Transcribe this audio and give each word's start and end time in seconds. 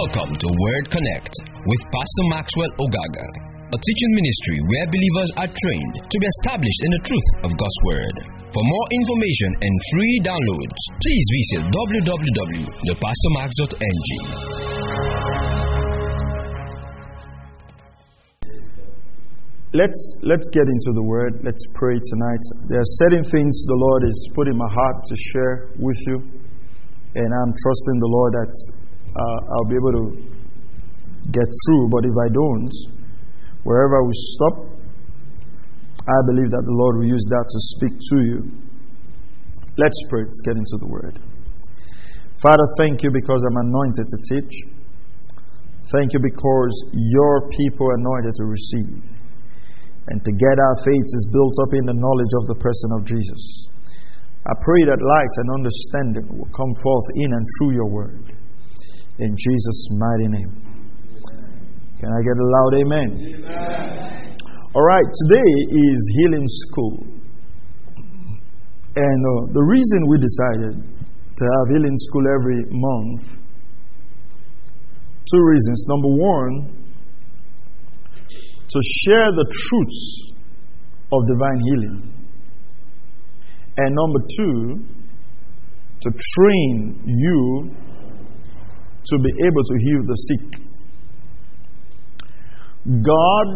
Welcome 0.00 0.32
to 0.32 0.48
Word 0.48 0.88
Connect 0.88 1.28
with 1.44 1.82
Pastor 1.92 2.24
Maxwell 2.32 2.72
Ogaga, 2.80 3.28
a 3.68 3.76
teaching 3.76 4.12
ministry 4.16 4.56
where 4.72 4.88
believers 4.88 5.28
are 5.36 5.52
trained 5.52 6.08
to 6.08 6.16
be 6.16 6.24
established 6.40 6.80
in 6.88 6.96
the 6.96 7.04
truth 7.04 7.30
of 7.44 7.52
God's 7.52 7.80
Word. 7.84 8.16
For 8.48 8.64
more 8.64 8.86
information 8.96 9.60
and 9.60 9.68
free 9.92 10.16
downloads, 10.24 10.80
please 11.04 11.26
visit 11.36 11.68
www.thepastormax.ng. 11.68 14.08
Let's 19.76 20.00
let's 20.24 20.48
get 20.48 20.64
into 20.64 20.96
the 20.96 21.04
word. 21.04 21.44
Let's 21.44 21.68
pray 21.76 22.00
tonight. 22.00 22.40
There 22.72 22.80
are 22.80 22.92
certain 23.04 23.28
things 23.28 23.52
the 23.68 23.76
Lord 23.76 24.08
is 24.08 24.16
put 24.32 24.48
in 24.48 24.56
my 24.56 24.72
heart 24.72 25.04
to 25.04 25.14
share 25.28 25.76
with 25.76 26.00
you, 26.08 26.24
and 27.20 27.28
I'm 27.28 27.52
trusting 27.52 28.00
the 28.00 28.08
Lord 28.08 28.40
that 28.40 28.79
uh, 29.16 29.38
I'll 29.50 29.68
be 29.70 29.76
able 29.76 29.94
to 29.98 30.04
get 31.30 31.46
through. 31.46 31.84
But 31.90 32.04
if 32.06 32.16
I 32.16 32.28
don't, 32.30 32.72
wherever 33.62 34.02
we 34.04 34.12
stop, 34.14 34.54
I 36.06 36.18
believe 36.26 36.50
that 36.50 36.64
the 36.64 36.74
Lord 36.74 36.96
will 36.98 37.10
use 37.10 37.26
that 37.30 37.46
to 37.46 37.58
speak 37.76 37.94
to 37.94 38.16
you. 38.24 38.38
Let's 39.76 39.98
pray. 40.08 40.24
Let's 40.24 40.42
get 40.44 40.56
into 40.56 40.76
the 40.80 40.88
word. 40.88 41.16
Father, 42.42 42.64
thank 42.78 43.02
you 43.04 43.10
because 43.12 43.44
I'm 43.44 43.68
anointed 43.68 44.06
to 44.08 44.18
teach. 44.32 44.54
Thank 45.92 46.14
you 46.14 46.20
because 46.22 46.74
your 46.94 47.50
people 47.50 47.84
are 47.90 47.98
anointed 48.00 48.32
to 48.38 48.44
receive. 48.46 49.02
And 50.08 50.24
together 50.24 50.62
our 50.64 50.78
faith 50.82 51.08
is 51.08 51.28
built 51.30 51.56
up 51.62 51.72
in 51.74 51.84
the 51.84 51.98
knowledge 51.98 52.34
of 52.40 52.44
the 52.48 52.58
person 52.58 52.88
of 52.96 53.04
Jesus. 53.04 53.68
I 54.46 54.54
pray 54.64 54.82
that 54.88 54.98
light 55.04 55.34
and 55.36 55.48
understanding 55.52 56.26
will 56.32 56.50
come 56.56 56.72
forth 56.80 57.08
in 57.14 57.28
and 57.28 57.44
through 57.44 57.74
your 57.76 57.90
word. 57.90 58.29
In 59.20 59.36
Jesus' 59.36 59.88
mighty 59.92 60.28
name. 60.28 60.50
Can 62.00 62.08
I 62.08 62.20
get 62.24 62.36
a 62.40 62.46
loud 62.48 62.72
amen? 62.80 63.08
amen. 63.44 64.36
All 64.74 64.82
right, 64.82 65.04
today 65.28 65.52
is 65.68 66.12
Healing 66.16 66.46
School. 66.48 67.04
And 68.96 69.20
uh, 69.26 69.52
the 69.52 69.60
reason 69.60 70.08
we 70.08 70.16
decided 70.16 70.72
to 71.36 71.44
have 71.44 71.68
Healing 71.68 71.96
School 71.96 72.24
every 72.32 72.64
month, 72.70 73.28
two 75.30 75.42
reasons. 75.44 75.84
Number 75.86 76.08
one, 76.08 76.80
to 78.70 78.80
share 79.04 79.28
the 79.36 79.44
truths 79.44 80.32
of 81.12 81.26
divine 81.28 81.60
healing. 81.60 82.14
And 83.76 83.94
number 83.94 84.20
two, 84.38 84.80
to 86.00 86.10
train 86.10 87.02
you 87.04 87.76
to 89.04 89.14
be 89.22 89.32
able 89.46 89.64
to 89.64 89.76
heal 89.80 90.02
the 90.04 90.18
sick. 90.28 90.46
God 93.04 93.48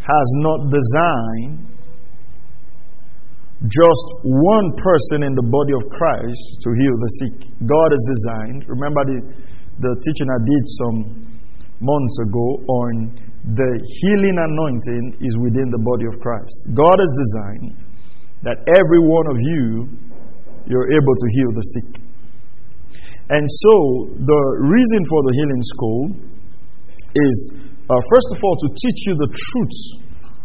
has 0.00 0.28
not 0.40 0.60
designed 0.72 1.70
just 3.68 4.06
one 4.24 4.72
person 4.72 5.28
in 5.28 5.36
the 5.36 5.44
body 5.44 5.76
of 5.76 5.84
Christ 5.92 6.44
to 6.64 6.68
heal 6.80 6.96
the 6.96 7.12
sick. 7.20 7.36
God 7.60 7.88
has 7.92 8.02
designed, 8.08 8.64
remember 8.64 9.04
the, 9.04 9.20
the 9.84 9.92
teaching 10.00 10.28
I 10.32 10.40
did 10.40 10.64
some 10.80 10.98
months 11.80 12.16
ago 12.24 12.46
on 12.64 12.92
the 13.52 13.70
healing 14.00 14.36
anointing 14.36 15.20
is 15.20 15.36
within 15.44 15.68
the 15.68 15.80
body 15.80 16.08
of 16.08 16.16
Christ. 16.20 16.72
God 16.72 16.96
has 16.96 17.12
designed 17.12 17.76
that 18.44 18.64
every 18.64 19.00
one 19.00 19.26
of 19.28 19.36
you, 19.36 19.88
you're 20.64 20.88
able 20.92 21.14
to 21.16 21.26
heal 21.36 21.50
the 21.52 21.66
sick. 21.76 21.99
And 23.30 23.46
so, 23.46 23.74
the 24.10 24.42
reason 24.58 25.00
for 25.06 25.20
the 25.22 25.32
healing 25.38 25.62
school 25.70 26.02
is, 27.14 27.36
uh, 27.86 27.94
first 27.94 28.28
of 28.34 28.42
all, 28.42 28.56
to 28.58 28.68
teach 28.74 29.00
you 29.06 29.14
the 29.14 29.30
truths 29.30 29.82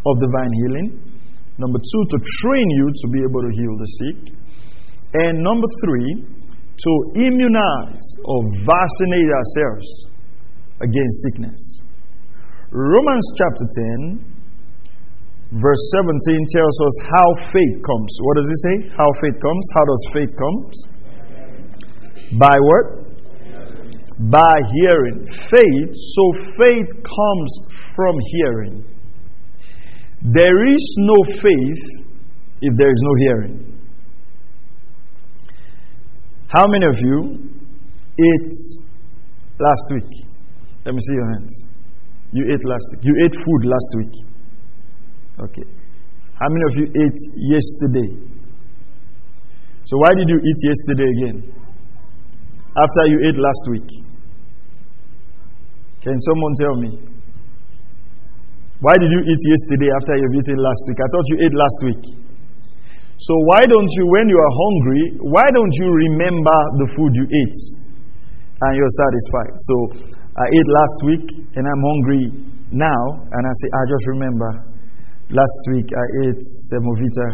of 0.05 0.13
divine 0.21 0.53
healing. 0.53 0.87
Number 1.57 1.81
two, 1.81 2.03
to 2.13 2.17
train 2.45 2.67
you 2.77 2.85
to 2.93 3.05
be 3.09 3.19
able 3.25 3.41
to 3.41 3.51
heal 3.57 3.73
the 3.73 3.89
sick. 3.89 4.19
And 5.17 5.41
number 5.41 5.65
three, 5.81 6.29
to 6.77 6.91
immunize 7.25 8.05
or 8.21 8.39
vaccinate 8.61 9.29
ourselves 9.33 9.87
against 10.85 11.15
sickness. 11.25 11.61
Romans 12.69 13.25
chapter 13.39 13.65
10, 14.13 15.57
verse 15.57 15.83
17 15.97 16.37
tells 16.53 16.77
us 16.85 16.95
how 17.09 17.27
faith 17.49 17.75
comes. 17.81 18.11
What 18.29 18.37
does 18.37 18.45
it 18.45 18.59
say? 18.61 18.75
How 18.93 19.09
faith 19.25 19.41
comes? 19.41 19.65
How 19.73 19.85
does 19.89 20.03
faith 20.13 20.33
come? 20.37 20.69
By 22.39 22.55
what? 22.59 23.05
By 24.31 24.55
hearing. 24.73 25.25
Faith, 25.27 25.91
so 25.93 26.23
faith 26.57 26.89
comes 27.03 27.59
from 27.95 28.15
hearing. 28.31 28.85
There 30.21 30.65
is 30.67 30.95
no 30.97 31.23
faith 31.41 31.83
if 32.61 32.73
there 32.77 32.89
is 32.89 33.01
no 33.03 33.13
hearing. 33.19 33.79
How 36.47 36.65
many 36.67 36.85
of 36.85 36.95
you 36.99 37.49
ate 38.19 38.55
last 39.59 39.85
week? 39.93 40.11
Let 40.85 40.95
me 40.95 41.01
see 41.01 41.13
your 41.13 41.29
hands. 41.35 41.65
You 42.31 42.45
ate 42.53 42.63
last 42.65 42.85
week. 42.91 43.03
You 43.03 43.13
ate 43.25 43.35
food 43.35 43.65
last 43.65 43.91
week. 43.97 44.15
Okay. 45.39 45.67
How 46.39 46.47
many 46.49 46.63
of 46.67 46.73
you 46.77 46.85
ate 46.95 47.21
yesterday? 47.35 48.35
So 49.85 49.97
why 49.97 50.09
did 50.17 50.27
you 50.27 50.39
eat 50.39 50.59
yesterday 50.63 51.09
again? 51.17 51.64
After 52.75 53.03
you 53.07 53.17
ate 53.23 53.39
last 53.39 53.63
week? 53.71 53.89
Can 56.03 56.17
someone 56.27 56.53
tell 56.59 56.75
me? 56.75 56.91
Why 58.83 58.93
did 58.99 59.09
you 59.09 59.21
eat 59.23 59.41
yesterday 59.47 59.89
after 59.95 60.13
you've 60.19 60.35
eaten 60.43 60.59
last 60.59 60.83
week? 60.91 60.99
I 60.99 61.07
thought 61.07 61.27
you 61.31 61.37
ate 61.47 61.55
last 61.55 61.79
week. 61.87 62.03
So 63.15 63.33
why 63.47 63.63
don't 63.63 63.91
you, 63.95 64.03
when 64.11 64.27
you 64.27 64.35
are 64.35 64.53
hungry, 64.59 65.03
why 65.23 65.47
don't 65.55 65.75
you 65.79 65.87
remember 65.87 66.57
the 66.83 66.87
food 66.99 67.11
you 67.15 67.25
ate 67.31 67.59
and 68.59 68.71
you're 68.75 68.95
satisfied? 68.99 69.55
So 69.55 69.75
I 70.35 70.45
ate 70.51 70.69
last 70.75 70.97
week 71.07 71.25
and 71.55 71.63
I'm 71.63 71.81
hungry 71.87 72.23
now, 72.75 73.03
and 73.23 73.41
I 73.47 73.53
say, 73.63 73.67
I 73.71 73.81
just 73.87 74.05
remember 74.19 74.49
last 75.31 75.61
week 75.71 75.87
I 75.95 76.05
ate 76.27 76.43
semovita 76.67 77.27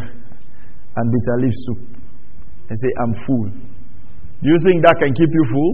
and 1.02 1.06
bitter 1.10 1.36
leaf 1.42 1.56
soup. 1.66 1.82
I 2.70 2.74
say, 2.78 2.92
I'm 3.02 3.14
full. 3.26 3.71
Do 4.42 4.50
you 4.50 4.60
think 4.66 4.82
that 4.86 4.96
can 4.98 5.14
keep 5.14 5.30
you 5.30 5.46
full? 5.54 5.74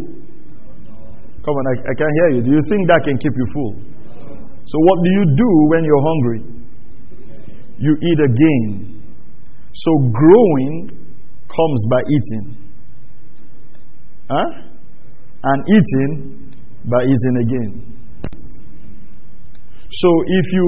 Come 1.42 1.56
on, 1.56 1.66
I, 1.72 1.76
I 1.88 1.94
can't 1.96 2.16
hear 2.20 2.30
you. 2.36 2.42
Do 2.44 2.52
you 2.52 2.64
think 2.68 2.84
that 2.92 3.02
can 3.08 3.18
keep 3.18 3.32
you 3.32 3.48
full? 3.56 3.74
So, 4.68 4.76
what 4.84 4.98
do 5.04 5.10
you 5.10 5.26
do 5.32 5.50
when 5.72 5.82
you're 5.88 6.06
hungry? 6.06 6.42
You 7.80 7.94
eat 7.96 8.20
again. 8.20 9.04
So, 9.72 9.92
growing 10.12 10.92
comes 11.48 11.82
by 11.90 12.02
eating. 12.12 12.46
Huh? 14.30 14.50
And 15.44 15.60
eating 15.72 16.12
by 16.84 17.04
eating 17.04 17.36
again. 17.48 17.98
So 19.90 20.10
if 20.28 20.46
you 20.54 20.68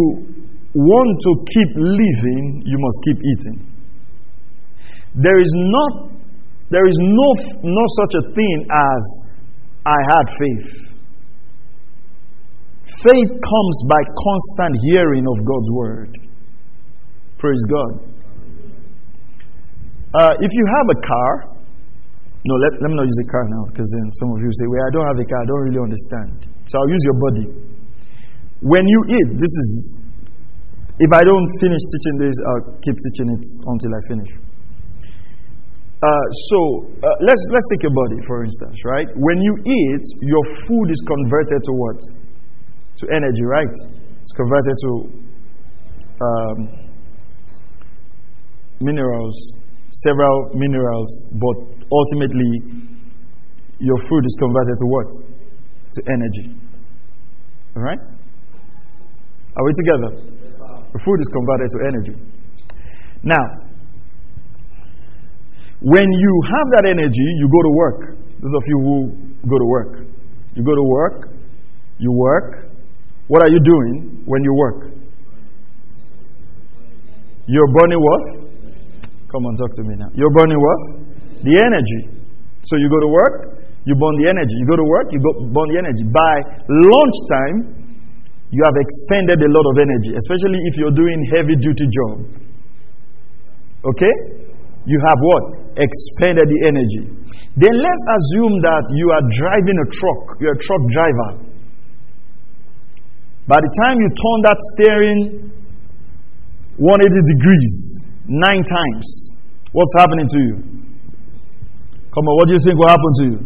want 0.74 1.12
to 1.22 1.31
keep 1.54 1.70
living, 1.76 2.64
you 2.66 2.78
must 2.80 2.98
keep 3.04 3.20
eating. 3.20 3.58
There 5.16 5.40
is 5.40 5.52
not 5.56 6.09
there 6.69 6.85
is 6.85 6.97
no, 7.02 7.28
no 7.66 7.84
such 7.97 8.13
a 8.13 8.24
thing 8.34 8.57
as 8.69 9.02
I 9.85 9.97
had 10.06 10.25
faith. 10.38 10.90
Faith 13.02 13.31
comes 13.31 13.75
by 13.90 14.02
constant 14.13 14.74
hearing 14.85 15.25
of 15.25 15.38
God's 15.46 15.69
word. 15.72 16.12
Praise 17.38 17.63
God. 17.69 17.91
Uh, 20.13 20.34
if 20.41 20.52
you 20.52 20.66
have 20.78 20.88
a 20.90 21.00
car, 21.06 21.31
no, 22.45 22.54
let, 22.56 22.71
let 22.81 22.89
me 22.89 22.95
not 22.98 23.06
use 23.06 23.21
a 23.24 23.30
car 23.31 23.45
now 23.50 23.63
because 23.69 23.88
then 23.88 24.06
some 24.19 24.30
of 24.33 24.39
you 24.42 24.50
say, 24.51 24.66
Well, 24.68 24.83
I 24.83 24.92
don't 24.94 25.07
have 25.07 25.19
a 25.21 25.27
car, 25.27 25.39
I 25.42 25.48
don't 25.48 25.63
really 25.69 25.83
understand. 25.86 26.50
So 26.68 26.74
I'll 26.77 26.89
use 26.89 27.04
your 27.06 27.19
body. 27.30 27.45
When 28.62 28.83
you 28.86 29.00
eat, 29.10 29.30
this 29.38 29.54
is, 29.63 29.69
if 31.00 31.12
I 31.13 31.24
don't 31.24 31.48
finish 31.62 31.80
teaching 31.80 32.16
this, 32.19 32.36
I'll 32.51 32.68
keep 32.83 32.98
teaching 33.00 33.30
it 33.31 33.44
until 33.63 33.92
I 33.95 34.01
finish. 34.12 34.49
Uh, 36.00 36.07
so 36.48 36.60
uh, 37.04 37.12
let's, 37.19 37.44
let's 37.51 37.68
take 37.75 37.84
your 37.84 37.92
body, 37.92 38.16
for 38.25 38.46
instance, 38.46 38.80
right? 38.86 39.07
When 39.19 39.42
you 39.42 39.54
eat, 39.68 40.06
your 40.22 40.44
food 40.63 40.88
is 40.88 41.01
converted 41.06 41.60
to 41.60 41.74
what? 41.75 42.00
To 43.04 43.07
energy, 43.12 43.44
right? 43.44 43.75
It's 44.24 44.31
converted 44.31 44.75
to 44.80 44.92
um, 46.24 46.57
minerals, 48.80 49.36
several 49.92 50.51
minerals, 50.56 51.12
but 51.36 51.57
ultimately 51.92 52.95
your 53.80 54.00
food 54.07 54.24
is 54.24 54.36
converted 54.40 54.78
to 54.80 54.86
what? 54.88 55.10
To 55.92 56.02
energy. 56.16 56.56
All 57.75 57.84
right? 57.84 58.00
Are 59.57 59.66
we 59.66 59.74
together? 59.75 60.40
The 60.94 61.00
food 61.04 61.19
is 61.19 61.28
converted 61.28 61.69
to 61.72 61.80
energy. 61.92 62.16
Now, 63.24 63.69
when 65.81 66.04
you 66.04 66.34
have 66.52 66.68
that 66.76 66.86
energy, 66.92 67.28
you 67.40 67.48
go 67.48 67.62
to 67.64 67.72
work. 67.76 68.00
Those 68.40 68.56
of 68.56 68.64
you 68.68 68.78
who 68.84 68.96
go 69.48 69.58
to 69.58 69.68
work, 69.68 69.92
You 70.56 70.64
go 70.64 70.76
to 70.76 70.84
work, 70.84 71.30
you 72.00 72.12
work. 72.12 72.72
What 73.28 73.44
are 73.44 73.52
you 73.52 73.60
doing 73.64 74.24
when 74.26 74.44
you 74.44 74.54
work? 74.54 74.92
You're 77.48 77.72
burning 77.80 78.02
what? 78.02 78.24
Come 79.31 79.46
on, 79.46 79.56
talk 79.56 79.72
to 79.74 79.84
me 79.84 79.96
now. 79.96 80.10
You're 80.14 80.34
burning 80.34 80.60
what? 80.60 80.81
The 81.46 81.56
energy. 81.64 82.20
So 82.66 82.76
you 82.76 82.90
go 82.90 83.00
to 83.00 83.08
work, 83.08 83.36
you 83.86 83.96
burn 83.96 84.16
the 84.20 84.28
energy. 84.28 84.56
You 84.58 84.68
go 84.68 84.76
to 84.76 84.84
work, 84.84 85.08
you 85.14 85.20
go 85.22 85.31
burn 85.54 85.68
the 85.72 85.80
energy. 85.80 86.04
By 86.12 86.34
lunchtime, 86.68 87.58
you 88.52 88.62
have 88.66 88.76
expended 88.76 89.40
a 89.40 89.50
lot 89.54 89.66
of 89.72 89.76
energy, 89.80 90.12
especially 90.18 90.60
if 90.68 90.74
you're 90.76 90.98
doing 90.98 91.20
heavy 91.31 91.56
duty 91.56 91.86
job. 91.88 92.16
Okay? 93.86 94.49
You 94.86 94.98
have 95.04 95.20
what? 95.20 95.44
Expended 95.76 96.48
the 96.48 96.60
energy. 96.68 97.04
Then 97.60 97.76
let's 97.76 98.04
assume 98.08 98.56
that 98.64 98.86
you 98.96 99.08
are 99.12 99.24
driving 99.36 99.78
a 99.84 99.88
truck. 99.92 100.40
You're 100.40 100.56
a 100.56 100.62
truck 100.64 100.84
driver. 100.94 101.30
By 103.50 103.58
the 103.60 103.72
time 103.81 103.98
you 104.00 104.10
turn 104.14 104.40
that 104.46 104.60
steering 104.78 105.20
180 106.78 107.34
degrees 107.34 107.76
nine 108.30 108.64
times, 108.64 109.06
what's 109.74 109.94
happening 109.98 110.28
to 110.30 110.40
you? 110.40 110.56
Come 112.14 112.26
on, 112.30 112.34
what 112.38 112.46
do 112.48 112.54
you 112.54 112.62
think 112.64 112.78
will 112.78 112.94
happen 112.94 113.12
to 113.20 113.24
you? 113.26 113.38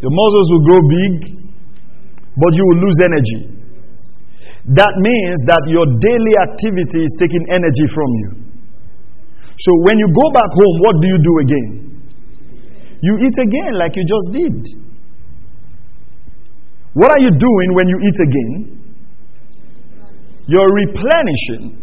Your 0.00 0.12
muscles 0.12 0.48
will 0.52 0.64
grow 0.68 0.80
big, 0.88 1.14
but 2.36 2.50
you 2.52 2.64
will 2.64 2.80
lose 2.80 2.98
energy. 3.04 3.40
That 4.72 4.92
means 4.96 5.38
that 5.48 5.62
your 5.68 5.84
daily 6.00 6.34
activity 6.40 7.04
is 7.04 7.12
taking 7.20 7.44
energy 7.52 7.86
from 7.92 8.10
you. 8.24 8.43
So 9.58 9.70
when 9.86 9.96
you 9.98 10.08
go 10.10 10.26
back 10.34 10.50
home, 10.50 10.76
what 10.82 10.94
do 11.00 11.06
you 11.06 11.18
do 11.22 11.32
again? 11.46 11.68
You 13.02 13.14
eat 13.22 13.36
again 13.38 13.72
like 13.78 13.94
you 13.94 14.04
just 14.04 14.26
did. 14.32 14.56
What 16.94 17.10
are 17.10 17.22
you 17.22 17.30
doing 17.30 17.68
when 17.74 17.86
you 17.88 17.98
eat 18.02 18.18
again? 18.18 18.52
You're 20.46 20.72
replenishing 20.86 21.80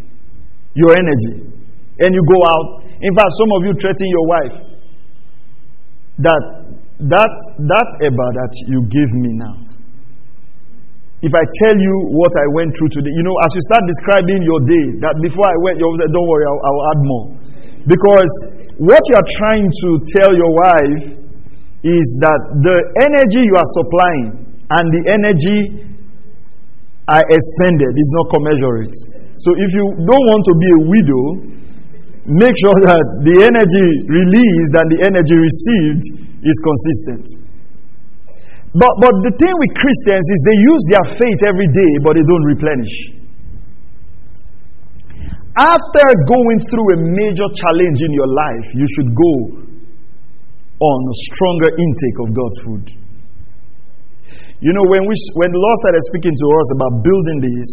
your 0.76 0.92
energy. 0.98 1.52
And 2.00 2.10
you 2.16 2.22
go 2.28 2.40
out. 2.44 2.68
In 3.02 3.14
fact, 3.16 3.32
some 3.38 3.52
of 3.56 3.62
you 3.66 3.74
threaten 3.80 4.08
your 4.10 4.28
wife 4.28 4.56
that 6.22 6.44
that 7.02 7.34
that 7.66 7.90
eba 8.04 8.28
that 8.38 8.54
you 8.70 8.86
give 8.90 9.10
me 9.10 9.32
now 9.42 9.72
if 11.22 11.34
I 11.38 11.46
tell 11.66 11.78
you 11.78 11.96
what 12.18 12.34
I 12.34 12.46
went 12.58 12.74
through 12.74 12.98
today, 12.98 13.14
you 13.14 13.22
know, 13.22 13.38
as 13.46 13.54
you 13.54 13.62
start 13.70 13.86
describing 13.86 14.42
your 14.42 14.62
day, 14.66 14.86
that 15.06 15.14
before 15.22 15.46
I 15.46 15.58
went, 15.62 15.78
you 15.78 15.86
say, 16.02 16.10
Don't 16.10 16.26
worry, 16.26 16.46
I'll, 16.50 16.62
I'll 16.66 16.84
add 16.90 17.02
more. 17.06 17.26
Because 17.86 18.34
what 18.78 19.02
you 19.10 19.16
are 19.18 19.30
trying 19.42 19.66
to 19.66 19.90
tell 20.18 20.32
your 20.34 20.54
wife 20.58 21.04
is 21.82 22.06
that 22.22 22.42
the 22.62 22.78
energy 23.10 23.42
you 23.42 23.56
are 23.58 23.72
supplying 23.74 24.28
and 24.70 24.86
the 24.94 25.04
energy 25.10 25.60
I 27.10 27.20
expended 27.26 27.94
is 27.98 28.10
not 28.22 28.26
commensurate. 28.30 28.96
So 29.42 29.50
if 29.58 29.70
you 29.74 29.86
don't 30.06 30.26
want 30.30 30.44
to 30.46 30.54
be 30.62 30.70
a 30.70 30.82
widow, 30.86 31.26
make 32.38 32.56
sure 32.62 32.76
that 32.90 33.06
the 33.26 33.36
energy 33.42 33.88
released 34.06 34.74
and 34.78 34.88
the 34.94 35.00
energy 35.10 35.38
received 35.38 36.04
is 36.46 36.58
consistent. 36.62 37.26
But, 38.72 38.94
but 39.04 39.14
the 39.28 39.34
thing 39.36 39.52
with 39.52 39.72
Christians 39.76 40.26
is 40.32 40.40
they 40.48 40.60
use 40.64 40.84
their 40.96 41.06
faith 41.20 41.40
every 41.44 41.68
day, 41.68 41.92
but 42.06 42.16
they 42.16 42.24
don't 42.24 42.46
replenish. 42.48 43.21
After 45.52 46.06
going 46.32 46.60
through 46.72 46.88
a 46.96 46.98
major 47.12 47.48
challenge 47.60 48.00
in 48.00 48.12
your 48.16 48.30
life, 48.32 48.68
you 48.72 48.88
should 48.96 49.12
go 49.12 49.34
on 50.80 50.98
a 51.12 51.16
stronger 51.28 51.70
intake 51.76 52.18
of 52.24 52.28
God's 52.32 52.60
food. 52.64 52.86
You 54.64 54.72
know, 54.72 54.86
when, 54.88 55.04
we, 55.04 55.16
when 55.42 55.50
the 55.52 55.60
Lord 55.60 55.78
started 55.84 56.04
speaking 56.14 56.36
to 56.38 56.48
us 56.56 56.68
about 56.78 56.92
building 57.04 57.38
this, 57.44 57.68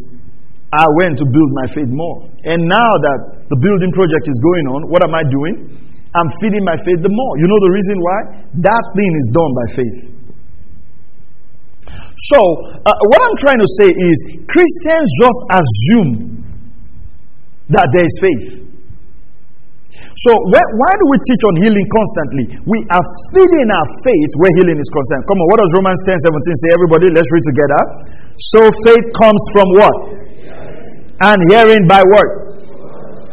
I 0.74 0.84
went 1.04 1.16
to 1.22 1.24
build 1.24 1.50
my 1.64 1.66
faith 1.70 1.88
more. 1.88 2.28
And 2.50 2.66
now 2.66 2.90
that 2.98 3.46
the 3.46 3.58
building 3.62 3.92
project 3.94 4.24
is 4.26 4.36
going 4.42 4.66
on, 4.74 4.80
what 4.90 5.00
am 5.06 5.14
I 5.14 5.24
doing? 5.24 5.54
I'm 6.12 6.28
feeding 6.42 6.64
my 6.64 6.76
faith 6.82 7.00
the 7.00 7.12
more. 7.12 7.32
You 7.38 7.46
know 7.46 7.60
the 7.62 7.72
reason 7.72 7.96
why? 8.00 8.18
That 8.68 8.84
thing 8.96 9.10
is 9.14 9.26
done 9.30 9.52
by 9.54 9.66
faith. 9.78 9.98
So, 12.34 12.38
uh, 12.82 12.98
what 13.14 13.20
I'm 13.22 13.38
trying 13.38 13.62
to 13.62 13.70
say 13.78 13.88
is 13.94 14.16
Christians 14.50 15.06
just 15.22 15.40
assume 15.54 16.37
that 17.72 17.86
there 17.92 18.06
is 18.06 18.16
faith. 18.20 18.68
So, 20.18 20.30
why 20.34 20.92
do 20.98 21.04
we 21.14 21.18
teach 21.22 21.42
on 21.46 21.54
healing 21.62 21.86
constantly? 21.94 22.44
We 22.66 22.78
are 22.90 23.06
feeding 23.30 23.68
our 23.70 23.88
faith 24.02 24.32
where 24.42 24.52
healing 24.58 24.78
is 24.78 24.90
concerned. 24.90 25.22
Come 25.30 25.38
on, 25.38 25.46
what 25.54 25.58
does 25.62 25.72
Romans 25.78 26.00
10 26.10 26.18
17 26.18 26.62
say? 26.62 26.68
Everybody, 26.74 27.06
let's 27.14 27.30
read 27.30 27.46
together. 27.46 27.80
So, 28.50 28.60
faith 28.82 29.06
comes 29.14 29.42
from 29.54 29.68
what? 29.78 29.96
And 31.22 31.38
hearing 31.50 31.86
by 31.86 32.02
what? 32.02 32.28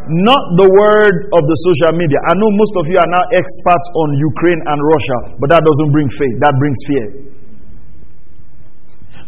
Not 0.05 0.43
the 0.61 0.69
word 0.69 1.15
of 1.33 1.41
the 1.41 1.57
social 1.73 1.97
media. 1.97 2.21
I 2.21 2.37
know 2.37 2.49
most 2.53 2.73
of 2.77 2.85
you 2.85 2.97
are 3.01 3.09
now 3.09 3.25
experts 3.33 3.87
on 4.05 4.07
Ukraine 4.21 4.61
and 4.69 4.77
Russia, 4.77 5.17
but 5.41 5.49
that 5.49 5.65
doesn't 5.65 5.89
bring 5.89 6.05
faith, 6.13 6.35
that 6.45 6.53
brings 6.61 6.79
fear. 6.85 7.05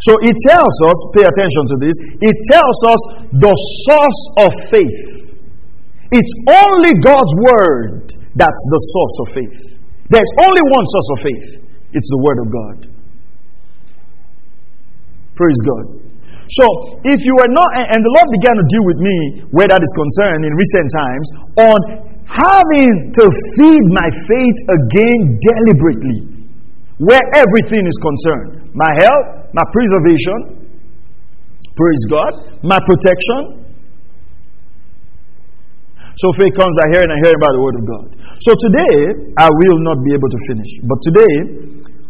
So 0.05 0.13
it 0.21 0.35
tells 0.45 0.75
us, 0.85 0.97
pay 1.17 1.25
attention 1.25 1.63
to 1.73 1.75
this, 1.81 1.95
it 2.21 2.35
tells 2.53 2.77
us 2.85 3.01
the 3.33 3.53
source 3.89 4.21
of 4.45 4.51
faith. 4.69 5.01
It's 6.13 6.33
only 6.47 6.94
God's 7.03 7.33
word 7.41 8.13
that's 8.38 8.63
the 8.69 8.81
source 8.94 9.15
of 9.21 9.27
faith. 9.33 9.59
There's 10.07 10.33
only 10.39 10.63
one 10.71 10.85
source 10.85 11.09
of 11.11 11.19
faith 11.25 11.67
it's 11.94 12.09
the 12.11 12.21
word 12.21 12.39
of 12.44 12.47
God. 12.51 12.77
Praise 15.33 15.61
God. 15.63 15.85
So, 16.47 16.65
if 17.03 17.19
you 17.19 17.33
were 17.35 17.51
not, 17.51 17.69
and 17.75 17.99
the 17.99 18.13
Lord 18.15 18.29
began 18.39 18.55
to 18.55 18.65
deal 18.71 18.85
with 18.88 18.99
me 19.03 19.17
where 19.51 19.67
that 19.67 19.83
is 19.83 19.94
concerned 19.95 20.47
in 20.47 20.51
recent 20.55 20.88
times 20.95 21.27
on 21.59 21.79
having 22.23 23.11
to 23.11 23.25
feed 23.59 23.83
my 23.91 24.07
faith 24.07 24.59
again 24.71 25.19
deliberately, 25.44 26.19
where 27.03 27.23
everything 27.35 27.83
is 27.83 27.97
concerned 27.99 28.67
my 28.77 28.91
health, 29.01 29.50
my 29.57 29.65
preservation, 29.74 30.69
praise 31.74 32.03
God, 32.13 32.62
my 32.62 32.77
protection. 32.85 33.65
So 36.21 36.27
faith 36.38 36.53
comes 36.53 36.74
by 36.77 36.88
hearing 36.94 37.09
and 37.09 37.19
hearing 37.25 37.41
by 37.41 37.51
the 37.57 37.62
word 37.62 37.75
of 37.77 37.83
God. 37.89 38.06
So 38.41 38.53
today, 38.53 38.97
I 39.38 39.50
will 39.50 39.79
not 39.81 39.97
be 40.06 40.13
able 40.13 40.29
to 40.29 40.39
finish. 40.50 40.71
But 40.85 41.00
today, 41.09 41.33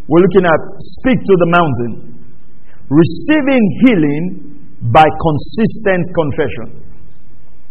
we're 0.07 0.23
looking 0.23 0.43
at 0.43 0.61
speak 0.99 1.19
to 1.23 1.35
the 1.39 1.49
mountain, 1.51 1.91
receiving 2.91 3.63
healing 3.83 4.23
by 4.91 5.07
consistent 5.07 6.03
confession. 6.15 6.67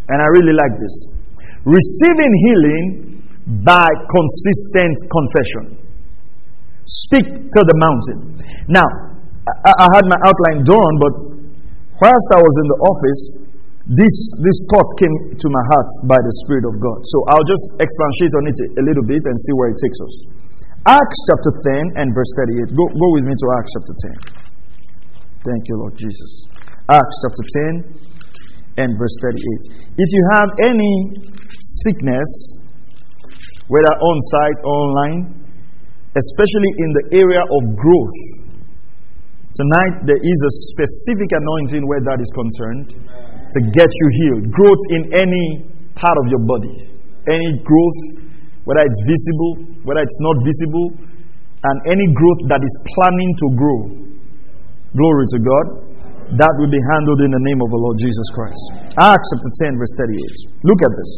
And 0.09 0.19
I 0.21 0.29
really 0.41 0.57
like 0.57 0.75
this. 0.81 0.95
Receiving 1.65 2.33
healing 2.49 2.85
by 3.65 3.89
consistent 4.09 4.97
confession. 5.13 5.86
Speak 6.87 7.27
to 7.27 7.61
the 7.67 7.77
mountain. 7.83 8.39
Now, 8.71 8.87
I, 9.67 9.73
I 9.75 9.87
had 9.99 10.07
my 10.07 10.19
outline 10.23 10.63
drawn, 10.63 10.93
but 11.03 11.15
whilst 11.99 12.29
I 12.31 12.39
was 12.39 12.55
in 12.63 12.67
the 12.71 12.79
office, 12.87 13.21
this, 13.87 14.15
this 14.43 14.59
thought 14.71 14.91
came 14.99 15.15
to 15.35 15.47
my 15.51 15.65
heart 15.71 15.91
by 16.11 16.19
the 16.19 16.33
Spirit 16.47 16.67
of 16.67 16.75
God. 16.79 16.99
So 17.07 17.17
I'll 17.31 17.47
just 17.47 17.79
expatiate 17.79 18.35
on 18.35 18.45
it 18.51 18.59
a, 18.79 18.83
little 18.83 19.07
bit 19.07 19.23
and 19.23 19.35
see 19.35 19.55
where 19.59 19.71
it 19.71 19.79
takes 19.79 19.99
us. 20.03 20.15
Acts 20.91 21.19
chapter 21.31 21.53
10 21.95 22.03
and 22.03 22.11
verse 22.15 22.31
38. 22.47 22.75
Go, 22.75 22.85
go 22.91 23.09
with 23.15 23.27
me 23.27 23.35
to 23.35 23.47
Acts 23.59 23.71
chapter 23.75 23.95
10. 24.35 24.47
Thank 25.47 25.63
you, 25.71 25.75
Lord 25.79 25.95
Jesus. 25.95 26.31
Acts 26.91 27.17
chapter 27.23 27.45
10 28.79 28.87
and 28.87 28.91
verse 28.99 29.17
38. 29.23 29.99
If 30.03 30.09
you 30.11 30.23
have 30.35 30.51
any 30.67 30.95
sickness, 31.87 32.31
whether 33.71 33.95
on 34.03 34.17
site 34.35 34.59
or 34.67 34.75
online, 34.75 35.46
especially 36.17 36.73
in 36.81 36.89
the 36.97 37.05
area 37.21 37.43
of 37.45 37.61
growth, 37.77 38.47
Tonight, 39.57 40.05
there 40.05 40.21
is 40.21 40.39
a 40.45 40.53
specific 40.69 41.33
anointing 41.33 41.81
where 41.89 42.05
that 42.05 42.21
is 42.21 42.29
concerned 42.37 42.93
to 42.93 43.59
get 43.73 43.89
you 43.89 44.07
healed. 44.21 44.53
Growth 44.53 44.85
in 44.93 45.03
any 45.17 45.65
part 45.97 46.17
of 46.21 46.29
your 46.29 46.45
body. 46.45 46.93
Any 47.25 47.65
growth, 47.65 48.01
whether 48.69 48.85
it's 48.85 49.01
visible, 49.09 49.81
whether 49.89 50.05
it's 50.05 50.21
not 50.21 50.37
visible, 50.45 50.87
and 51.57 51.77
any 51.89 52.05
growth 52.13 52.41
that 52.53 52.61
is 52.61 52.75
planning 52.93 53.33
to 53.33 53.47
grow. 53.57 53.81
Glory 54.93 55.25
to 55.25 55.39
God. 55.41 55.67
That 56.37 56.53
will 56.61 56.69
be 56.69 56.83
handled 56.93 57.25
in 57.25 57.33
the 57.33 57.43
name 57.49 57.61
of 57.65 57.69
the 57.73 57.81
Lord 57.81 57.97
Jesus 57.97 58.29
Christ. 58.37 58.65
Acts 59.01 59.25
chapter 59.33 59.73
10, 59.73 59.81
verse 59.81 59.95
38. 59.97 60.69
Look 60.69 60.81
at 60.85 60.93
this. 61.01 61.11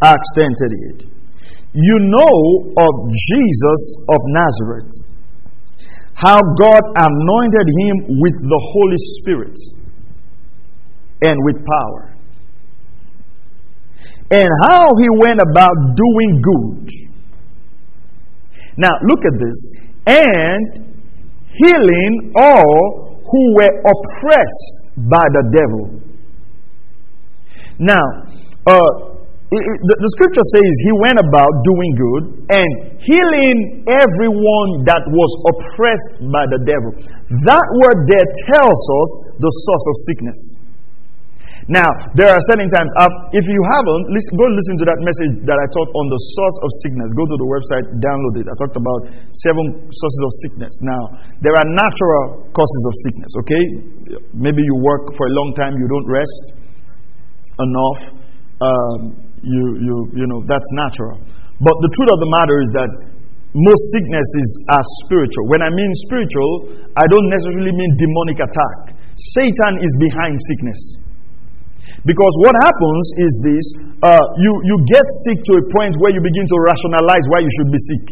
Acts 0.00 0.30
10 0.32 0.48
38. 1.04 1.19
You 1.72 1.96
know 2.00 2.72
of 2.78 3.12
Jesus 3.12 3.80
of 4.08 4.20
Nazareth 4.26 5.10
how 6.20 6.36
God 6.36 6.82
anointed 6.96 7.66
him 7.80 8.20
with 8.20 8.36
the 8.44 8.60
Holy 8.60 9.00
Spirit 9.16 9.56
and 11.22 11.36
with 11.44 11.64
power. 11.64 12.14
And 14.30 14.48
how 14.64 14.90
he 14.96 15.08
went 15.18 15.40
about 15.40 15.74
doing 15.96 16.42
good. 16.42 16.90
Now, 18.76 18.92
look 19.02 19.20
at 19.24 19.40
this. 19.40 19.70
And 20.06 20.94
healing 21.56 22.32
all 22.36 23.22
who 23.24 23.54
were 23.56 23.80
oppressed 23.80 24.92
by 24.96 25.24
the 25.24 25.44
devil. 25.52 26.00
Now, 27.78 28.04
uh, 28.66 29.09
the, 29.50 29.96
the, 29.98 30.10
scripture 30.14 30.46
says 30.54 30.70
he 30.86 30.94
went 31.02 31.18
about 31.18 31.50
doing 31.66 31.90
good 31.98 32.22
and 32.54 32.70
healing 33.02 33.82
everyone 33.90 34.70
that 34.86 35.02
was 35.10 35.30
oppressed 35.50 36.22
by 36.30 36.46
the 36.46 36.62
devil. 36.62 36.94
That 37.50 37.66
word 37.82 38.06
there 38.06 38.28
tells 38.54 38.78
us 38.78 39.10
the 39.42 39.50
source 39.50 39.86
of 39.90 39.96
sickness. 40.06 40.38
Now, 41.66 41.86
there 42.14 42.30
are 42.30 42.40
certain 42.50 42.66
times, 42.66 42.90
uh, 42.98 43.10
if 43.30 43.46
you 43.46 43.62
haven't, 43.74 44.04
listen, 44.10 44.32
go 44.38 44.46
listen 44.50 44.74
to 44.82 44.86
that 44.90 45.00
message 45.06 45.32
that 45.46 45.58
I 45.58 45.66
taught 45.70 45.90
on 45.98 46.06
the 46.10 46.20
source 46.34 46.56
of 46.66 46.70
sickness. 46.86 47.08
Go 47.14 47.24
to 47.30 47.36
the 47.38 47.48
website, 47.50 47.86
download 48.02 48.34
it. 48.42 48.46
I 48.50 48.54
talked 48.58 48.78
about 48.78 49.00
seven 49.34 49.66
sources 49.86 50.22
of 50.26 50.32
sickness. 50.46 50.72
Now, 50.82 51.02
there 51.42 51.54
are 51.54 51.66
natural 51.66 52.46
causes 52.54 52.82
of 52.86 52.94
sickness, 53.06 53.30
okay? 53.46 53.64
Maybe 54.34 54.62
you 54.62 54.78
work 54.82 55.14
for 55.14 55.26
a 55.26 55.32
long 55.34 55.54
time, 55.58 55.74
you 55.78 55.86
don't 55.86 56.08
rest 56.10 56.58
enough. 57.58 58.00
Um, 58.60 59.29
you, 59.42 59.64
you, 59.80 59.96
you 60.14 60.26
know, 60.28 60.44
that's 60.46 60.68
natural. 60.76 61.20
But 61.60 61.76
the 61.84 61.90
truth 61.92 62.10
of 62.12 62.20
the 62.20 62.30
matter 62.40 62.56
is 62.60 62.70
that 62.76 62.90
most 63.52 63.82
sicknesses 63.92 64.48
are 64.70 64.84
spiritual. 65.04 65.50
When 65.50 65.60
I 65.60 65.70
mean 65.74 65.90
spiritual, 66.06 66.80
I 66.94 67.04
don't 67.10 67.28
necessarily 67.28 67.74
mean 67.74 67.92
demonic 67.98 68.38
attack. 68.38 68.94
Satan 69.36 69.82
is 69.82 69.92
behind 69.98 70.38
sickness. 70.38 70.80
Because 72.06 72.34
what 72.40 72.54
happens 72.64 73.04
is 73.20 73.32
this 73.44 73.64
uh, 74.00 74.24
you, 74.40 74.52
you 74.64 74.76
get 74.88 75.04
sick 75.26 75.42
to 75.44 75.52
a 75.60 75.64
point 75.68 75.92
where 76.00 76.14
you 76.14 76.22
begin 76.22 76.46
to 76.48 76.56
rationalize 76.64 77.24
why 77.28 77.44
you 77.44 77.50
should 77.52 77.68
be 77.68 77.80
sick. 77.92 78.06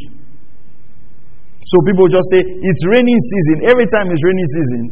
So 1.64 1.76
people 1.86 2.04
just 2.10 2.28
say, 2.34 2.42
It's 2.42 2.82
raining 2.84 3.20
season. 3.20 3.56
Every 3.70 3.86
time 3.88 4.12
it's 4.12 4.24
raining 4.24 4.50
season, 4.52 4.82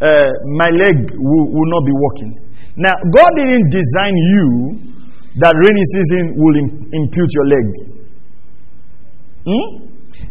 uh, 0.00 0.30
my 0.56 0.70
leg 0.72 0.96
will, 1.18 1.46
will 1.52 1.70
not 1.72 1.84
be 1.84 1.94
working. 1.96 2.32
Now, 2.76 2.92
God 3.08 3.30
didn't 3.36 3.72
design 3.72 4.14
you 4.14 4.48
that 5.42 5.52
rainy 5.52 5.84
season 5.92 6.22
will 6.40 6.56
impute 6.96 7.30
your 7.36 7.46
leg. 7.52 7.66
Hmm? 9.44 9.66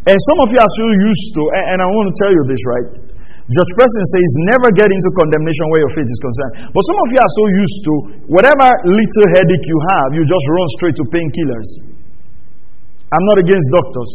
And 0.09 0.17
some 0.17 0.39
of 0.41 0.49
you 0.49 0.59
are 0.59 0.73
so 0.77 0.85
used 0.85 1.27
to, 1.37 1.41
and 1.73 1.77
I 1.81 1.85
want 1.85 2.09
to 2.09 2.15
tell 2.17 2.33
you 2.33 2.43
this, 2.49 2.61
right? 2.65 2.87
Joseph 3.45 3.77
Prince 3.77 3.93
says, 4.09 4.31
never 4.49 4.73
get 4.73 4.89
into 4.89 5.09
condemnation 5.13 5.65
where 5.69 5.81
your 5.85 5.93
faith 5.93 6.09
is 6.09 6.17
concerned. 6.17 6.53
But 6.73 6.81
some 6.81 6.97
of 6.97 7.07
you 7.13 7.19
are 7.21 7.33
so 7.37 7.43
used 7.53 7.79
to 7.85 7.93
whatever 8.33 8.65
little 8.89 9.27
headache 9.37 9.65
you 9.69 9.79
have, 9.93 10.07
you 10.17 10.25
just 10.25 10.45
run 10.49 10.67
straight 10.81 10.97
to 10.97 11.05
painkillers. 11.13 11.69
I'm 13.13 13.25
not 13.29 13.37
against 13.45 13.69
doctors, 13.69 14.11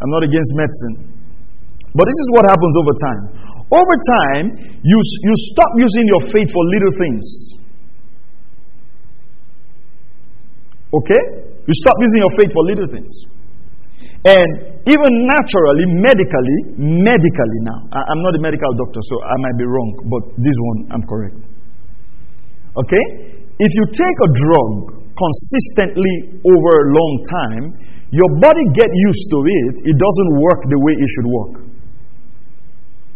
I'm 0.00 0.08
not 0.08 0.24
against 0.24 0.50
medicine. 0.56 0.96
But 1.92 2.08
this 2.08 2.16
is 2.24 2.28
what 2.32 2.48
happens 2.48 2.74
over 2.80 2.94
time. 2.96 3.22
Over 3.68 3.96
time, 4.24 4.44
you, 4.80 4.98
you 5.04 5.34
stop 5.52 5.70
using 5.76 6.04
your 6.08 6.22
faith 6.32 6.48
for 6.48 6.64
little 6.64 6.94
things. 6.96 7.59
Okay? 10.90 11.22
You 11.66 11.74
stop 11.86 11.96
using 12.02 12.20
your 12.26 12.34
faith 12.34 12.50
for 12.50 12.62
little 12.66 12.88
things. 12.90 13.14
And 14.20 14.50
even 14.84 15.10
naturally, 15.24 15.86
medically, 15.96 16.58
medically 16.76 17.60
now, 17.64 17.80
I, 17.88 18.00
am 18.12 18.20
not 18.20 18.36
a 18.36 18.40
medical 18.42 18.68
doctor, 18.76 19.00
so 19.00 19.14
I 19.24 19.36
might 19.40 19.56
be 19.56 19.64
wrong, 19.64 19.90
but 20.12 20.22
this 20.36 20.56
one 20.60 20.78
I'm 20.92 21.04
correct. 21.08 21.40
Okay? 22.76 23.04
If 23.56 23.70
you 23.76 23.84
take 23.92 24.18
a 24.24 24.30
drug 24.34 24.70
consistently 25.16 26.36
over 26.44 26.70
a 26.80 26.86
long 26.92 27.12
time, 27.28 27.64
your 28.12 28.28
body 28.42 28.64
get 28.74 28.90
used 28.90 29.26
to 29.30 29.38
it, 29.46 29.74
it 29.88 29.96
doesn't 29.96 30.30
work 30.42 30.60
the 30.68 30.80
way 30.84 30.92
it 30.98 31.08
should 31.14 31.28
work. 31.30 31.54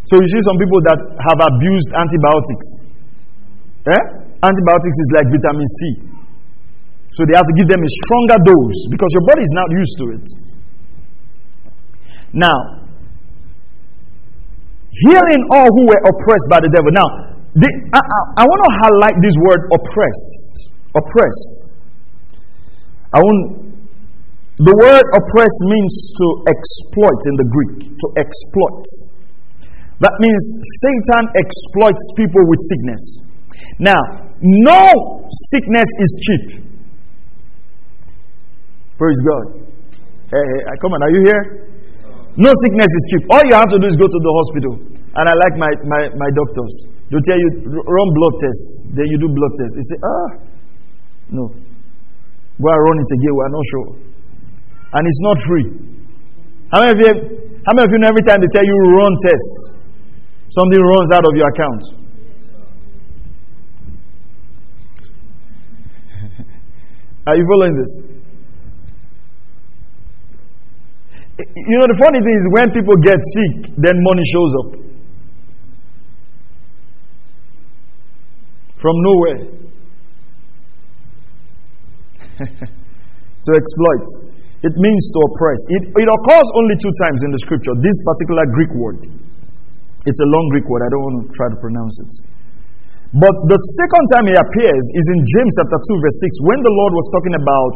So 0.08 0.20
you 0.20 0.28
see 0.28 0.42
some 0.44 0.56
people 0.60 0.80
that 0.88 1.00
have 1.00 1.38
abused 1.42 1.90
antibiotics. 1.96 2.68
Eh? 3.88 4.02
Antibiotics 4.40 4.96
is 5.00 5.08
like 5.16 5.26
vitamin 5.32 5.68
C. 5.68 6.13
So 7.14 7.22
they 7.22 7.38
have 7.38 7.46
to 7.46 7.56
give 7.56 7.70
them 7.70 7.78
a 7.78 7.90
stronger 8.02 8.38
dose 8.42 8.80
because 8.90 9.10
your 9.14 9.24
body 9.30 9.42
is 9.46 9.54
not 9.54 9.68
used 9.70 9.94
to 10.02 10.06
it. 10.18 10.26
Now, 12.34 12.58
healing 14.90 15.42
all 15.54 15.70
who 15.70 15.82
were 15.86 16.02
oppressed 16.10 16.48
by 16.50 16.58
the 16.58 16.70
devil. 16.74 16.90
Now, 16.90 17.08
the, 17.54 17.70
I, 17.94 18.02
I, 18.02 18.20
I 18.38 18.44
want 18.50 18.60
to 18.66 18.72
highlight 18.82 19.16
this 19.22 19.36
word 19.46 19.62
oppressed. 19.70 20.74
Oppressed. 20.98 21.54
I 23.14 23.22
want. 23.22 23.78
The 24.58 24.74
word 24.82 25.06
oppressed 25.14 25.62
means 25.70 25.94
to 26.18 26.26
exploit 26.50 27.20
in 27.30 27.34
the 27.38 27.46
Greek. 27.46 27.94
To 27.94 28.06
exploit. 28.18 28.86
That 30.02 30.14
means 30.18 30.42
Satan 30.82 31.30
exploits 31.38 32.02
people 32.18 32.42
with 32.50 32.58
sickness. 32.66 33.02
Now, 33.78 34.02
no 34.42 34.90
sickness 35.30 35.90
is 36.02 36.10
cheap. 36.26 36.63
Praise 39.04 39.20
God. 39.20 39.68
Hey, 40.32 40.40
hey, 40.48 40.76
come 40.80 40.96
on, 40.96 41.04
are 41.04 41.12
you 41.12 41.20
here? 41.28 41.68
No 42.40 42.48
sickness 42.48 42.88
is 42.88 43.04
cheap. 43.12 43.28
All 43.28 43.44
you 43.44 43.52
have 43.52 43.68
to 43.68 43.76
do 43.76 43.84
is 43.84 44.00
go 44.00 44.08
to 44.08 44.20
the 44.24 44.32
hospital. 44.32 44.80
And 45.12 45.28
I 45.28 45.34
like 45.44 45.60
my, 45.60 45.68
my, 45.84 46.08
my 46.16 46.30
doctors. 46.32 46.72
They 47.12 47.20
tell 47.20 47.36
you, 47.36 47.68
run 47.84 48.08
blood 48.16 48.34
tests. 48.40 48.80
Then 48.96 49.04
you 49.12 49.20
do 49.20 49.28
blood 49.28 49.52
tests. 49.60 49.76
They 49.76 49.84
say, 49.92 49.98
ah, 50.00 50.28
no. 51.36 51.44
Go 51.52 52.64
and 52.72 52.80
run 52.80 52.96
it 52.96 53.10
again. 53.12 53.32
We 53.36 53.42
are 53.44 53.52
not 53.52 53.64
sure. 53.76 53.92
And 54.96 55.02
it's 55.04 55.20
not 55.20 55.36
free. 55.44 55.68
How 56.72 56.80
many 56.80 56.96
of 56.96 57.00
you, 57.04 57.12
how 57.60 57.76
many 57.76 57.84
of 57.84 57.92
you 57.92 58.00
know 58.00 58.08
every 58.08 58.24
time 58.24 58.40
they 58.40 58.48
tell 58.56 58.64
you 58.64 58.72
run 59.04 59.12
tests, 59.20 59.84
something 60.48 60.80
runs 60.80 61.12
out 61.12 61.28
of 61.28 61.36
your 61.36 61.52
account? 61.52 61.84
Are 67.28 67.36
you 67.36 67.44
following 67.52 67.76
this? 67.76 68.13
You 71.34 71.76
know, 71.82 71.88
the 71.90 71.98
funny 71.98 72.20
thing 72.22 72.36
is 72.38 72.46
when 72.54 72.66
people 72.70 72.94
get 73.02 73.18
sick, 73.18 73.74
then 73.74 73.98
money 73.98 74.22
shows 74.22 74.52
up. 74.62 74.70
From 78.78 78.94
nowhere. 79.02 79.40
to 83.44 83.50
exploit. 83.50 84.04
It 84.64 84.74
means 84.80 85.04
to 85.12 85.18
oppress. 85.28 85.60
It, 85.76 85.82
it 85.92 86.08
occurs 86.08 86.48
only 86.56 86.76
two 86.80 86.94
times 87.04 87.20
in 87.26 87.30
the 87.34 87.40
scripture, 87.44 87.74
this 87.82 87.98
particular 88.06 88.44
Greek 88.54 88.72
word. 88.78 88.98
It's 90.06 90.20
a 90.20 90.28
long 90.28 90.46
Greek 90.52 90.68
word, 90.68 90.82
I 90.86 90.88
don't 90.92 91.04
want 91.04 91.16
to 91.24 91.32
try 91.36 91.48
to 91.50 91.58
pronounce 91.60 91.96
it. 92.00 92.12
But 93.14 93.34
the 93.46 93.60
second 93.78 94.04
time 94.10 94.26
it 94.32 94.38
appears 94.40 94.84
is 94.96 95.06
in 95.14 95.20
James 95.22 95.52
chapter 95.60 95.78
2, 95.78 96.02
verse 96.02 96.18
6, 96.18 96.50
when 96.50 96.60
the 96.66 96.74
Lord 96.74 96.92
was 96.98 97.06
talking 97.14 97.34
about 97.38 97.72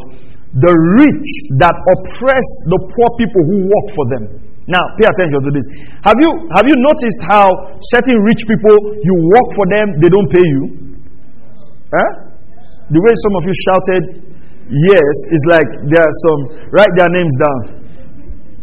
the 0.56 0.72
rich 0.96 1.30
that 1.60 1.76
oppress 1.76 2.46
the 2.72 2.80
poor 2.88 3.08
people 3.20 3.42
who 3.52 3.58
work 3.68 3.86
for 3.92 4.06
them. 4.16 4.24
Now, 4.68 4.84
pay 5.00 5.08
attention 5.08 5.40
to 5.44 5.50
this. 5.52 5.66
Have 6.04 6.16
you, 6.20 6.30
have 6.52 6.66
you 6.68 6.76
noticed 6.76 7.20
how 7.32 7.48
certain 7.96 8.16
rich 8.24 8.44
people, 8.44 8.76
you 9.00 9.14
work 9.32 9.48
for 9.56 9.66
them, 9.68 9.86
they 10.00 10.12
don't 10.12 10.28
pay 10.28 10.44
you? 10.44 10.62
Huh? 11.88 12.10
The 12.92 13.00
way 13.00 13.12
some 13.16 13.34
of 13.36 13.42
you 13.48 13.54
shouted 13.64 14.02
yes 14.68 15.14
is 15.32 15.42
like 15.48 15.68
there 15.88 16.04
are 16.04 16.16
some, 16.20 16.40
write 16.72 16.92
their 16.96 17.08
names 17.12 17.34
down. 17.40 17.60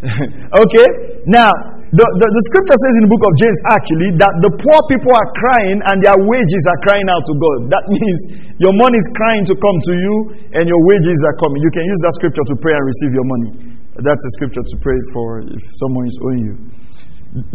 okay? 0.61 0.89
Now, 1.25 1.49
the, 1.95 2.05
the, 2.19 2.27
the, 2.27 2.43
scripture 2.51 2.75
says 2.75 2.93
in 2.99 3.03
the 3.07 3.11
book 3.15 3.23
of 3.23 3.33
James 3.39 3.59
actually 3.71 4.09
that 4.19 4.33
the 4.43 4.51
poor 4.51 4.79
people 4.91 5.15
are 5.15 5.29
crying 5.39 5.79
and 5.79 6.03
their 6.03 6.19
wages 6.19 6.63
are 6.67 6.79
crying 6.83 7.07
out 7.07 7.23
to 7.23 7.33
God. 7.39 7.57
That 7.71 7.85
means 7.95 8.19
your 8.59 8.75
money 8.75 8.99
is 8.99 9.07
crying 9.15 9.47
to 9.47 9.55
come 9.55 9.77
to 9.87 9.93
you 9.95 10.15
and 10.59 10.67
your 10.67 10.81
wages 10.91 11.19
are 11.23 11.35
coming. 11.39 11.63
You 11.63 11.71
can 11.71 11.87
use 11.87 12.01
that 12.03 12.13
scripture 12.19 12.45
to 12.51 12.55
pray 12.59 12.75
and 12.75 12.83
receive 12.83 13.11
your 13.15 13.27
money. 13.31 13.49
That's 13.95 14.19
a 14.19 14.31
scripture 14.35 14.65
to 14.65 14.75
pray 14.83 14.99
for 15.15 15.39
if 15.47 15.63
someone 15.79 16.05
is 16.11 16.17
owing 16.19 16.41
you. 16.43 16.55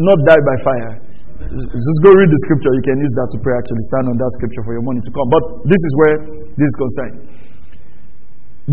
Not 0.01 0.19
die 0.25 0.41
by 0.41 0.57
fire. 0.65 0.95
Just 1.41 2.01
go 2.05 2.13
read 2.13 2.29
the 2.29 2.41
scripture. 2.49 2.73
You 2.77 2.85
can 2.85 2.97
use 3.01 3.15
that 3.17 3.29
to 3.33 3.39
pray, 3.41 3.55
actually. 3.57 3.85
Stand 3.93 4.07
on 4.13 4.17
that 4.21 4.31
scripture 4.41 4.63
for 4.65 4.73
your 4.77 4.85
money 4.85 5.01
to 5.01 5.11
come. 5.13 5.29
But 5.33 5.43
this 5.69 5.81
is 5.81 5.93
where 5.97 6.17
this 6.57 6.69
is 6.69 6.77
concerned. 6.77 7.17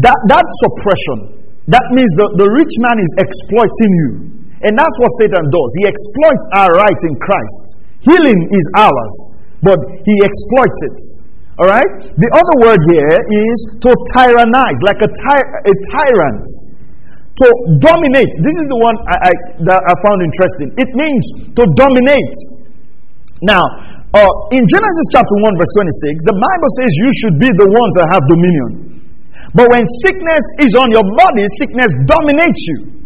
That, 0.04 0.20
that 0.32 0.48
suppression, 0.68 1.48
that 1.72 1.86
means 1.96 2.12
the, 2.20 2.28
the 2.44 2.48
rich 2.56 2.74
man 2.84 2.98
is 3.00 3.12
exploiting 3.24 3.92
you. 4.04 4.37
And 4.66 4.74
that's 4.74 4.98
what 4.98 5.12
Satan 5.22 5.46
does. 5.54 5.70
He 5.82 5.84
exploits 5.86 6.46
our 6.58 6.72
rights 6.82 7.04
in 7.06 7.14
Christ. 7.22 7.64
Healing 8.02 8.40
is 8.50 8.66
ours, 8.78 9.14
but 9.62 9.78
he 10.06 10.16
exploits 10.26 10.80
it. 10.90 11.00
All 11.62 11.70
right? 11.70 11.92
The 12.14 12.30
other 12.34 12.56
word 12.66 12.82
here 12.90 13.18
is 13.18 13.58
to 13.86 13.90
tyrannize, 14.14 14.80
like 14.86 15.02
a, 15.02 15.10
ty- 15.10 15.52
a 15.66 15.74
tyrant. 15.98 16.46
To 17.38 17.48
dominate. 17.78 18.34
This 18.42 18.58
is 18.58 18.66
the 18.66 18.80
one 18.82 18.98
I, 19.06 19.30
I, 19.30 19.34
that 19.70 19.78
I 19.78 19.94
found 20.02 20.26
interesting. 20.26 20.74
It 20.74 20.90
means 20.90 21.54
to 21.54 21.64
dominate. 21.78 22.34
Now, 23.46 23.62
uh, 24.10 24.58
in 24.58 24.66
Genesis 24.66 25.06
chapter 25.14 25.36
1, 25.46 25.54
verse 25.54 25.70
26, 25.78 26.26
the 26.26 26.34
Bible 26.34 26.72
says 26.82 26.90
you 26.98 27.10
should 27.22 27.38
be 27.38 27.50
the 27.54 27.70
ones 27.70 27.94
that 28.02 28.08
have 28.10 28.26
dominion. 28.26 29.06
But 29.54 29.70
when 29.70 29.86
sickness 30.02 30.46
is 30.66 30.74
on 30.74 30.90
your 30.90 31.06
body, 31.14 31.46
sickness 31.62 31.94
dominates 32.10 32.62
you. 32.74 32.97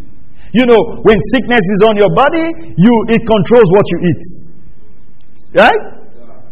You 0.52 0.68
know, 0.68 0.82
when 1.08 1.16
sickness 1.32 1.64
is 1.64 1.80
on 1.88 1.96
your 1.96 2.12
body, 2.12 2.44
you 2.76 2.94
it 3.16 3.22
controls 3.24 3.70
what 3.72 3.86
you 3.88 3.98
eat. 4.12 4.24
Right? 5.56 5.82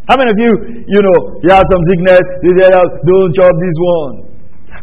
How 0.08 0.16
many 0.18 0.32
of 0.32 0.40
you, 0.42 0.52
you 0.90 1.02
know, 1.06 1.18
you 1.46 1.50
have 1.54 1.68
some 1.70 1.84
sickness, 1.86 2.24
you 2.42 2.52
say, 2.58 2.66
oh, 2.74 2.88
don't 3.06 3.32
chop 3.36 3.54
this 3.62 3.78
one. 3.78 4.16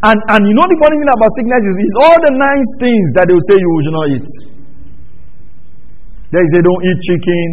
And, 0.06 0.18
and 0.30 0.40
you 0.46 0.54
know 0.54 0.66
the 0.68 0.78
funny 0.78 0.96
thing 1.00 1.08
about 1.10 1.32
sickness 1.34 1.62
is, 1.66 1.76
is 1.82 1.94
all 2.04 2.18
the 2.20 2.32
nice 2.36 2.70
things 2.78 3.06
that 3.16 3.24
they 3.26 3.34
will 3.34 3.48
say 3.48 3.56
you 3.56 3.72
should 3.82 3.96
not 3.96 4.08
eat. 4.12 4.28
They 6.30 6.44
say 6.52 6.60
don't 6.60 6.82
eat 6.84 6.98
chicken, 7.02 7.48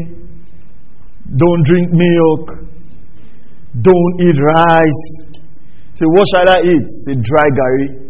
don't 1.34 1.62
drink 1.64 1.88
milk, 1.96 2.44
don't 3.80 4.14
eat 4.22 4.38
rice. 4.38 5.04
Say, 5.96 6.06
what 6.10 6.26
shall 6.30 6.50
I 6.52 6.60
eat? 6.68 6.86
Say, 7.08 7.16
dry 7.22 7.48
gari. 7.58 8.03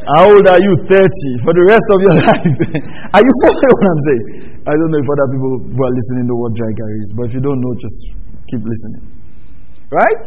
How 0.00 0.32
old 0.32 0.46
are 0.48 0.60
you? 0.60 0.72
30. 0.88 0.96
For 1.44 1.52
the 1.52 1.64
rest 1.68 1.86
of 1.92 1.98
your 2.00 2.16
life. 2.24 2.56
are 3.12 3.22
you 3.22 3.32
following 3.44 3.72
what 3.76 3.84
I'm 3.84 4.02
saying? 4.08 4.24
I 4.64 4.72
don't 4.72 4.90
know 4.92 5.00
if 5.00 5.08
other 5.12 5.28
people 5.28 5.52
who 5.76 5.80
are 5.84 5.92
listening 5.92 6.24
know 6.24 6.38
what 6.40 6.56
dry 6.56 6.72
is, 6.72 7.08
but 7.12 7.22
if 7.28 7.32
you 7.36 7.42
don't 7.44 7.60
know, 7.60 7.72
just 7.76 7.98
keep 8.48 8.62
listening. 8.64 9.04
Right? 9.92 10.24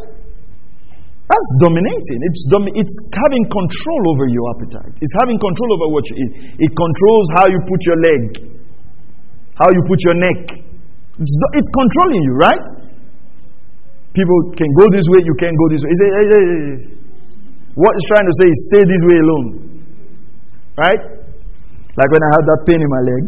That's 1.25 1.49
dominating. 1.57 2.19
It's, 2.29 2.43
domi- 2.53 2.75
it's 2.77 2.95
having 3.17 3.43
control 3.49 4.01
over 4.13 4.25
your 4.29 4.45
appetite. 4.53 4.93
It's 5.01 5.15
having 5.25 5.41
control 5.41 5.69
over 5.73 5.87
what 5.89 6.03
you 6.11 6.15
eat. 6.21 6.31
It 6.69 6.71
controls 6.77 7.27
how 7.33 7.45
you 7.49 7.59
put 7.65 7.81
your 7.89 7.97
leg, 7.97 8.21
how 9.57 9.69
you 9.73 9.81
put 9.89 9.99
your 10.05 10.17
neck. 10.19 10.41
It's, 11.17 11.35
it's 11.57 11.71
controlling 11.73 12.21
you, 12.21 12.33
right? 12.37 12.65
People 14.13 14.53
can 14.53 14.69
go 14.77 14.85
this 14.93 15.05
way, 15.09 15.25
you 15.25 15.33
can't 15.41 15.57
go 15.57 15.65
this 15.73 15.81
way. 15.81 16.93
What 17.73 17.91
it's 17.97 18.07
trying 18.13 18.27
to 18.29 18.35
say 18.37 18.47
is 18.49 18.59
stay 18.69 18.83
this 18.85 19.03
way 19.09 19.17
alone. 19.17 19.47
Right? 20.77 21.01
Like 21.93 22.09
when 22.09 22.23
I 22.25 22.29
had 22.37 22.43
that 22.45 22.59
pain 22.69 22.79
in 22.81 22.89
my 22.89 23.03
leg, 23.05 23.23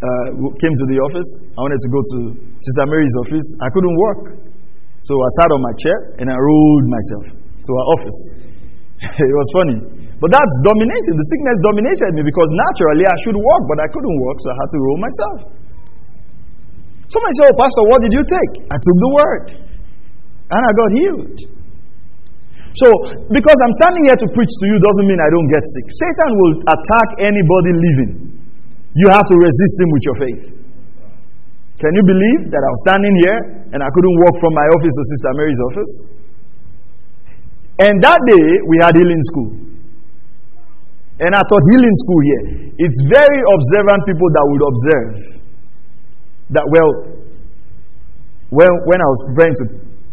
uh, 0.00 0.26
came 0.58 0.74
to 0.74 0.86
the 0.90 0.98
office. 1.02 1.28
I 1.54 1.58
wanted 1.60 1.80
to 1.82 1.90
go 1.90 2.00
to 2.00 2.18
Sister 2.56 2.84
Mary's 2.88 3.16
office. 3.26 3.46
I 3.62 3.68
couldn't 3.74 3.96
work. 4.00 4.22
So 5.02 5.12
I 5.16 5.28
sat 5.42 5.48
on 5.54 5.60
my 5.60 5.74
chair 5.76 5.98
and 6.22 6.26
I 6.30 6.36
rolled 6.36 6.86
myself 6.88 7.24
to 7.36 7.70
her 7.70 7.86
office. 7.98 8.18
it 9.28 9.34
was 9.34 9.48
funny. 9.56 9.78
But 10.20 10.28
that's 10.30 10.54
dominating. 10.68 11.14
The 11.16 11.26
sickness 11.32 11.58
dominated 11.64 12.10
me 12.20 12.22
because 12.28 12.48
naturally 12.52 13.06
I 13.08 13.16
should 13.24 13.38
walk, 13.40 13.62
but 13.66 13.78
I 13.80 13.88
couldn't 13.88 14.16
walk, 14.20 14.36
so 14.44 14.46
I 14.52 14.56
had 14.60 14.68
to 14.68 14.78
roll 14.78 14.98
myself. 15.00 15.38
Somebody 17.08 17.34
said, 17.40 17.46
Oh, 17.50 17.56
Pastor, 17.56 17.84
what 17.88 17.98
did 18.04 18.12
you 18.14 18.24
take? 18.28 18.52
I 18.70 18.76
took 18.76 18.98
the 19.00 19.10
word. 19.16 19.44
And 20.52 20.60
I 20.60 20.70
got 20.76 20.88
healed. 20.94 21.59
So, 22.78 22.86
because 23.34 23.58
I'm 23.58 23.74
standing 23.82 24.04
here 24.06 24.18
to 24.20 24.28
preach 24.30 24.52
to 24.62 24.64
you 24.70 24.76
doesn't 24.78 25.06
mean 25.10 25.18
I 25.18 25.30
don't 25.34 25.50
get 25.50 25.62
sick. 25.66 25.86
Satan 25.90 26.30
will 26.38 26.54
attack 26.70 27.08
anybody 27.18 27.72
living. 27.74 28.12
You 28.94 29.10
have 29.10 29.26
to 29.26 29.36
resist 29.38 29.74
him 29.82 29.88
with 29.90 30.02
your 30.06 30.16
faith. 30.22 30.44
Can 31.82 31.92
you 31.96 32.04
believe 32.06 32.40
that 32.52 32.62
I 32.62 32.70
was 32.70 32.80
standing 32.86 33.14
here 33.24 33.38
and 33.74 33.80
I 33.80 33.88
couldn't 33.90 34.16
walk 34.22 34.34
from 34.38 34.52
my 34.54 34.66
office 34.70 34.94
to 34.94 35.04
Sister 35.16 35.30
Mary's 35.34 35.62
office? 35.66 35.92
And 37.80 37.94
that 38.04 38.20
day 38.28 38.46
we 38.68 38.76
had 38.84 38.92
healing 38.94 39.22
school. 39.32 39.50
And 41.20 41.32
I 41.34 41.40
taught 41.40 41.64
healing 41.72 41.96
school 42.04 42.20
here. 42.22 42.44
It's 42.76 42.98
very 43.08 43.40
observant 43.44 44.00
people 44.04 44.28
that 44.30 44.44
would 44.46 44.64
observe 44.68 45.12
that, 46.54 46.66
well, 46.70 46.90
when, 48.50 48.70
when 48.86 48.98
I 49.00 49.08
was 49.08 49.20
preparing 49.30 49.54
to 49.58 49.64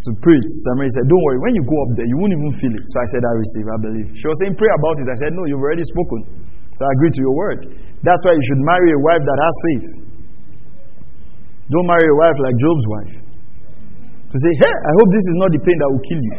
to 0.08 0.14
preach. 0.24 0.50
Tamari 0.64 0.88
said, 0.96 1.06
Don't 1.12 1.24
worry, 1.28 1.40
when 1.44 1.54
you 1.60 1.64
go 1.68 1.76
up 1.84 1.92
there, 2.00 2.08
you 2.08 2.18
won't 2.24 2.32
even 2.32 2.52
feel 2.64 2.72
it. 2.72 2.86
So 2.88 2.96
I 3.04 3.08
said, 3.12 3.22
I 3.28 3.34
receive, 3.36 3.66
I 3.68 3.78
believe. 3.84 4.08
She 4.16 4.26
was 4.26 4.38
saying, 4.40 4.56
Pray 4.56 4.72
about 4.72 4.96
it. 5.04 5.08
I 5.12 5.18
said, 5.20 5.32
No, 5.36 5.44
you've 5.46 5.60
already 5.60 5.84
spoken. 5.84 6.48
So 6.80 6.82
I 6.88 6.90
agree 6.96 7.12
to 7.12 7.22
your 7.22 7.36
word. 7.36 7.60
That's 8.06 8.22
why 8.24 8.32
you 8.32 8.44
should 8.48 8.62
marry 8.64 8.90
a 8.96 9.00
wife 9.04 9.24
that 9.26 9.38
has 9.44 9.56
faith. 9.68 9.88
Don't 11.68 11.88
marry 11.92 12.08
a 12.08 12.16
wife 12.16 12.38
like 12.40 12.56
Job's 12.56 12.86
wife. 12.88 13.14
To 14.32 14.36
say, 14.40 14.52
Hey, 14.64 14.72
I 14.72 14.92
hope 14.96 15.10
this 15.12 15.26
is 15.28 15.36
not 15.44 15.50
the 15.52 15.62
pain 15.62 15.78
that 15.78 15.90
will 15.92 16.06
kill 16.08 16.22
you. 16.24 16.36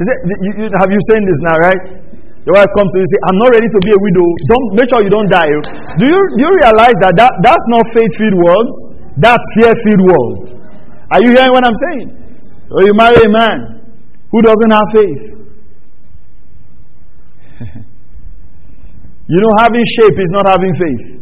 you, 0.04 0.50
you, 0.60 0.66
have 0.68 0.90
you 0.92 1.00
seen 1.08 1.22
this 1.24 1.40
now, 1.48 1.56
right? 1.64 1.82
Your 2.44 2.56
wife 2.56 2.72
comes 2.72 2.88
to 2.92 2.96
you 3.00 3.04
and 3.04 3.12
say, 3.12 3.20
I'm 3.28 3.38
not 3.40 3.50
ready 3.52 3.68
to 3.68 3.80
be 3.84 3.92
a 3.92 4.00
widow. 4.00 4.26
Don't 4.48 4.66
make 4.80 4.88
sure 4.88 5.00
you 5.04 5.12
don't 5.12 5.28
die. 5.28 5.48
Do 6.00 6.04
you, 6.08 6.20
do 6.36 6.40
you 6.40 6.52
realize 6.64 6.96
that, 7.04 7.12
that 7.20 7.32
that's 7.44 7.66
not 7.72 7.84
faith 7.92 8.12
filled 8.16 8.38
words? 8.40 8.99
That's 9.16 9.42
fear 9.54 9.74
filled 9.82 10.04
world. 10.06 10.60
Are 11.10 11.20
you 11.24 11.34
hearing 11.34 11.50
what 11.50 11.64
I'm 11.64 11.74
saying? 11.90 12.08
Or 12.70 12.82
you 12.84 12.94
marry 12.94 13.16
a 13.18 13.28
man 13.28 13.82
who 14.30 14.42
doesn't 14.42 14.70
have 14.70 14.88
faith. 14.94 15.24
you 19.26 19.38
know, 19.42 19.52
having 19.58 19.84
shape 19.98 20.16
is 20.18 20.30
not 20.30 20.46
having 20.46 20.74
faith. 20.74 21.20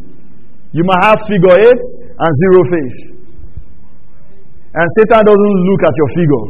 You 0.73 0.85
might 0.85 1.03
have 1.05 1.19
figure 1.25 1.57
eight 1.57 1.85
and 2.21 2.33
zero 2.37 2.61
faith. 2.69 2.99
And 4.75 4.87
Satan 5.01 5.25
doesn't 5.25 5.57
look 5.65 5.83
at 5.89 5.95
your 5.97 6.09
figure. 6.13 6.47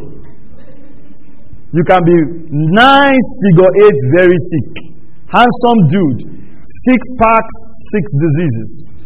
You 1.71 1.85
can 1.85 2.03
be 2.03 2.17
nice 2.75 3.29
figure 3.47 3.71
eight, 3.87 3.99
very 4.17 4.39
sick. 4.51 4.99
Handsome 5.31 5.81
dude, 5.87 6.21
six 6.65 7.01
packs, 7.21 7.55
six 7.95 8.11
diseases. 8.27 8.98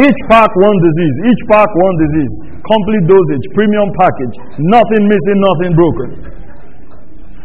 Each 0.00 0.20
pack, 0.24 0.48
one 0.56 0.78
disease. 0.80 1.16
Each 1.28 1.42
pack, 1.52 1.68
one 1.68 1.96
disease. 2.00 2.34
Complete 2.64 3.04
dosage, 3.04 3.44
premium 3.52 3.88
package. 4.00 4.34
Nothing 4.72 5.04
missing, 5.04 5.38
nothing 5.42 5.72
broken. 5.76 6.08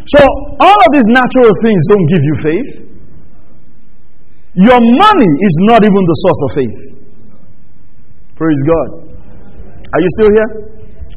So, 0.07 0.21
all 0.63 0.79
of 0.79 0.89
these 0.95 1.10
natural 1.12 1.51
things 1.60 1.81
don't 1.91 2.07
give 2.07 2.23
you 2.23 2.36
faith. 2.39 2.69
Your 4.63 4.79
money 4.79 5.31
is 5.43 5.55
not 5.67 5.83
even 5.83 6.03
the 6.07 6.17
source 6.23 6.41
of 6.47 6.51
faith. 6.55 6.79
Praise 8.39 8.62
God. 8.63 8.89
Are 9.91 10.01
you 10.01 10.10
still 10.15 10.31
here? 10.31 10.49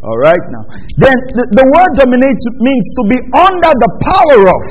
All 0.03 0.19
right, 0.19 0.45
now. 0.51 0.65
Then 0.99 1.15
the, 1.37 1.45
the 1.61 1.67
word 1.71 1.91
dominates 2.01 2.45
means 2.65 2.87
to 2.97 3.03
be 3.07 3.19
under 3.37 3.73
the 3.77 3.91
power 4.03 4.41
of. 4.49 4.63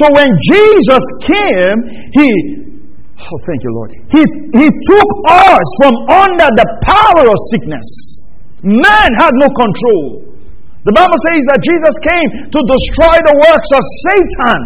So 0.00 0.04
when 0.14 0.30
Jesus 0.40 1.04
came, 1.26 1.78
he 2.14 2.65
Oh, 3.16 3.38
thank 3.48 3.60
you, 3.64 3.72
Lord. 3.72 3.90
He, 4.12 4.22
he 4.52 4.66
took 4.68 5.10
us 5.24 5.66
from 5.80 5.94
under 6.12 6.48
the 6.52 6.68
power 6.84 7.24
of 7.24 7.38
sickness. 7.50 7.88
Man 8.62 9.10
had 9.16 9.32
no 9.40 9.48
control. 9.56 10.36
The 10.84 10.94
Bible 10.94 11.18
says 11.26 11.42
that 11.50 11.60
Jesus 11.64 11.94
came 11.98 12.28
to 12.52 12.60
destroy 12.62 13.16
the 13.26 13.34
works 13.42 13.70
of 13.74 13.82
Satan. 14.06 14.60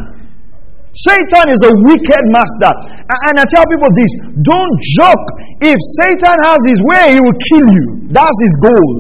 Satan 0.92 1.46
is 1.54 1.62
a 1.62 1.72
wicked 1.86 2.24
master. 2.28 2.72
And 3.30 3.38
I 3.38 3.46
tell 3.46 3.62
people 3.64 3.90
this 3.94 4.12
don't 4.42 4.76
joke. 4.98 5.26
If 5.62 5.78
Satan 6.02 6.36
has 6.44 6.60
his 6.66 6.80
way, 6.90 7.14
he 7.14 7.20
will 7.22 7.40
kill 7.54 7.66
you. 7.70 7.86
That's 8.10 8.38
his 8.42 8.54
goal. 8.60 8.90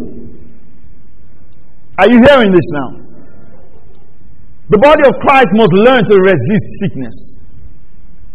Are 1.98 2.08
you 2.08 2.22
hearing 2.22 2.54
this 2.54 2.68
now? 2.72 2.88
The 4.70 4.78
body 4.78 5.02
of 5.04 5.18
Christ 5.20 5.50
must 5.58 5.74
learn 5.82 6.06
to 6.06 6.14
resist 6.14 6.66
sickness. 6.80 7.39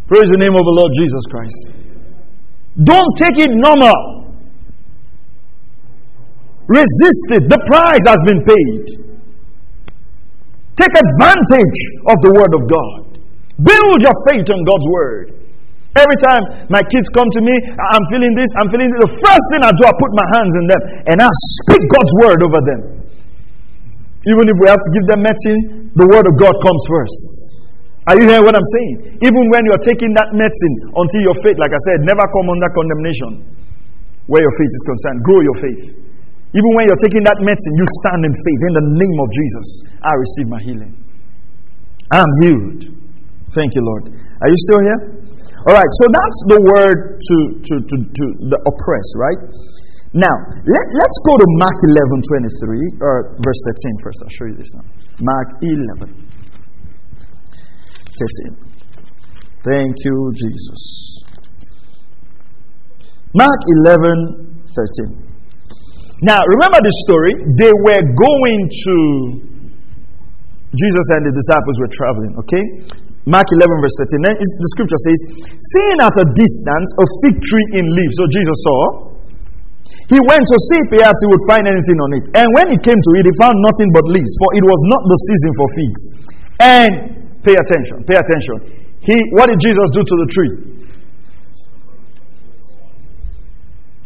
Praise 0.06 0.30
the 0.30 0.38
name 0.38 0.54
of 0.54 0.62
the 0.62 0.76
Lord 0.78 0.91
Jesus 0.94 1.24
Christ. 1.34 1.62
Don't 2.78 3.12
take 3.18 3.41
it 3.41 3.50
normal. 3.50 4.30
Resist 6.70 7.41
it. 7.41 7.44
The 7.50 7.58
price 7.65 8.06
has 8.06 8.22
been 8.22 8.41
paid. 8.46 9.02
Take 10.78 10.94
advantage 10.94 11.80
of 12.06 12.18
the 12.22 12.32
Word 12.38 12.54
of 12.54 12.62
God. 12.70 13.18
Build 13.65 13.98
your 14.06 14.13
faith 14.30 14.46
on 14.46 14.62
God's 14.62 14.88
Word. 14.94 15.26
Every 15.98 16.18
time 16.22 16.70
my 16.70 16.84
kids 16.86 17.10
come 17.15 17.26
to 17.26 17.41
me, 17.41 17.56
I'm 17.65 18.06
feeling 18.13 18.36
this, 18.38 18.52
I'm 18.62 18.70
feeling 18.70 18.91
this. 18.94 19.10
The 19.10 19.15
first 19.26 19.46
thing 19.56 19.62
I 19.65 19.74
do, 19.74 19.89
I 19.89 19.94
put 19.96 20.12
my 20.13 20.28
hands 20.38 20.54
in 20.60 20.65
them 20.70 20.82
and 21.10 21.18
I 21.18 21.30
speak 21.65 21.82
God's 21.89 22.13
Word 22.22 22.39
over 22.46 22.62
them. 22.62 22.82
Even 24.30 24.46
if 24.54 24.56
we 24.62 24.65
have 24.70 24.82
to 24.82 24.91
give 24.94 25.06
them 25.10 25.22
medicine, 25.26 25.89
the 25.98 26.06
Word 26.13 26.30
of 26.30 26.36
God 26.38 26.54
comes 26.62 26.84
first. 26.94 27.55
Are 28.06 28.15
you 28.22 28.26
hearing 28.30 28.46
what 28.46 28.54
I'm 28.54 28.70
saying? 28.78 29.18
Even 29.26 29.44
when 29.50 29.65
you're 29.65 29.82
taking 29.82 30.13
that 30.13 30.30
medicine 30.38 30.76
until 30.94 31.22
your 31.26 31.38
faith, 31.41 31.58
like 31.58 31.74
I 31.74 31.82
said, 31.89 32.06
never 32.06 32.22
come 32.22 32.48
under 32.54 32.70
condemnation 32.70 33.32
where 34.30 34.41
your 34.46 34.56
faith 34.62 34.74
is 34.74 34.84
concerned. 34.86 35.18
Grow 35.26 35.39
your 35.41 35.58
faith. 35.58 35.84
Even 36.54 36.72
when 36.78 36.86
you're 36.88 37.02
taking 37.02 37.26
that 37.26 37.41
medicine, 37.41 37.74
you 37.76 37.88
stand 38.06 38.22
in 38.24 38.34
faith. 38.34 38.62
In 38.62 38.74
the 38.78 38.86
name 38.94 39.18
of 39.20 39.28
Jesus, 39.34 39.65
I 40.06 40.13
receive 40.13 40.48
my 40.54 40.62
healing. 40.62 40.94
I'm 42.13 42.32
healed. 42.46 42.82
Thank 43.58 43.74
you, 43.74 43.84
Lord. 43.84 44.13
Are 44.13 44.50
you 44.50 44.60
still 44.70 44.82
here? 44.86 45.00
All 45.65 45.74
right, 45.74 45.91
so 45.98 46.06
that's 46.06 46.39
the 46.54 46.60
word 46.62 47.00
to, 47.18 47.36
to, 47.58 47.74
to, 47.89 47.96
to 48.06 48.24
the 48.54 48.60
oppressed, 48.70 49.13
right? 49.18 49.41
Now, 50.13 50.36
let, 50.63 50.86
let's 50.94 51.18
go 51.26 51.34
to 51.41 51.48
Mark 51.58 51.80
11 51.89 52.22
23, 52.22 53.04
or 53.04 53.15
verse 53.41 53.60
13 53.76 54.06
first. 54.06 54.18
I'll 54.22 54.36
show 54.38 54.48
you 54.48 54.58
this 54.62 54.72
now. 54.78 54.86
Mark 55.26 55.50
11. 55.60 56.35
13. 58.15 58.65
Thank 59.65 59.93
you, 60.06 60.15
Jesus. 60.36 60.82
Mark 63.34 63.60
11 63.84 64.56
13. 64.75 65.25
Now, 66.23 66.39
remember 66.39 66.80
the 66.80 66.93
story? 67.04 67.34
They 67.60 67.73
were 67.75 68.04
going 68.15 68.62
to, 68.71 68.95
Jesus 70.71 71.06
and 71.12 71.21
the 71.28 71.34
disciples 71.36 71.75
were 71.80 71.91
traveling, 71.91 72.34
okay? 72.39 72.63
Mark 73.28 73.47
11, 73.51 73.67
verse 73.84 73.95
13. 73.99 74.23
Then 74.23 74.36
the 74.39 74.69
scripture 74.78 75.01
says, 75.01 75.19
Seeing 75.60 75.99
at 75.99 76.15
a 76.15 76.25
distance 76.32 76.89
a 76.95 77.06
fig 77.25 77.36
tree 77.41 77.67
in 77.82 77.86
leaves, 77.91 78.15
so 78.15 78.25
Jesus 78.32 78.58
saw, 78.63 78.80
he 80.08 80.19
went 80.21 80.45
to 80.45 80.58
see 80.69 80.78
if 80.80 80.88
perhaps 80.93 81.17
he 81.19 81.28
would 81.34 81.43
find 81.49 81.65
anything 81.65 81.97
on 81.99 82.10
it. 82.15 82.25
And 82.38 82.47
when 82.54 82.67
he 82.71 82.78
came 82.80 82.97
to 82.97 83.12
it, 83.17 83.25
he 83.25 83.34
found 83.41 83.58
nothing 83.60 83.89
but 83.91 84.06
leaves, 84.08 84.34
for 84.38 84.49
it 84.56 84.63
was 84.63 84.82
not 84.88 85.01
the 85.04 85.17
season 85.19 85.51
for 85.58 85.67
figs. 85.73 86.01
And 86.62 86.91
pay 87.45 87.53
attention, 87.53 88.01
pay 88.10 88.17
attention. 88.17 88.58
He, 89.05 89.15
what 89.38 89.45
did 89.45 89.62
Jesus 89.62 89.88
do 89.93 90.01
to 90.01 90.15
the 90.25 90.27
tree? 90.34 90.53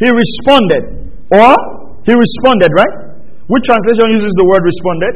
He 0.04 0.08
responded. 0.12 0.84
Or 1.32 1.52
he 2.04 2.14
responded, 2.16 2.72
right? 2.76 2.96
Which 3.48 3.64
translation 3.64 4.12
uses 4.12 4.32
the 4.36 4.48
word 4.48 4.64
responded? 4.64 5.14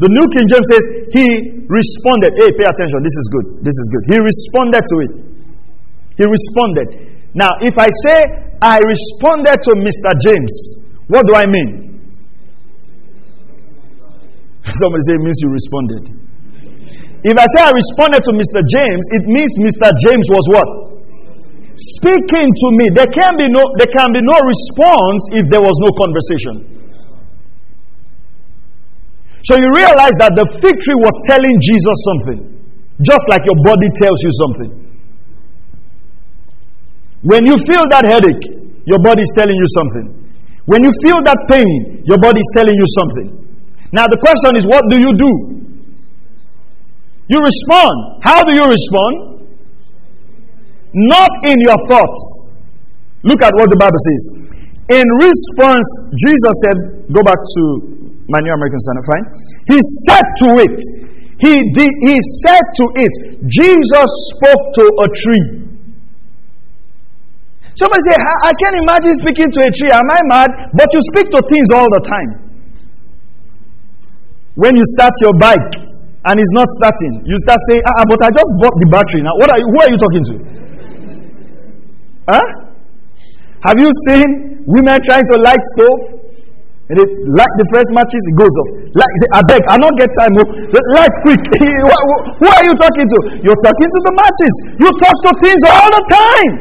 The 0.00 0.08
New 0.08 0.26
King 0.32 0.46
James 0.48 0.68
says 0.72 0.84
he 1.12 1.26
responded. 1.68 2.32
Hey, 2.40 2.48
pay 2.56 2.64
attention. 2.64 3.04
This 3.04 3.16
is 3.20 3.26
good. 3.28 3.46
This 3.60 3.76
is 3.76 3.86
good. 3.92 4.04
He 4.08 4.16
responded 4.16 4.80
to 4.80 4.96
it. 5.04 5.12
He 6.16 6.24
responded. 6.24 6.88
Now, 7.36 7.52
if 7.60 7.76
I 7.76 7.88
say 8.08 8.18
I 8.60 8.80
responded 8.80 9.56
to 9.60 9.72
Mr. 9.76 10.10
James, 10.24 10.52
what 11.08 11.26
do 11.28 11.34
I 11.36 11.44
mean? 11.44 12.00
Somebody 14.72 15.02
say 15.08 15.14
it 15.16 15.22
means 15.24 15.38
you 15.44 15.50
responded. 15.50 16.19
If 17.20 17.36
I 17.36 17.46
say 17.52 17.60
I 17.60 17.72
responded 17.72 18.24
to 18.24 18.32
Mr. 18.32 18.60
James, 18.64 19.04
it 19.12 19.24
means 19.28 19.52
Mr. 19.60 19.88
James 20.08 20.26
was 20.32 20.44
what? 20.56 20.68
Speaking 22.00 22.48
to 22.48 22.66
me. 22.80 22.92
There 22.96 23.08
can 23.08 23.32
be 23.40 23.48
no 23.48 23.64
there 23.80 23.88
can 23.92 24.08
be 24.12 24.20
no 24.24 24.36
response 24.36 25.20
if 25.36 25.44
there 25.52 25.60
was 25.64 25.76
no 25.80 25.90
conversation. 25.96 26.54
So 29.44 29.56
you 29.56 29.68
realize 29.72 30.12
that 30.20 30.36
the 30.36 30.44
fig 30.60 30.76
tree 30.76 30.98
was 31.00 31.16
telling 31.24 31.56
Jesus 31.64 31.96
something, 32.04 32.40
just 33.00 33.24
like 33.32 33.40
your 33.48 33.56
body 33.64 33.88
tells 33.96 34.18
you 34.20 34.32
something. 34.36 34.70
When 37.24 37.44
you 37.48 37.56
feel 37.68 37.84
that 37.92 38.04
headache, 38.04 38.44
your 38.84 39.00
body 39.00 39.24
is 39.24 39.32
telling 39.36 39.56
you 39.56 39.68
something. 39.76 40.06
When 40.68 40.84
you 40.84 40.92
feel 41.04 41.20
that 41.24 41.36
pain, 41.48 42.04
your 42.04 42.20
body 42.20 42.40
is 42.40 42.50
telling 42.52 42.76
you 42.76 42.88
something. 43.00 43.28
Now 43.92 44.04
the 44.08 44.20
question 44.20 44.60
is, 44.60 44.64
what 44.68 44.84
do 44.92 45.00
you 45.00 45.12
do? 45.16 45.32
You 47.30 47.38
respond. 47.38 47.94
How 48.26 48.42
do 48.42 48.50
you 48.58 48.66
respond? 48.66 49.14
Not 50.90 51.30
in 51.46 51.62
your 51.62 51.78
thoughts. 51.86 52.22
Look 53.22 53.38
at 53.46 53.54
what 53.54 53.70
the 53.70 53.78
Bible 53.78 54.02
says. 54.02 54.22
In 54.90 55.06
response, 55.22 55.86
Jesus 56.18 56.54
said, 56.66 56.76
go 57.14 57.22
back 57.22 57.38
to 57.38 57.62
my 58.26 58.42
New 58.42 58.50
American 58.50 58.82
Standard, 58.82 59.06
fine. 59.06 59.26
He 59.70 59.78
said 60.10 60.26
to 60.42 60.48
it, 60.58 60.78
he, 61.38 61.54
did, 61.70 61.92
he 62.10 62.16
said 62.42 62.64
to 62.82 62.84
it, 62.98 63.14
Jesus 63.46 64.08
spoke 64.34 64.64
to 64.82 64.84
a 64.90 65.06
tree. 65.14 65.46
Somebody 67.78 68.02
say, 68.10 68.16
I, 68.18 68.50
I 68.50 68.52
can't 68.58 68.78
imagine 68.82 69.14
speaking 69.22 69.48
to 69.54 69.60
a 69.62 69.70
tree. 69.70 69.92
Am 69.94 70.10
I 70.10 70.20
mad? 70.26 70.50
But 70.74 70.90
you 70.90 71.00
speak 71.14 71.30
to 71.30 71.40
things 71.46 71.68
all 71.70 71.86
the 71.86 72.02
time. 72.02 72.30
When 74.58 74.74
you 74.74 74.82
start 74.98 75.14
your 75.22 75.38
bike 75.38 75.89
and 76.20 76.34
it's 76.36 76.52
not 76.52 76.68
starting, 76.76 77.24
you 77.24 77.36
start 77.48 77.56
saying, 77.72 77.80
ah, 77.80 78.00
ah 78.00 78.04
but 78.04 78.20
I 78.20 78.28
just 78.28 78.50
bought 78.60 78.76
the 78.76 78.88
battery. 78.92 79.24
Now, 79.24 79.32
what 79.40 79.48
are 79.48 79.56
you, 79.56 79.68
who 79.72 79.78
are 79.80 79.90
you 79.90 79.98
talking 80.00 80.24
to? 80.28 80.34
Huh? 82.28 82.46
Have 83.64 83.76
you 83.80 83.88
seen 84.08 84.28
women 84.68 85.00
trying 85.00 85.24
to 85.24 85.36
light 85.40 85.64
stove? 85.76 86.20
And 86.92 86.98
they 86.98 87.06
light 87.06 87.54
the 87.56 87.66
first 87.70 87.88
matches, 87.94 88.18
it 88.18 88.36
goes 88.36 88.50
off. 88.50 88.70
Light, 88.98 89.14
say, 89.22 89.28
I 89.30 89.40
beg, 89.46 89.62
I 89.70 89.78
don't 89.78 89.94
get 89.94 90.10
time. 90.18 90.34
Oh. 90.42 90.48
Light 90.98 91.14
quick. 91.22 91.38
Who 92.42 92.48
are 92.50 92.64
you 92.66 92.74
talking 92.74 93.06
to? 93.06 93.18
You're 93.46 93.62
talking 93.62 93.88
to 93.88 94.00
the 94.10 94.12
matches. 94.18 94.54
You 94.76 94.88
talk 94.98 95.16
to 95.24 95.30
things 95.38 95.62
all 95.70 95.88
the 95.88 96.04
time. 96.10 96.52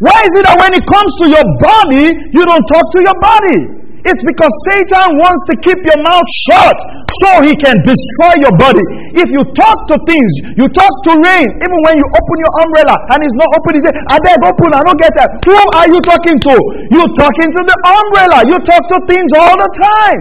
Why 0.00 0.16
is 0.24 0.32
it 0.40 0.44
that 0.48 0.56
when 0.56 0.72
it 0.72 0.84
comes 0.88 1.12
to 1.20 1.26
your 1.28 1.46
body, 1.60 2.08
you 2.32 2.42
don't 2.42 2.66
talk 2.72 2.86
to 2.88 3.00
your 3.04 3.18
body? 3.20 3.79
It's 4.00 4.22
because 4.24 4.52
Satan 4.72 5.20
wants 5.20 5.42
to 5.52 5.54
keep 5.60 5.76
your 5.76 6.00
mouth 6.00 6.28
shut 6.48 6.76
so 7.20 7.28
he 7.44 7.52
can 7.58 7.76
destroy 7.84 8.34
your 8.40 8.54
body. 8.56 8.80
If 9.12 9.28
you 9.28 9.42
talk 9.52 9.76
to 9.92 9.96
things, 10.08 10.32
you 10.56 10.64
talk 10.72 10.94
to 11.10 11.12
rain, 11.20 11.44
even 11.44 11.78
when 11.84 11.94
you 12.00 12.06
open 12.08 12.36
your 12.40 12.54
umbrella 12.64 12.96
and 13.12 13.18
it's 13.20 13.36
not 13.36 13.50
open, 13.60 13.70
you 13.76 13.82
say, 13.84 13.94
I 14.08 14.16
beg 14.24 14.40
open, 14.40 14.68
I 14.72 14.80
don't 14.80 15.00
get 15.00 15.12
that. 15.20 15.28
Who 15.44 15.58
are 15.76 15.88
you 15.92 16.00
talking 16.00 16.38
to? 16.48 16.54
You're 16.96 17.12
talking 17.12 17.48
to 17.52 17.60
the 17.60 17.76
umbrella. 17.84 18.38
You 18.48 18.56
talk 18.64 18.82
to 18.88 18.98
things 19.04 19.30
all 19.36 19.56
the 19.56 19.70
time. 19.76 20.20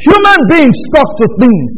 Human 0.00 0.40
beings 0.48 0.78
talk 0.96 1.08
to 1.20 1.26
things. 1.44 1.72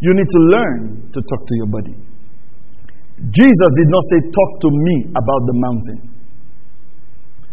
You 0.00 0.14
need 0.16 0.26
to 0.32 0.40
learn 0.50 1.12
to 1.12 1.20
talk 1.20 1.42
to 1.46 1.54
your 1.60 1.68
body. 1.68 1.94
Jesus 3.30 3.70
did 3.78 3.88
not 3.92 4.02
say, 4.10 4.18
Talk 4.32 4.50
to 4.66 4.68
me 4.72 5.06
about 5.14 5.42
the 5.46 5.54
mountain. 5.54 6.11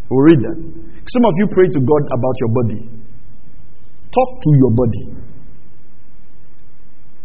We'll 0.09 0.25
read 0.25 0.41
that. 0.41 0.57
Some 1.09 1.23
of 1.25 1.33
you 1.37 1.45
pray 1.53 1.67
to 1.69 1.79
God 1.81 2.03
about 2.13 2.35
your 2.41 2.51
body. 2.53 2.79
Talk 4.09 4.29
to 4.41 4.49
your 4.57 4.73
body. 4.73 5.03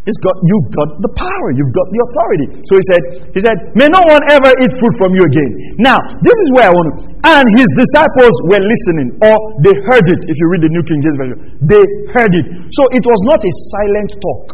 It's 0.05 0.21
got, 0.21 0.37
you've 0.37 0.69
got 0.69 0.89
the 1.01 1.11
power, 1.17 1.47
you've 1.57 1.73
got 1.73 1.87
the 1.89 1.99
authority. 2.05 2.47
So 2.69 2.71
he 2.77 2.83
said, 2.93 3.01
he 3.33 3.39
said, 3.41 3.57
May 3.73 3.89
no 3.89 3.97
one 4.05 4.21
ever 4.29 4.53
eat 4.61 4.69
fruit 4.77 4.95
from 5.01 5.17
you 5.17 5.25
again. 5.25 5.81
Now, 5.81 5.97
this 6.21 6.37
is 6.37 6.47
where 6.53 6.69
I 6.69 6.73
want 6.77 6.87
to. 6.93 6.93
And 7.25 7.45
his 7.57 7.65
disciples 7.73 8.35
were 8.53 8.61
listening, 8.61 9.17
or 9.25 9.35
they 9.65 9.73
heard 9.89 10.05
it, 10.05 10.21
if 10.29 10.35
you 10.37 10.45
read 10.53 10.61
the 10.61 10.69
New 10.69 10.85
King 10.85 10.99
James 11.01 11.17
Version. 11.17 11.37
They 11.65 11.83
heard 12.13 12.33
it. 12.37 12.45
So 12.69 12.81
it 12.93 13.01
was 13.01 13.19
not 13.25 13.41
a 13.41 13.51
silent 13.73 14.09
talk. 14.21 14.45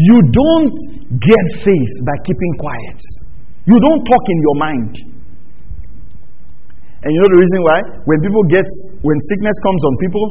You 0.00 0.16
don't 0.16 0.76
get 1.12 1.44
faith 1.60 1.92
by 2.08 2.16
keeping 2.24 2.52
quiet. 2.56 3.00
You 3.68 3.76
don't 3.76 4.02
talk 4.08 4.24
in 4.32 4.38
your 4.40 4.56
mind. 4.56 4.92
And 7.00 7.08
you 7.08 7.18
know 7.24 7.30
the 7.32 7.40
reason 7.40 7.60
why? 7.64 7.78
When 8.04 8.18
people 8.20 8.44
get, 8.52 8.68
when 9.00 9.16
sickness 9.32 9.56
comes 9.64 9.80
on 9.88 9.92
people, 10.04 10.26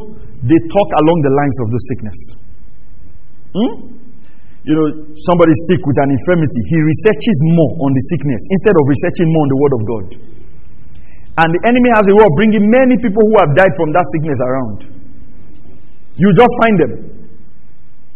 they 0.45 0.59
talk 0.69 0.89
along 1.01 1.17
the 1.25 1.33
lines 1.33 1.57
of 1.65 1.67
the 1.73 1.81
sickness. 1.89 2.19
Hmm? 3.57 3.73
You 4.69 4.73
know, 4.77 4.87
somebody 5.25 5.53
sick 5.65 5.81
with 5.81 5.97
an 5.97 6.09
infirmity, 6.13 6.61
he 6.69 6.77
researches 6.77 7.37
more 7.57 7.73
on 7.81 7.89
the 7.89 8.03
sickness 8.13 8.41
instead 8.53 8.75
of 8.77 8.83
researching 8.85 9.27
more 9.33 9.43
on 9.43 9.49
the 9.49 9.59
Word 9.59 9.73
of 9.73 9.81
God. 9.89 10.05
And 11.41 11.49
the 11.57 11.61
enemy 11.65 11.89
has 11.97 12.05
a 12.05 12.13
way 12.13 12.25
of 12.27 12.33
bringing 12.37 12.65
many 12.69 13.01
people 13.01 13.23
who 13.23 13.35
have 13.41 13.51
died 13.57 13.73
from 13.73 13.89
that 13.97 14.05
sickness 14.13 14.39
around. 14.45 14.77
You 16.21 16.29
just 16.37 16.53
find 16.61 16.75
them. 16.85 16.93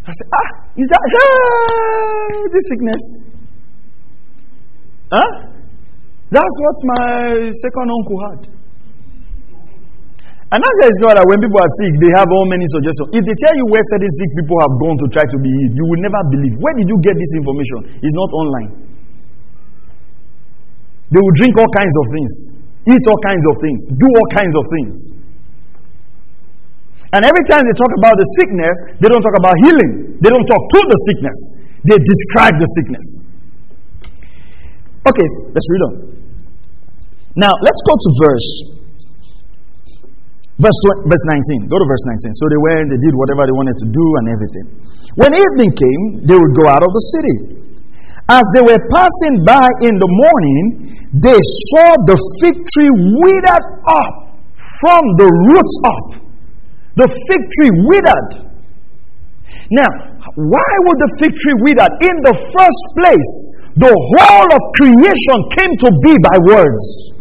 I 0.04 0.12
say, 0.12 0.28
ah, 0.30 0.50
is 0.76 0.88
that 0.92 1.02
ah, 1.02 2.38
this 2.52 2.66
sickness? 2.70 3.02
Huh? 5.10 5.53
That's 6.34 6.56
what 6.65 6.78
my 6.98 7.06
second 7.46 7.88
uncle 7.93 8.17
had. 8.26 8.41
And 10.54 10.62
that's 10.62 10.80
just 10.86 11.02
not 11.02 11.17
that 11.17 11.26
when 11.26 11.38
people 11.41 11.58
are 11.58 11.74
sick, 11.82 11.93
they 11.98 12.13
have 12.13 12.30
all 12.30 12.46
many 12.50 12.65
suggestions. 12.69 13.10
If 13.13 13.26
they 13.26 13.38
tell 13.38 13.54
you 13.58 13.65
where 13.74 13.82
certain 13.89 14.10
sick 14.10 14.30
people 14.38 14.58
have 14.62 14.74
gone 14.82 14.98
to 15.02 15.08
try 15.13 15.26
to 15.26 15.38
be 15.41 15.50
healed, 15.50 15.74
you 15.78 15.86
will 15.89 16.02
never 16.02 16.22
believe. 16.30 16.54
Where 16.62 16.74
did 16.78 16.89
you 16.89 16.98
get 17.02 17.17
this 17.17 17.34
information? 17.41 18.02
It's 18.02 18.17
not 18.17 18.30
online. 18.38 18.72
They 21.10 21.22
will 21.22 21.36
drink 21.38 21.54
all 21.58 21.69
kinds 21.74 21.93
of 21.93 22.06
things, 22.13 22.34
eat 22.89 23.04
all 23.06 23.22
kinds 23.22 23.46
of 23.50 23.56
things, 23.62 23.80
do 23.98 24.08
all 24.10 24.30
kinds 24.34 24.54
of 24.58 24.65
things. 24.78 24.96
And 27.17 27.22
every 27.26 27.46
time 27.46 27.62
they 27.62 27.78
talk 27.78 27.93
about 28.02 28.17
the 28.17 28.26
sickness, 28.41 28.76
they 29.02 29.10
don't 29.10 29.22
talk 29.22 29.38
about 29.38 29.54
healing. 29.62 30.17
They 30.17 30.30
don't 30.34 30.50
talk 30.50 30.63
to 30.69 30.80
the 30.82 30.98
sickness. 31.13 31.38
They 31.86 31.98
describe 31.98 32.58
the 32.58 32.65
sickness. 32.78 33.06
Okay, 35.06 35.28
let's 35.54 35.69
read 35.69 35.86
on. 35.89 36.12
Now, 37.34 37.54
let's 37.65 37.82
go 37.86 37.93
to 37.98 38.10
verse 38.22 38.50
verse 40.62 40.80
verse 41.04 41.26
19. 41.34 41.67
Go 41.67 41.78
to 41.82 41.88
verse 41.89 42.06
19. 42.06 42.39
So 42.39 42.46
they 42.48 42.62
went, 42.62 42.84
they 42.93 43.02
did 43.02 43.13
whatever 43.17 43.50
they 43.50 43.56
wanted 43.56 43.78
to 43.82 43.88
do 43.89 44.06
and 44.22 44.26
everything. 44.30 44.65
When 45.17 45.32
evening 45.34 45.72
came, 45.74 46.04
they 46.30 46.38
would 46.38 46.54
go 46.54 46.65
out 46.69 46.82
of 46.86 46.91
the 46.93 47.04
city. 47.17 47.38
As 48.30 48.46
they 48.56 48.63
were 48.63 48.80
passing 48.88 49.43
by 49.43 49.67
in 49.84 49.93
the 50.00 50.10
morning, 50.10 50.63
they 51.12 51.39
saw 51.74 51.88
the 52.08 52.17
fig 52.39 52.56
tree 52.72 52.93
withered 53.19 53.67
up 53.84 54.13
from 54.80 55.04
the 55.19 55.28
roots 55.28 55.76
up. 55.84 56.08
The 56.96 57.08
fig 57.10 57.41
tree 57.60 57.74
withered. 57.89 58.54
Now, 59.74 59.91
why 60.38 60.72
would 60.88 61.00
the 61.02 61.12
fig 61.19 61.34
tree 61.36 61.58
wither? 61.62 61.89
In 62.06 62.15
the 62.26 62.36
first 62.54 62.84
place, 62.96 63.32
the 63.76 63.91
whole 63.91 64.50
of 64.50 64.62
creation 64.78 65.38
came 65.58 65.74
to 65.84 65.89
be 66.06 66.13
by 66.22 66.38
words. 66.48 67.12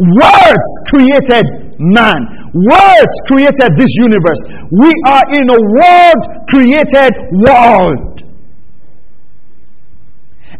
Words 0.00 0.70
created 0.88 1.44
man. 1.76 2.20
Words 2.56 3.14
created 3.28 3.68
this 3.76 3.92
universe. 4.00 4.40
We 4.80 4.88
are 5.04 5.26
in 5.28 5.44
a 5.44 5.60
word 5.76 6.20
created 6.48 7.12
world. 7.44 8.24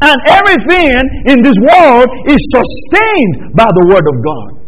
And 0.00 0.16
everything 0.29 0.92
in 1.29 1.44
this 1.44 1.57
world 1.61 2.09
is 2.29 2.40
sustained 2.53 3.53
by 3.57 3.68
the 3.68 3.85
word 3.88 4.05
of 4.05 4.16
God. 4.24 4.61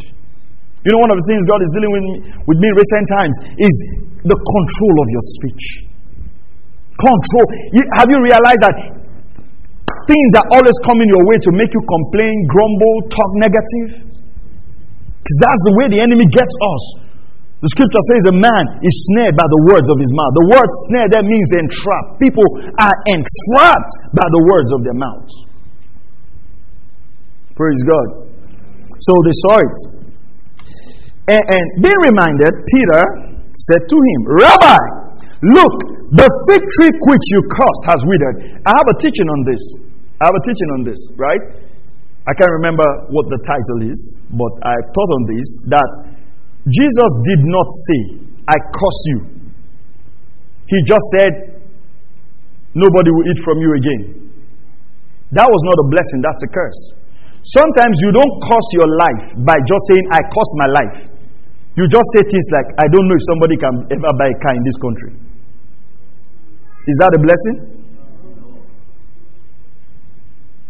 You 0.84 0.90
know, 0.92 1.00
one 1.04 1.12
of 1.12 1.18
the 1.20 1.26
things 1.28 1.40
God 1.48 1.60
is 1.60 1.70
dealing 1.76 1.92
with 1.92 2.04
me, 2.04 2.14
with 2.48 2.58
me 2.60 2.66
in 2.68 2.76
recent 2.76 3.04
times 3.12 3.36
is 3.60 3.74
the 4.24 4.36
control 4.36 4.96
of 4.98 5.08
your 5.08 5.24
speech. 5.40 5.64
Control. 6.96 7.46
You, 7.76 7.82
have 7.96 8.08
you 8.12 8.18
realized 8.24 8.62
that 8.66 8.76
things 10.08 10.30
are 10.36 10.48
always 10.52 10.76
coming 10.84 11.08
your 11.08 11.24
way 11.28 11.38
to 11.44 11.50
make 11.56 11.70
you 11.72 11.82
complain, 11.86 12.34
grumble, 12.48 12.96
talk 13.08 13.30
negative? 13.40 13.88
Because 15.22 15.38
that's 15.38 15.62
the 15.70 15.74
way 15.78 15.86
the 15.94 16.02
enemy 16.02 16.26
gets 16.34 16.50
us. 16.50 16.84
The 17.62 17.70
scripture 17.70 18.02
says 18.10 18.22
a 18.34 18.36
man 18.42 18.64
is 18.82 18.94
snared 19.14 19.38
by 19.38 19.46
the 19.46 19.60
words 19.70 19.86
of 19.86 19.94
his 20.02 20.10
mouth. 20.10 20.34
The 20.34 20.46
word 20.50 20.70
snare 20.90 21.06
there 21.14 21.22
means 21.22 21.46
entrap. 21.54 22.18
People 22.18 22.42
are 22.58 22.96
entrapped 23.06 23.92
by 24.18 24.26
the 24.26 24.42
words 24.50 24.74
of 24.74 24.82
their 24.82 24.98
mouths. 24.98 25.30
Praise 27.54 27.82
God. 27.86 28.08
So 28.98 29.12
they 29.22 29.36
saw 29.46 29.54
it. 29.62 29.78
And, 31.38 31.44
and 31.54 31.64
being 31.86 32.02
reminded, 32.02 32.50
Peter 32.66 33.02
said 33.70 33.86
to 33.86 33.94
him, 33.94 34.20
Rabbi, 34.26 34.78
look, 35.54 35.74
the 36.18 36.26
fig 36.50 36.66
tree 36.66 36.90
which 36.90 37.26
you 37.30 37.40
cursed 37.46 37.84
has 37.94 38.00
withered. 38.02 38.58
I 38.66 38.74
have 38.74 38.88
a 38.90 38.96
teaching 38.98 39.28
on 39.30 39.40
this. 39.46 39.62
I 40.18 40.34
have 40.34 40.34
a 40.34 40.42
teaching 40.42 40.70
on 40.74 40.80
this, 40.82 40.98
right? 41.14 41.42
I 42.22 42.32
can't 42.38 42.54
remember 42.62 42.86
what 43.10 43.26
the 43.34 43.40
title 43.42 43.80
is, 43.90 43.98
but 44.30 44.52
I've 44.62 44.88
taught 44.94 45.10
on 45.18 45.22
this 45.26 45.48
that 45.74 45.90
Jesus 46.70 47.10
did 47.26 47.42
not 47.50 47.68
say, 47.90 48.00
I 48.46 48.56
curse 48.70 49.00
you. 49.10 49.18
He 50.70 50.78
just 50.86 51.02
said, 51.18 51.52
Nobody 52.72 53.10
will 53.12 53.26
eat 53.28 53.40
from 53.44 53.58
you 53.60 53.70
again. 53.76 54.02
That 55.36 55.44
was 55.44 55.62
not 55.68 55.76
a 55.76 55.86
blessing, 55.92 56.20
that's 56.24 56.40
a 56.40 56.50
curse. 56.52 56.80
Sometimes 57.42 57.94
you 58.00 58.10
don't 58.14 58.34
curse 58.48 58.68
your 58.78 58.88
life 58.88 59.24
by 59.44 59.56
just 59.66 59.82
saying, 59.92 60.04
I 60.14 60.20
curse 60.30 60.52
my 60.56 60.68
life. 60.72 60.98
You 61.74 61.84
just 61.88 62.04
say 62.16 62.22
things 62.28 62.48
like, 62.52 62.68
I 62.78 62.86
don't 62.88 63.06
know 63.08 63.16
if 63.16 63.24
somebody 63.28 63.56
can 63.56 63.74
ever 63.96 64.10
buy 64.16 64.28
a 64.28 64.38
car 64.40 64.54
in 64.56 64.62
this 64.64 64.78
country. 64.78 65.12
Is 66.86 66.96
that 67.00 67.10
a 67.16 67.20
blessing? 67.20 67.81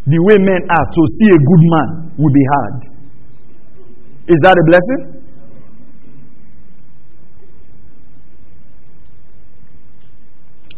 The 0.04 0.18
way 0.26 0.36
men 0.38 0.62
are 0.66 0.86
to 0.90 1.02
see 1.18 1.28
a 1.30 1.38
good 1.38 1.62
man 1.70 1.88
will 2.18 2.34
be 2.34 2.44
hard. 2.58 2.76
Is 4.26 4.38
that 4.42 4.58
a 4.58 4.64
blessing? 4.66 5.22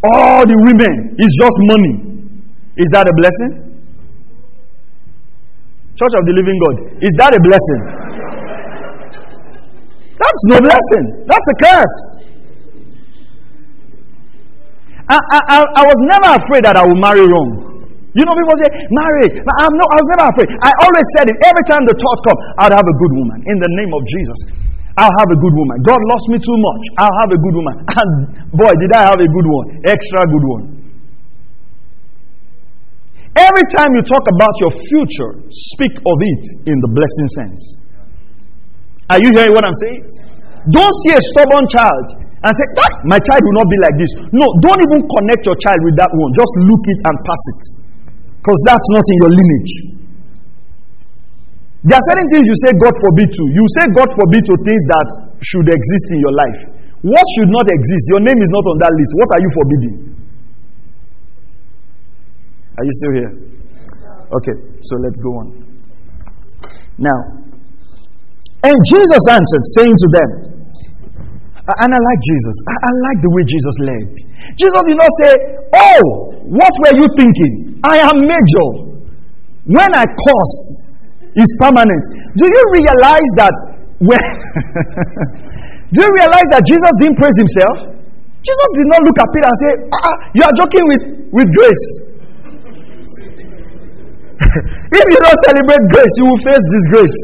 All 0.05 0.45
the 0.45 0.59
women 0.69 1.17
is 1.17 1.31
just 1.41 1.57
money. 1.65 1.95
Is 2.77 2.89
that 2.93 3.09
a 3.09 3.15
blessing? 3.17 3.65
Church 5.97 6.15
of 6.19 6.25
the 6.27 6.35
Living 6.35 6.59
God, 6.59 6.77
is 7.01 7.15
that 7.23 7.33
a 7.33 7.41
blessing? 7.41 7.83
That's 10.19 10.43
no 10.51 10.59
blessing. 10.61 11.05
That's 11.25 11.47
a 11.49 11.57
curse. 11.65 11.97
I, 15.09 15.17
I, 15.17 15.59
I 15.63 15.83
was 15.85 15.99
never 16.11 16.43
afraid 16.43 16.65
that 16.65 16.77
I 16.77 16.85
would 16.87 16.99
marry 16.99 17.21
wrong. 17.23 17.74
You 18.15 18.23
know, 18.23 18.35
people 18.39 18.57
say, 18.63 18.71
marry. 18.95 19.27
I'm 19.43 19.75
not, 19.75 19.89
I 19.91 19.97
was 19.99 20.09
never 20.15 20.27
afraid. 20.31 20.49
I 20.63 20.71
always 20.87 21.07
said 21.19 21.27
it. 21.27 21.37
Every 21.51 21.65
time 21.67 21.83
the 21.83 21.99
thought 21.99 22.19
comes, 22.23 22.41
I'd 22.63 22.75
have 22.75 22.87
a 22.87 22.97
good 23.03 23.13
woman 23.19 23.39
in 23.43 23.57
the 23.59 23.71
name 23.75 23.91
of 23.91 24.03
Jesus. 24.07 24.39
I'll 24.95 25.17
have 25.19 25.31
a 25.35 25.39
good 25.39 25.55
woman. 25.59 25.83
God 25.83 25.99
lost 25.99 26.27
me 26.31 26.39
too 26.39 26.55
much. 26.55 26.83
I'll 27.03 27.19
have 27.27 27.31
a 27.35 27.41
good 27.43 27.55
woman. 27.59 27.75
And 27.99 28.11
boy, 28.55 28.71
did 28.79 28.91
I 28.95 29.11
have 29.11 29.19
a 29.19 29.27
good 29.27 29.49
one. 29.51 29.67
Extra 29.83 30.23
good 30.31 30.47
one. 30.47 30.65
Every 33.35 33.67
time 33.75 33.91
you 33.99 34.03
talk 34.07 34.23
about 34.31 34.55
your 34.63 34.71
future, 34.95 35.33
speak 35.75 35.99
of 35.99 36.17
it 36.23 36.43
in 36.71 36.77
the 36.79 36.91
blessing 36.95 37.29
sense. 37.43 37.63
Are 39.11 39.19
you 39.19 39.27
hearing 39.35 39.51
what 39.59 39.67
I'm 39.67 39.75
saying? 39.75 40.07
Don't 40.71 40.95
see 41.03 41.13
a 41.19 41.23
stubborn 41.35 41.67
child 41.67 42.07
and 42.47 42.53
say, 42.55 42.67
ah, 42.79 42.93
My 43.11 43.19
child 43.19 43.43
will 43.43 43.59
not 43.59 43.67
be 43.67 43.79
like 43.83 43.97
this. 43.99 44.11
No, 44.31 44.47
don't 44.63 44.79
even 44.79 45.03
connect 45.03 45.43
your 45.51 45.59
child 45.59 45.81
with 45.83 45.99
that 45.99 46.15
one. 46.15 46.31
Just 46.31 46.53
look 46.63 46.85
it 46.95 46.99
and 47.11 47.15
pass 47.27 47.43
it. 47.59 47.84
Because 48.45 48.61
that's 48.69 48.89
not 48.93 49.05
in 49.09 49.17
your 49.25 49.33
lineage. 49.33 49.73
There 51.89 51.97
are 51.97 52.07
certain 52.13 52.29
things 52.29 52.45
you 52.45 52.59
say 52.61 52.77
God 52.77 52.93
forbid 52.93 53.33
to. 53.33 53.43
You 53.57 53.65
say 53.81 53.85
God 53.97 54.09
forbid 54.13 54.45
to 54.45 54.55
things 54.69 54.83
that 54.85 55.09
should 55.41 55.65
exist 55.65 56.07
in 56.13 56.19
your 56.21 56.35
life. 56.37 56.61
What 57.09 57.25
should 57.37 57.49
not 57.49 57.65
exist? 57.73 58.05
Your 58.13 58.21
name 58.21 58.37
is 58.37 58.51
not 58.53 58.65
on 58.69 58.77
that 58.85 58.93
list. 58.93 59.11
What 59.17 59.29
are 59.33 59.41
you 59.41 59.51
forbidding? 59.57 59.97
Are 62.77 62.85
you 62.85 62.95
still 63.01 63.15
here? 63.17 63.33
Okay, 64.29 64.57
so 64.81 64.93
let's 65.01 65.21
go 65.25 65.31
on. 65.41 65.49
Now, 67.01 67.21
and 68.61 68.77
Jesus 68.93 69.23
answered, 69.33 69.65
saying 69.81 69.97
to 69.97 70.09
them, 70.21 70.31
and 71.65 71.91
I 71.93 72.01
like 72.01 72.21
Jesus. 72.21 72.57
I, 72.69 72.75
I 72.77 72.91
like 73.09 73.19
the 73.25 73.31
way 73.33 73.43
Jesus 73.49 73.77
led. 73.89 74.07
Jesus 74.61 74.81
did 74.85 74.99
not 75.01 75.13
say, 75.25 75.33
Oh, 75.73 76.34
what 76.49 76.73
were 76.85 76.95
you 77.01 77.07
thinking? 77.17 77.81
I 77.85 78.05
am 78.05 78.17
major. 78.25 78.69
When 79.65 79.91
I 79.97 80.05
curse, 80.05 80.57
is 81.35 81.51
permanent. 81.59 82.05
Do 82.39 82.47
you 82.47 82.63
realize 82.79 83.31
that 83.43 83.55
when 83.99 84.23
Do 85.95 85.99
you 86.03 86.11
realize 86.11 86.49
that 86.51 86.63
Jesus 86.67 86.93
didn't 86.99 87.19
praise 87.19 87.39
himself? 87.39 87.77
Jesus 88.43 88.71
did 88.77 88.89
not 88.91 89.01
look 89.07 89.15
at 89.15 89.29
Peter 89.31 89.47
and 89.47 89.59
say, 89.63 89.73
ah, 89.95 90.17
you 90.35 90.43
are 90.43 90.55
joking 90.59 90.85
with, 90.91 91.03
with 91.33 91.49
grace. 91.55 91.85
if 94.99 95.07
you 95.07 95.21
don't 95.23 95.41
celebrate 95.47 95.83
grace, 95.95 96.15
you 96.19 96.27
will 96.27 96.43
face 96.43 96.65
disgrace. 96.67 97.19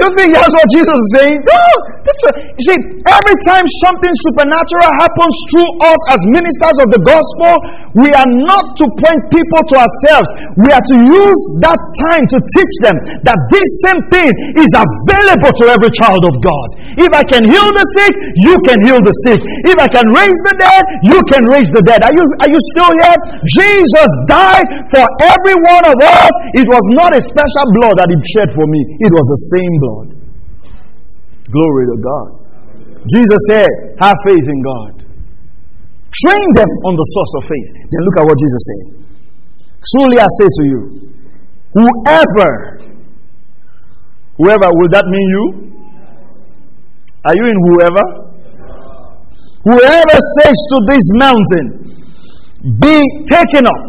You 0.00 0.06
think 0.16 0.32
that's 0.34 0.54
what 0.54 0.68
Jesus 0.72 0.96
is 0.96 1.10
saying? 1.18 1.38
No. 1.44 1.64
That's 2.00 2.20
what, 2.24 2.34
you 2.56 2.64
see, 2.64 2.78
every 3.04 3.36
time 3.44 3.64
something 3.84 4.14
supernatural 4.30 4.90
happens 4.98 5.36
through 5.52 5.70
us 5.84 6.00
as 6.16 6.20
ministers 6.32 6.76
of 6.80 6.88
the 6.96 7.02
gospel, 7.04 7.52
we 7.98 8.08
are 8.14 8.30
not 8.46 8.64
to 8.78 8.84
point 9.02 9.22
people 9.34 9.62
to 9.74 9.74
ourselves. 9.82 10.28
We 10.62 10.70
are 10.70 10.84
to 10.94 10.96
use 10.96 11.40
that 11.66 11.80
time 12.08 12.24
to 12.30 12.38
teach 12.38 12.74
them 12.86 12.96
that 13.26 13.38
this 13.50 13.68
same 13.82 14.00
thing 14.08 14.30
is 14.56 14.70
available 14.72 15.52
to 15.58 15.64
every 15.74 15.90
child 15.98 16.22
of 16.22 16.34
God. 16.38 16.66
If 17.02 17.10
I 17.10 17.24
can 17.26 17.44
heal 17.50 17.68
the 17.74 17.86
sick, 17.98 18.14
you 18.38 18.54
can 18.62 18.78
heal 18.86 19.02
the 19.02 19.14
sick. 19.26 19.42
If 19.66 19.76
I 19.76 19.88
can 19.90 20.06
raise 20.14 20.38
the 20.46 20.54
dead, 20.56 20.82
you 21.02 21.18
can 21.34 21.42
raise 21.50 21.68
the 21.74 21.82
dead. 21.82 22.00
Are 22.06 22.14
you, 22.14 22.24
are 22.40 22.50
you 22.50 22.60
still 22.72 22.90
here? 22.94 23.16
Jesus 23.50 24.10
died 24.30 24.66
for 24.88 25.04
every 25.26 25.56
one 25.66 25.84
of 25.84 25.98
us. 25.98 26.32
It 26.56 26.66
was 26.70 26.84
not 26.94 27.10
a 27.12 27.20
special 27.26 27.66
blood 27.82 27.98
that 27.98 28.08
he 28.08 28.16
shed 28.38 28.54
for 28.54 28.64
me, 28.70 28.80
it 29.02 29.10
was 29.10 29.26
the 29.34 29.40
same 29.54 29.74
blood. 29.82 30.08
Glory 31.50 31.84
to 31.90 31.96
God. 31.98 32.28
Jesus 33.08 33.40
said, 33.50 33.70
Have 33.98 34.16
faith 34.26 34.46
in 34.46 34.60
God. 34.62 35.00
Train 36.26 36.48
them 36.54 36.70
on 36.84 36.94
the 36.98 37.06
source 37.14 37.32
of 37.38 37.42
faith. 37.46 37.70
Then 37.90 38.00
look 38.02 38.16
at 38.18 38.24
what 38.26 38.38
Jesus 38.38 38.62
said. 38.66 38.84
Truly 39.94 40.18
I 40.20 40.28
say 40.28 40.48
to 40.58 40.64
you, 40.66 40.80
whoever, 41.72 42.52
whoever, 44.36 44.68
will 44.74 44.90
that 44.92 45.06
mean 45.06 45.28
you? 45.30 45.44
Are 47.24 47.34
you 47.36 47.44
in 47.46 47.58
whoever? 47.70 48.04
Whoever 49.64 50.18
says 50.40 50.56
to 50.56 50.76
this 50.88 51.04
mountain, 51.20 51.66
be 52.80 52.96
taken 53.28 53.64
up 53.64 53.84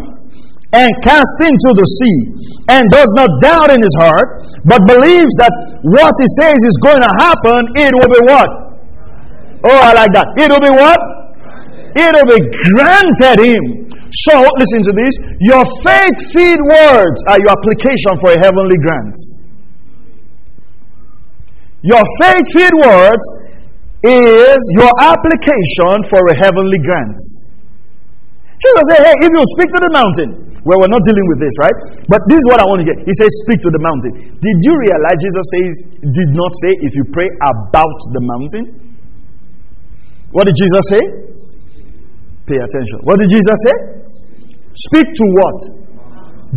and 0.71 0.89
cast 1.04 1.38
into 1.43 1.69
the 1.76 1.88
sea, 1.88 2.50
and 2.69 2.86
does 2.93 3.10
not 3.17 3.30
doubt 3.41 3.74
in 3.74 3.82
his 3.82 3.95
heart, 3.97 4.45
but 4.65 4.86
believes 4.86 5.34
that 5.41 5.54
what 5.82 6.13
he 6.19 6.28
says 6.41 6.60
is 6.62 6.76
going 6.86 7.02
to 7.02 7.12
happen, 7.17 7.60
it 7.78 7.91
will 7.95 8.12
be 8.12 8.21
what? 8.30 8.50
Oh, 9.65 9.80
I 9.82 9.93
like 9.93 10.13
that. 10.13 10.28
It 10.38 10.50
will 10.50 10.62
be 10.62 10.74
what? 10.74 11.00
It 11.97 12.10
will 12.13 12.30
be 12.30 12.41
granted 12.74 13.38
him. 13.41 13.63
So, 14.28 14.36
listen 14.60 14.82
to 14.84 14.93
this. 14.93 15.13
Your 15.39 15.63
faith 15.82 16.17
filled 16.36 16.63
words 16.67 17.19
are 17.32 17.39
your 17.39 17.54
application 17.56 18.13
for 18.19 18.36
a 18.36 18.39
heavenly 18.43 18.78
grant. 18.84 19.15
Your 21.82 22.04
faith 22.19 22.45
filled 22.52 22.78
words 22.84 23.26
is 24.04 24.62
your 24.78 24.91
application 25.02 25.95
for 26.10 26.21
a 26.28 26.36
heavenly 26.41 26.78
grant. 26.84 27.17
Jesus 28.62 28.84
said, 28.93 29.02
Hey, 29.06 29.15
if 29.26 29.32
you 29.34 29.43
speak 29.58 29.69
to 29.74 29.82
the 29.82 29.91
mountain, 29.93 30.50
well, 30.62 30.78
we're 30.78 30.93
not 30.93 31.02
dealing 31.02 31.26
with 31.34 31.41
this, 31.41 31.56
right? 31.58 31.78
But 32.06 32.21
this 32.30 32.38
is 32.38 32.45
what 32.45 32.62
I 32.62 32.65
want 32.69 32.86
to 32.86 32.88
get. 32.88 33.02
He 33.02 33.13
says, 33.17 33.34
Speak 33.50 33.65
to 33.65 33.71
the 33.74 33.82
mountain. 33.82 34.38
Did 34.38 34.58
you 34.62 34.74
realize 34.78 35.17
Jesus 35.17 35.45
says, 35.58 35.74
did 36.06 36.30
not 36.38 36.52
say, 36.62 36.71
if 36.86 36.93
you 36.93 37.06
pray 37.10 37.26
about 37.41 38.00
the 38.13 38.21
mountain? 38.21 38.65
What 40.30 40.45
did 40.45 40.54
Jesus 40.54 40.84
say? 40.86 41.04
Pay 42.45 42.62
attention. 42.62 42.97
What 43.10 43.17
did 43.17 43.34
Jesus 43.34 43.58
say? 43.65 43.76
Speak 44.86 45.08
to 45.10 45.26
what? 45.41 45.58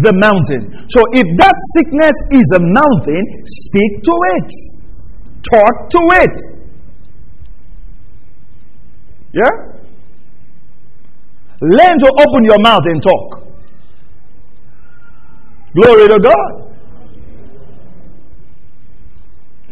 The 0.05 0.12
mountain. 0.21 0.85
So 0.93 1.01
if 1.17 1.25
that 1.40 1.57
sickness 1.73 2.17
is 2.29 2.47
a 2.61 2.62
mountain, 2.62 3.25
speak 3.49 4.05
to 4.05 4.14
it. 4.37 4.51
Talk 5.49 5.75
to 5.97 6.01
it. 6.21 6.37
Yeah? 9.33 9.55
Learn 11.64 11.97
to 11.97 12.09
open 12.21 12.45
your 12.45 12.61
mouth 12.61 12.85
and 12.85 13.01
talk. 13.01 13.43
Glory 15.74 16.06
to 16.06 16.18
God. 16.22 16.50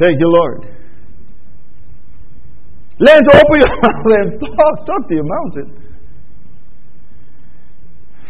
Thank 0.02 0.18
you, 0.18 0.28
Lord. 0.28 0.66
To 3.02 3.32
open 3.34 3.56
your 3.58 3.72
mouth 3.82 4.06
and 4.18 4.28
talk. 4.40 4.74
Talk 4.86 5.02
to 5.08 5.14
your 5.14 5.26
mountain. 5.26 5.68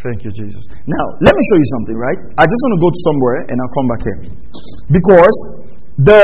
Thank 0.03 0.25
you, 0.25 0.33
Jesus. 0.35 0.65
Now, 0.85 1.05
let 1.23 1.33
me 1.33 1.43
show 1.49 1.57
you 1.57 1.69
something, 1.79 1.97
right? 1.97 2.21
I 2.37 2.45
just 2.45 2.61
want 2.67 2.73
to 2.75 2.83
go 2.83 2.91
to 2.91 3.01
somewhere 3.07 3.39
and 3.49 3.57
I'll 3.57 3.75
come 3.79 3.89
back 3.89 4.03
here. 4.03 4.19
Because 4.91 5.37
the 6.03 6.23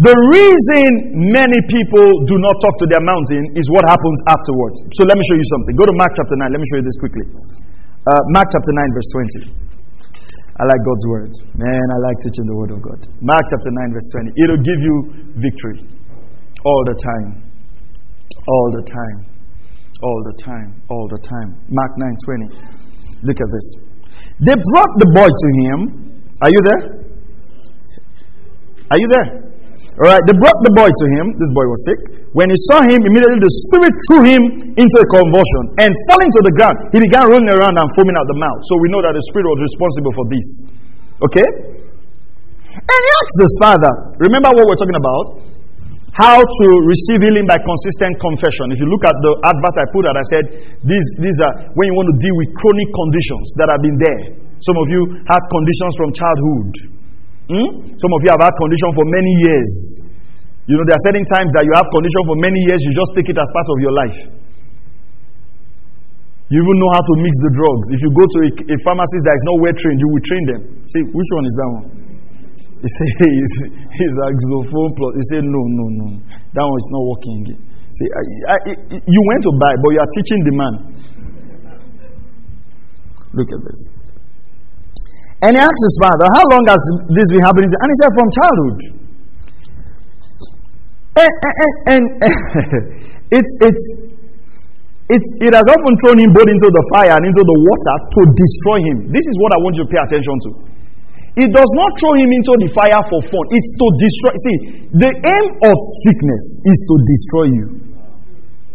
the 0.00 0.14
reason 0.32 1.20
many 1.28 1.60
people 1.68 2.06
do 2.24 2.36
not 2.40 2.56
talk 2.64 2.74
to 2.80 2.86
their 2.88 3.04
mountain 3.04 3.44
is 3.58 3.68
what 3.68 3.84
happens 3.84 4.18
afterwards. 4.32 4.80
So 4.96 5.04
let 5.04 5.18
me 5.18 5.24
show 5.28 5.36
you 5.36 5.46
something. 5.52 5.76
Go 5.76 5.84
to 5.84 5.94
Mark 5.98 6.16
chapter 6.16 6.34
9. 6.40 6.48
Let 6.48 6.56
me 6.56 6.66
show 6.72 6.78
you 6.80 6.86
this 6.88 6.98
quickly. 6.98 7.26
Uh, 8.08 8.22
Mark 8.32 8.48
chapter 8.48 8.72
9, 8.72 8.96
verse 8.96 9.10
20. 9.52 9.69
I 10.60 10.62
like 10.68 10.82
God's 10.84 11.06
word. 11.08 11.32
Man, 11.56 11.84
I 11.88 11.98
like 12.04 12.20
teaching 12.20 12.44
the 12.44 12.56
word 12.56 12.70
of 12.76 12.84
God. 12.84 13.00
Mark 13.24 13.44
chapter 13.48 13.72
9, 13.72 13.96
verse 13.96 14.08
20. 14.12 14.36
It'll 14.44 14.60
give 14.60 14.76
you 14.76 14.96
victory 15.40 15.88
all 16.68 16.82
the 16.84 16.96
time. 17.00 17.48
All 18.44 18.68
the 18.76 18.84
time. 18.84 19.18
All 20.04 20.20
the 20.28 20.36
time. 20.44 20.68
All 20.92 21.08
the 21.08 21.16
time. 21.24 21.64
Mark 21.72 21.92
9, 21.96 22.12
20. 22.52 23.24
Look 23.24 23.40
at 23.40 23.48
this. 23.48 23.66
They 24.44 24.52
brought 24.52 24.92
the 25.00 25.08
boy 25.16 25.28
to 25.32 25.48
him. 25.64 25.78
Are 26.44 26.50
you 26.52 26.60
there? 26.68 26.82
Are 28.92 28.98
you 29.00 29.08
there? 29.08 29.49
All 30.00 30.08
right, 30.08 30.24
they 30.24 30.32
brought 30.32 30.56
the 30.64 30.72
boy 30.72 30.88
to 30.88 31.06
him. 31.20 31.36
This 31.36 31.52
boy 31.52 31.68
was 31.68 31.80
sick. 31.84 32.00
When 32.32 32.48
he 32.48 32.56
saw 32.72 32.80
him, 32.80 33.04
immediately 33.04 33.36
the 33.36 33.52
spirit 33.68 33.92
threw 34.08 34.24
him 34.24 34.42
into 34.72 34.96
a 34.96 35.06
convulsion 35.12 35.76
and 35.76 35.92
falling 36.08 36.32
to 36.32 36.40
the 36.40 36.52
ground, 36.56 36.76
he 36.96 37.04
began 37.04 37.28
running 37.28 37.52
around 37.52 37.76
and 37.76 37.84
foaming 37.92 38.16
out 38.16 38.24
the 38.24 38.38
mouth. 38.40 38.60
So 38.64 38.80
we 38.80 38.88
know 38.88 39.04
that 39.04 39.12
the 39.12 39.20
spirit 39.28 39.44
was 39.44 39.60
responsible 39.60 40.12
for 40.16 40.24
this. 40.32 40.46
Okay? 41.20 41.48
And 42.80 43.00
he 43.04 43.10
asked 43.20 43.38
his 43.44 43.54
father, 43.60 43.92
remember 44.24 44.56
what 44.56 44.72
we're 44.72 44.80
talking 44.80 44.96
about? 44.96 45.24
How 46.16 46.40
to 46.40 46.66
receive 46.88 47.20
healing 47.20 47.44
by 47.44 47.60
consistent 47.60 48.16
confession. 48.24 48.72
If 48.72 48.80
you 48.80 48.88
look 48.88 49.04
at 49.04 49.12
the 49.20 49.32
advert 49.52 49.76
I 49.78 49.86
put 49.92 50.08
out, 50.08 50.16
I 50.16 50.24
said 50.32 50.44
these, 50.80 51.06
these 51.20 51.38
are 51.44 51.76
when 51.76 51.92
you 51.92 51.94
want 52.00 52.08
to 52.08 52.16
deal 52.16 52.36
with 52.40 52.48
chronic 52.56 52.88
conditions 52.88 53.46
that 53.60 53.68
have 53.68 53.84
been 53.84 53.98
there. 54.00 54.22
Some 54.64 54.80
of 54.80 54.86
you 54.88 55.00
had 55.28 55.44
conditions 55.44 55.92
from 56.00 56.08
childhood. 56.16 56.99
Hmm? 57.50 57.68
Some 57.98 58.12
of 58.14 58.20
you 58.22 58.30
have 58.30 58.42
had 58.46 58.54
condition 58.54 58.90
for 58.94 59.04
many 59.10 59.32
years. 59.42 59.70
You 60.70 60.78
know, 60.78 60.86
there 60.86 60.94
are 60.94 61.04
certain 61.10 61.26
times 61.26 61.50
that 61.58 61.66
you 61.66 61.74
have 61.74 61.90
condition 61.90 62.22
for 62.30 62.36
many 62.38 62.62
years, 62.62 62.78
you 62.86 62.94
just 62.94 63.10
take 63.18 63.26
it 63.26 63.34
as 63.34 63.48
part 63.50 63.66
of 63.66 63.76
your 63.82 63.90
life. 63.90 64.18
You 66.50 66.58
even 66.62 66.76
know 66.78 66.90
how 66.94 67.02
to 67.02 67.14
mix 67.22 67.34
the 67.42 67.50
drugs. 67.54 67.86
If 67.94 68.00
you 68.06 68.10
go 68.14 68.22
to 68.26 68.38
a, 68.46 68.50
a 68.74 68.76
pharmacist 68.86 69.22
that 69.26 69.34
is 69.34 69.44
not 69.46 69.56
well 69.66 69.74
trained, 69.74 69.98
you 69.98 70.08
will 70.14 70.24
train 70.26 70.44
them. 70.50 70.60
See, 70.94 71.02
which 71.10 71.30
one 71.34 71.44
is 71.46 71.54
that 71.58 71.68
one? 71.74 71.86
He 72.82 72.88
say 72.98 73.06
he's 73.98 74.14
axophone 74.30 74.90
plus. 74.94 75.10
He 75.18 75.22
say 75.34 75.40
no, 75.42 75.62
no, 75.74 75.84
no. 76.06 76.06
That 76.54 76.62
one 76.66 76.78
is 76.78 76.90
not 76.94 77.02
working 77.06 77.34
again. 77.46 77.60
I, 78.46 78.56
you 78.94 79.20
went 79.26 79.42
to 79.46 79.52
buy, 79.58 79.74
but 79.78 79.90
you 79.90 80.00
are 80.02 80.10
teaching 80.14 80.40
the 80.46 80.54
man. 80.54 80.74
Look 83.34 83.50
at 83.50 83.60
this. 83.62 83.99
And 85.40 85.56
he 85.56 85.60
asked 85.60 85.84
his 85.88 85.96
father, 86.04 86.26
How 86.36 86.44
long 86.52 86.64
has 86.68 86.82
this 87.16 87.28
been 87.32 87.40
happening? 87.40 87.72
And 87.72 87.88
he 87.88 87.96
said, 87.96 88.12
From 88.12 88.28
childhood. 88.28 88.78
And, 91.16 91.32
and, 91.32 91.56
and, 91.56 91.74
and 91.88 92.04
it's, 93.40 93.52
it's, 93.64 93.84
it's, 95.10 95.28
it 95.40 95.52
has 95.56 95.64
often 95.64 95.92
thrown 96.04 96.20
him 96.20 96.30
both 96.36 96.46
into 96.46 96.68
the 96.68 96.84
fire 96.92 97.16
and 97.16 97.24
into 97.24 97.40
the 97.40 97.56
water 97.56 97.96
to 98.04 98.20
destroy 98.36 98.78
him. 98.84 98.96
This 99.10 99.24
is 99.24 99.34
what 99.40 99.50
I 99.56 99.58
want 99.64 99.74
you 99.80 99.84
to 99.88 99.90
pay 99.90 100.00
attention 100.04 100.36
to. 100.44 100.50
It 101.40 101.48
does 101.56 101.72
not 101.72 101.90
throw 101.96 102.12
him 102.20 102.30
into 102.30 102.52
the 102.60 102.68
fire 102.76 103.00
for 103.08 103.20
fun, 103.32 103.44
it's 103.48 103.70
to 103.80 103.86
destroy. 103.96 104.32
See, 104.44 104.56
the 104.92 105.10
aim 105.10 105.46
of 105.72 105.76
sickness 106.04 106.44
is 106.68 106.78
to 106.84 106.94
destroy 107.00 107.46
you. 107.48 107.66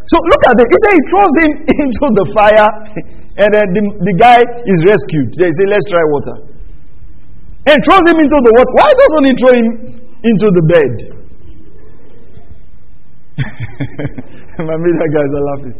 So 0.09 0.17
look 0.33 0.43
at 0.49 0.57
it. 0.57 0.67
He 0.69 0.77
said 0.81 0.93
he 0.97 1.03
throws 1.13 1.35
him 1.45 1.51
into 1.85 2.05
the 2.19 2.25
fire, 2.33 2.69
and 3.37 3.49
then 3.53 3.65
the, 3.69 3.81
the 4.09 4.15
guy 4.17 4.39
is 4.41 4.79
rescued. 4.87 5.29
They 5.37 5.49
say, 5.49 5.65
Let's 5.69 5.85
try 5.93 6.01
water 6.09 6.54
and 7.65 7.77
throws 7.81 8.05
him 8.05 8.17
into 8.21 8.37
the 8.45 8.51
water. 8.53 8.73
Why 8.77 8.89
doesn't 8.93 9.25
he 9.25 9.33
throw 9.41 9.53
him 9.57 9.67
into 10.21 10.47
the 10.53 10.63
bed? 10.69 10.93
My 14.69 14.77
media 14.79 15.07
guys 15.11 15.31
are 15.33 15.45
laughing. 15.53 15.75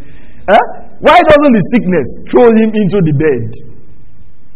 Huh? 0.50 0.66
Why 1.00 1.18
doesn't 1.22 1.54
the 1.54 1.64
sickness 1.74 2.08
throw 2.34 2.50
him 2.50 2.70
into 2.74 2.98
the 3.06 3.14
bed? 3.14 3.46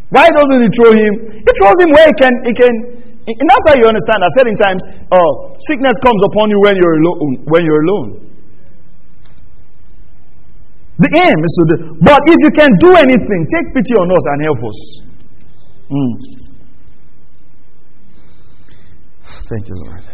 Why 0.09 0.25
doesn't 0.25 0.61
he 0.65 0.69
throw 0.73 0.91
him? 0.91 1.13
He 1.45 1.51
throws 1.61 1.77
him 1.85 1.89
where 1.93 2.07
he 2.09 2.15
can. 2.17 2.33
He 2.45 2.53
can. 2.57 2.73
And 3.29 3.45
that's 3.45 3.65
how 3.69 3.77
you 3.77 3.85
understand 3.85 4.19
that 4.25 4.31
certain 4.41 4.57
times, 4.57 4.81
uh, 5.13 5.31
sickness 5.69 5.93
comes 6.01 6.21
upon 6.33 6.49
you 6.49 6.57
when 6.65 6.73
you're 6.81 6.97
alone. 6.97 7.29
When 7.45 7.61
you're 7.61 7.83
alone. 7.85 8.09
The 10.97 11.09
aim 11.13 11.37
is 11.37 11.53
to 11.55 11.63
do. 11.69 11.75
But 12.01 12.19
if 12.27 12.37
you 12.43 12.51
can 12.51 12.67
do 12.81 12.91
anything, 12.97 13.41
take 13.53 13.67
pity 13.71 13.93
on 13.95 14.09
us 14.11 14.25
and 14.33 14.37
help 14.43 14.61
us. 14.65 14.79
Mm. 15.93 16.48
Thank 19.49 19.65
you, 19.65 19.77
Lord. 19.89 20.05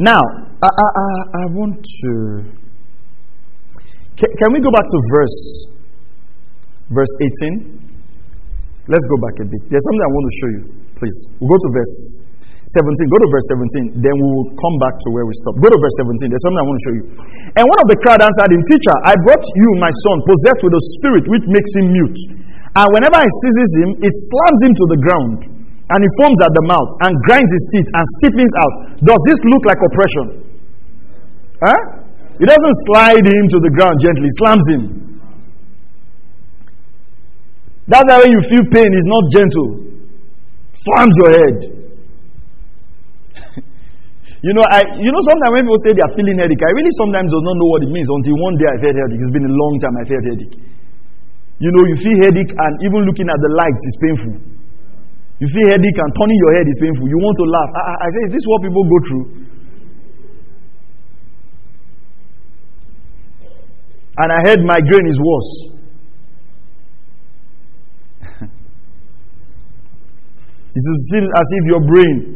Now, 0.00 0.22
I, 0.64 0.70
I, 0.72 0.84
I 0.88 1.44
want 1.52 1.76
to. 1.76 2.12
Can, 4.16 4.30
can 4.40 4.48
we 4.56 4.64
go 4.64 4.72
back 4.72 4.88
to 4.88 4.98
verse 5.12 5.40
verse 6.88 7.12
18? 7.52 7.84
Let's 8.88 9.04
go 9.12 9.16
back 9.28 9.44
a 9.44 9.46
bit. 9.46 9.60
There's 9.68 9.84
something 9.84 10.04
I 10.08 10.12
want 10.16 10.24
to 10.24 10.34
show 10.40 10.50
you. 10.56 10.62
Please. 10.96 11.16
We'll 11.36 11.52
go 11.52 11.60
to 11.60 11.70
verse 11.76 11.96
17. 12.80 13.12
Go 13.12 13.18
to 13.20 13.28
verse 13.28 13.46
17. 13.92 14.00
Then 14.00 14.14
we 14.16 14.26
will 14.32 14.48
come 14.56 14.76
back 14.80 14.96
to 14.96 15.08
where 15.12 15.28
we 15.28 15.36
stopped. 15.44 15.60
Go 15.60 15.68
to 15.68 15.76
verse 15.76 15.96
17. 16.16 16.32
There's 16.32 16.44
something 16.48 16.62
I 16.64 16.66
want 16.66 16.76
to 16.80 16.84
show 16.88 16.94
you. 16.96 17.04
And 17.60 17.64
one 17.68 17.80
of 17.84 17.88
the 17.92 17.98
crowd 18.00 18.24
answered 18.24 18.56
him, 18.56 18.64
Teacher, 18.64 18.96
I 19.04 19.12
brought 19.28 19.44
you 19.44 19.68
my 19.84 19.92
son, 19.92 20.16
possessed 20.24 20.64
with 20.64 20.72
a 20.72 20.82
spirit 20.96 21.28
which 21.28 21.44
makes 21.44 21.72
him 21.76 21.92
mute. 21.92 22.20
And 22.72 22.88
whenever 22.88 23.20
he 23.20 23.30
seizes 23.44 23.70
him, 23.84 23.88
it 24.00 24.14
slams 24.32 24.60
him 24.64 24.72
to 24.72 24.84
the 24.96 25.00
ground 25.04 25.51
and 25.90 25.98
he 25.98 26.08
foams 26.22 26.38
at 26.46 26.52
the 26.54 26.64
mouth 26.70 26.90
and 27.02 27.12
grinds 27.26 27.50
his 27.50 27.64
teeth 27.74 27.88
and 27.90 28.04
stiffens 28.22 28.54
out. 28.62 28.74
Does 29.02 29.20
this 29.26 29.40
look 29.50 29.62
like 29.66 29.80
oppression? 29.82 30.26
Huh? 31.58 31.80
He 32.38 32.44
doesn't 32.46 32.76
slide 32.90 33.22
him 33.22 33.44
to 33.50 33.58
the 33.62 33.70
ground 33.74 33.96
gently, 34.02 34.26
he 34.26 34.34
slams 34.42 34.66
him. 34.70 34.82
That's 37.90 38.06
why 38.06 38.18
when 38.22 38.30
you 38.30 38.42
feel 38.46 38.64
pain, 38.70 38.90
it's 38.94 39.10
not 39.10 39.24
gentle. 39.34 39.68
Slams 40.86 41.14
your 41.18 41.30
head. 41.34 41.56
you 44.46 44.52
know, 44.54 44.64
I 44.70 44.80
you 45.02 45.10
know 45.10 45.22
sometimes 45.28 45.50
when 45.54 45.62
people 45.66 45.82
say 45.82 45.90
they 45.92 46.04
are 46.06 46.14
feeling 46.14 46.38
headache, 46.38 46.62
I 46.62 46.70
really 46.78 46.94
sometimes 46.94 47.26
do 47.30 47.38
not 47.42 47.56
know 47.58 47.68
what 47.74 47.82
it 47.82 47.90
means 47.90 48.06
until 48.06 48.38
one 48.38 48.54
day 48.58 48.68
I 48.70 48.76
felt 48.86 48.96
headache. 48.96 49.18
It's 49.18 49.34
been 49.34 49.46
a 49.50 49.54
long 49.54 49.74
time 49.82 49.94
I 49.98 50.04
felt 50.06 50.24
headache. 50.30 50.56
You 51.58 51.70
know, 51.74 51.82
you 51.90 51.96
feel 51.98 52.18
headache 52.26 52.54
and 52.54 52.72
even 52.86 53.02
looking 53.06 53.26
at 53.30 53.38
the 53.38 53.50
lights 53.54 53.82
is 53.86 53.96
painful. 54.02 54.51
You 55.40 55.48
feel 55.48 55.66
headache 55.70 55.98
and 55.98 56.14
turning 56.18 56.38
your 56.38 56.52
head 56.58 56.68
is 56.68 56.78
painful. 56.80 57.08
You 57.08 57.18
want 57.18 57.36
to 57.36 57.44
laugh. 57.50 57.70
I, 57.72 57.80
I, 57.80 57.94
I 58.02 58.10
say, 58.10 58.22
is 58.26 58.32
this 58.36 58.44
what 58.46 58.62
people 58.62 58.84
go 58.84 58.98
through? 59.08 59.26
And 64.18 64.30
I 64.30 64.42
heard 64.44 64.60
migraine 64.60 65.06
is 65.08 65.18
worse. 65.18 65.70
it 70.74 70.82
seems 71.10 71.30
as 71.32 71.50
if 71.56 71.64
your 71.66 71.80
brain 71.86 72.32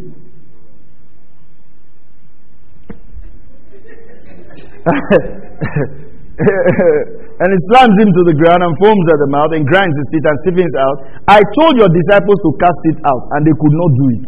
And 7.37 7.49
he 7.53 7.59
slams 7.69 7.97
him 8.01 8.09
to 8.09 8.23
the 8.33 8.37
ground 8.41 8.65
and 8.65 8.73
foams 8.81 9.07
at 9.13 9.19
the 9.21 9.29
mouth 9.29 9.53
and 9.53 9.69
grinds 9.69 9.93
his 9.93 10.09
teeth 10.09 10.25
and 10.25 10.37
stiffens 10.41 10.75
out. 10.81 10.97
I 11.29 11.39
told 11.61 11.77
your 11.77 11.91
disciples 11.93 12.39
to 12.41 12.51
cast 12.57 12.83
it 12.97 12.99
out, 13.05 13.25
and 13.37 13.41
they 13.45 13.53
could 13.53 13.75
not 13.77 13.91
do 13.93 14.07
it. 14.17 14.27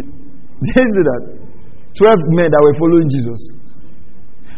You 0.56 0.72
see 0.72 1.04
that? 1.04 1.22
Twelve 2.00 2.22
men 2.32 2.48
that 2.48 2.60
were 2.64 2.76
following 2.80 3.12
Jesus. 3.12 3.52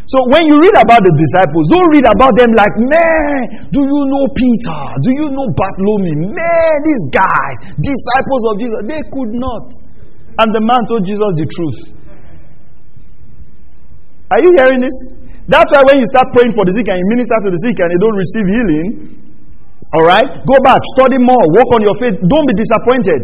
So 0.09 0.19
when 0.33 0.47
you 0.47 0.57
read 0.57 0.73
about 0.79 1.03
the 1.05 1.13
disciples, 1.19 1.69
don't 1.69 1.91
read 1.93 2.07
about 2.09 2.33
them 2.39 2.55
like, 2.57 2.75
man, 2.87 3.69
do 3.69 3.83
you 3.83 4.01
know 4.09 4.25
Peter? 4.33 4.81
Do 5.05 5.11
you 5.11 5.27
know 5.37 5.47
Bartholomew? 5.53 6.33
Man, 6.33 6.75
these 6.87 7.05
guys, 7.13 7.57
disciples 7.77 8.43
of 8.49 8.55
Jesus, 8.57 8.81
they 8.89 9.03
could 9.11 9.33
not. 9.37 9.69
And 10.41 10.49
the 10.55 10.63
man 10.65 10.81
told 10.89 11.03
Jesus 11.05 11.31
the 11.37 11.47
truth. 11.51 11.79
Are 14.33 14.41
you 14.41 14.51
hearing 14.57 14.81
this? 14.81 15.18
That's 15.49 15.73
why 15.73 15.81
when 15.89 15.97
you 15.97 16.07
start 16.13 16.29
praying 16.37 16.53
for 16.53 16.69
the 16.69 16.73
sick 16.77 16.85
and 16.93 16.97
you 17.01 17.07
minister 17.09 17.37
to 17.41 17.49
the 17.49 17.61
sick 17.65 17.77
and 17.81 17.89
they 17.89 18.01
don't 18.01 18.19
receive 18.21 18.47
healing, 18.53 18.89
all 19.97 20.05
right, 20.05 20.29
go 20.45 20.57
back, 20.61 20.77
study 21.01 21.17
more, 21.17 21.45
work 21.57 21.69
on 21.73 21.81
your 21.81 21.97
faith. 21.97 22.21
Don't 22.21 22.47
be 22.53 22.55
disappointed. 22.61 23.23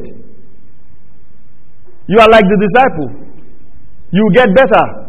You 2.08 2.16
are 2.24 2.30
like 2.32 2.48
the 2.48 2.56
disciple. 2.56 3.08
You 4.08 4.24
get 4.32 4.48
better. 4.56 5.04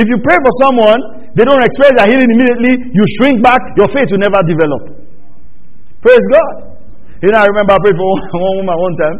If 0.00 0.08
you 0.08 0.16
pray 0.24 0.38
for 0.40 0.52
someone, 0.64 1.00
they 1.36 1.44
don't 1.44 1.60
experience 1.60 1.96
their 2.00 2.08
healing 2.08 2.30
immediately, 2.32 2.72
you 2.96 3.04
shrink 3.20 3.44
back, 3.44 3.60
your 3.76 3.88
faith 3.92 4.08
will 4.08 4.24
never 4.24 4.40
develop. 4.48 4.82
Praise 6.00 6.24
God. 6.32 6.80
You 7.20 7.28
know, 7.34 7.40
I 7.42 7.46
remember 7.52 7.76
I 7.76 7.78
prayed 7.84 7.98
for 7.98 8.06
one, 8.08 8.22
one 8.48 8.54
woman 8.64 8.76
one 8.80 8.94
time, 8.96 9.16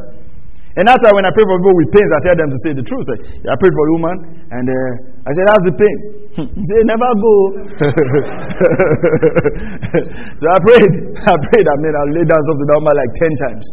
And 0.79 0.87
that's 0.87 1.03
why 1.03 1.11
when 1.11 1.27
I 1.27 1.35
pray 1.35 1.43
for 1.43 1.59
people 1.59 1.75
with 1.75 1.91
pains, 1.91 2.07
I 2.15 2.23
tell 2.23 2.39
them 2.39 2.55
to 2.55 2.59
say 2.63 2.71
the 2.71 2.87
truth. 2.87 3.11
I 3.11 3.55
prayed 3.59 3.75
for 3.75 3.83
a 3.83 3.93
woman, 3.99 4.15
and 4.55 4.63
uh, 4.71 5.27
I 5.27 5.31
said, 5.35 5.51
How's 5.51 5.67
the 5.67 5.75
pain? 5.75 5.97
he 6.55 6.63
said, 6.71 6.87
Never 6.87 7.11
go. 7.19 7.35
so 10.39 10.45
I 10.47 10.59
prayed. 10.63 11.19
I 11.19 11.35
prayed. 11.51 11.67
I 11.67 11.77
mean, 11.83 11.95
I'll 11.99 12.15
lay 12.15 12.23
down 12.23 12.39
something 12.47 12.69
down 12.71 12.87
like 12.87 13.11
10 13.11 13.27
times. 13.51 13.67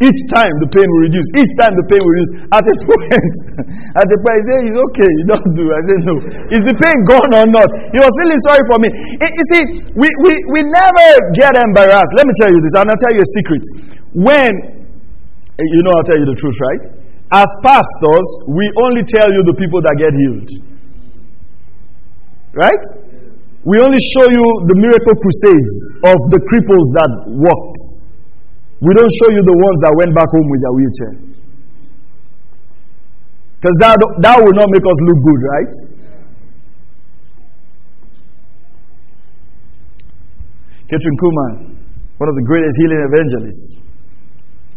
Each 0.00 0.20
time 0.32 0.56
the 0.58 0.66
pain 0.72 0.88
will 0.88 1.04
reduce. 1.04 1.28
Each 1.36 1.52
time 1.60 1.76
the 1.76 1.84
pain 1.84 2.00
will 2.00 2.16
reduce. 2.16 2.32
At 2.48 2.64
a 2.64 2.74
point, 2.88 3.34
at 3.92 4.08
the 4.08 4.16
point, 4.24 4.40
he 4.40 4.44
said, 4.48 4.72
It's 4.72 4.80
okay. 4.88 5.10
You 5.20 5.36
don't 5.36 5.52
do. 5.52 5.68
I 5.68 5.84
said, 5.84 6.00
No. 6.08 6.16
Is 6.48 6.64
the 6.64 6.76
pain 6.80 6.96
gone 7.12 7.28
or 7.36 7.44
not? 7.44 7.68
He 7.92 8.00
was 8.00 8.08
feeling 8.24 8.40
sorry 8.48 8.64
for 8.72 8.80
me. 8.80 8.88
You 9.20 9.44
see, 9.52 9.62
we, 10.00 10.08
we, 10.24 10.32
we 10.48 10.64
never 10.64 11.08
get 11.36 11.60
embarrassed. 11.60 12.16
Let 12.16 12.24
me 12.24 12.32
tell 12.40 12.48
you 12.48 12.56
this. 12.64 12.72
I'm 12.80 12.88
to 12.88 12.96
tell 12.96 13.12
you 13.12 13.20
a 13.20 13.28
secret. 13.36 13.64
When 14.16 14.81
Eh, 15.62 15.68
you 15.70 15.82
know, 15.86 15.94
I'll 15.94 16.08
tell 16.08 16.18
you 16.18 16.26
the 16.26 16.34
truth, 16.34 16.58
right? 16.58 16.82
As 17.30 17.48
pastors, 17.62 18.28
we 18.50 18.66
only 18.82 19.06
tell 19.06 19.30
you 19.30 19.46
the 19.46 19.54
people 19.54 19.80
that 19.80 19.94
get 19.94 20.12
healed. 20.12 20.50
Right? 22.52 22.84
We 23.62 23.78
only 23.78 24.02
show 24.02 24.26
you 24.26 24.44
the 24.68 24.76
miracle 24.76 25.14
crusades 25.22 25.74
of 26.02 26.18
the 26.34 26.40
cripples 26.50 26.88
that 26.98 27.10
walked. 27.30 27.78
We 28.82 28.90
don't 28.98 29.12
show 29.22 29.30
you 29.30 29.38
the 29.38 29.56
ones 29.62 29.78
that 29.86 29.92
went 29.94 30.12
back 30.18 30.26
home 30.26 30.48
with 30.50 30.60
their 30.66 30.74
wheelchair. 30.74 31.14
Because 33.62 33.76
that, 33.78 33.94
that 34.26 34.36
will 34.42 34.56
not 34.58 34.66
make 34.74 34.82
us 34.82 34.98
look 35.06 35.18
good, 35.22 35.40
right? 35.46 35.74
Kathryn 40.90 41.16
Kuhlman, 41.22 41.54
one 42.18 42.28
of 42.28 42.34
the 42.34 42.44
greatest 42.44 42.74
healing 42.82 43.00
evangelists, 43.06 43.82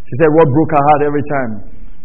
she 0.05 0.15
said 0.21 0.29
what 0.29 0.45
broke 0.53 0.71
her 0.77 0.83
heart 0.85 1.01
every 1.09 1.25
time 1.25 1.51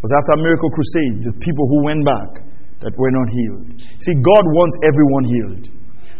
was 0.00 0.12
after 0.16 0.40
miracle 0.40 0.72
crusade, 0.72 1.28
the 1.28 1.34
people 1.44 1.68
who 1.68 1.84
went 1.84 2.00
back 2.08 2.40
that 2.80 2.96
were 2.96 3.12
not 3.12 3.28
healed. 3.28 3.76
See, 4.00 4.16
God 4.16 4.44
wants 4.48 4.74
everyone 4.88 5.24
healed. 5.28 5.64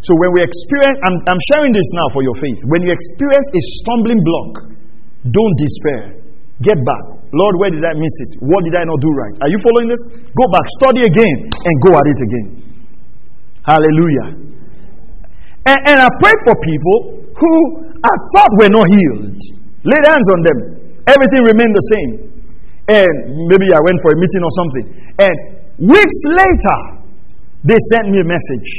So 0.04 0.12
when 0.20 0.32
we 0.36 0.44
experience, 0.44 1.00
I'm, 1.08 1.16
I'm 1.28 1.40
sharing 1.56 1.72
this 1.72 1.88
now 1.96 2.08
for 2.12 2.20
your 2.20 2.36
faith. 2.36 2.60
When 2.68 2.84
you 2.84 2.92
experience 2.92 3.48
a 3.52 3.62
stumbling 3.80 4.20
block, 4.20 4.52
don't 5.28 5.54
despair. 5.56 6.20
Get 6.60 6.76
back. 6.84 7.04
Lord, 7.32 7.54
where 7.60 7.72
did 7.72 7.84
I 7.84 7.96
miss 7.96 8.14
it? 8.28 8.44
What 8.44 8.60
did 8.68 8.76
I 8.76 8.84
not 8.84 9.00
do 9.00 9.10
right? 9.16 9.36
Are 9.44 9.48
you 9.48 9.60
following 9.64 9.88
this? 9.88 10.02
Go 10.36 10.44
back, 10.52 10.66
study 10.80 11.00
again, 11.04 11.48
and 11.48 11.74
go 11.80 11.90
at 11.96 12.04
it 12.04 12.20
again. 12.20 12.48
Hallelujah. 13.64 14.28
And, 15.64 15.80
and 15.88 15.98
I 16.00 16.08
pray 16.20 16.36
for 16.44 16.54
people 16.60 16.96
who 17.32 17.52
I 17.96 18.14
thought 18.36 18.52
were 18.60 18.72
not 18.72 18.88
healed. 18.88 19.40
Lay 19.84 20.00
hands 20.04 20.28
on 20.36 20.40
them. 20.44 20.58
Everything 21.10 21.42
remained 21.42 21.74
the 21.74 21.86
same. 21.90 22.10
And 22.90 23.14
maybe 23.50 23.70
I 23.74 23.80
went 23.82 23.98
for 24.02 24.10
a 24.14 24.18
meeting 24.18 24.42
or 24.42 24.52
something. 24.58 24.84
And 25.18 25.36
weeks 25.90 26.18
later, 26.30 26.78
they 27.66 27.78
sent 27.98 28.14
me 28.14 28.22
a 28.22 28.26
message. 28.26 28.70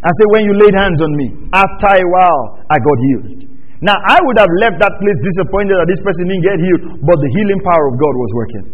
I 0.00 0.10
said, 0.10 0.28
When 0.32 0.42
you 0.48 0.54
laid 0.56 0.74
hands 0.74 0.98
on 1.00 1.10
me, 1.16 1.26
after 1.52 1.90
a 1.92 2.06
while, 2.12 2.42
I 2.68 2.76
got 2.76 2.96
healed. 3.08 3.30
Now, 3.78 3.94
I 3.94 4.18
would 4.18 4.38
have 4.42 4.50
left 4.58 4.82
that 4.82 4.94
place 4.98 5.18
disappointed 5.22 5.78
that 5.78 5.86
this 5.86 6.02
person 6.02 6.26
didn't 6.26 6.44
get 6.50 6.58
healed, 6.58 6.82
but 6.98 7.14
the 7.14 7.30
healing 7.38 7.62
power 7.62 7.84
of 7.88 7.94
God 7.94 8.14
was 8.18 8.30
working. 8.34 8.64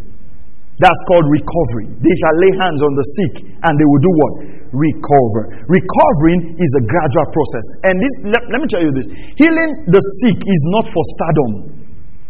That's 0.80 1.00
called 1.06 1.28
recovery. 1.30 1.86
They 2.02 2.14
shall 2.18 2.36
lay 2.40 2.52
hands 2.58 2.80
on 2.82 2.92
the 2.98 3.06
sick 3.20 3.34
and 3.46 3.72
they 3.78 3.86
will 3.86 4.02
do 4.02 4.12
what? 4.18 4.32
Recover. 4.74 5.42
Recovering 5.70 6.58
is 6.58 6.70
a 6.80 6.82
gradual 6.82 7.28
process. 7.30 7.66
And 7.86 7.94
this, 8.02 8.14
let, 8.26 8.42
let 8.50 8.58
me 8.58 8.66
tell 8.66 8.82
you 8.82 8.90
this 8.90 9.06
healing 9.38 9.70
the 9.86 10.02
sick 10.24 10.34
is 10.34 10.62
not 10.74 10.90
for 10.90 11.02
stardom. 11.14 11.83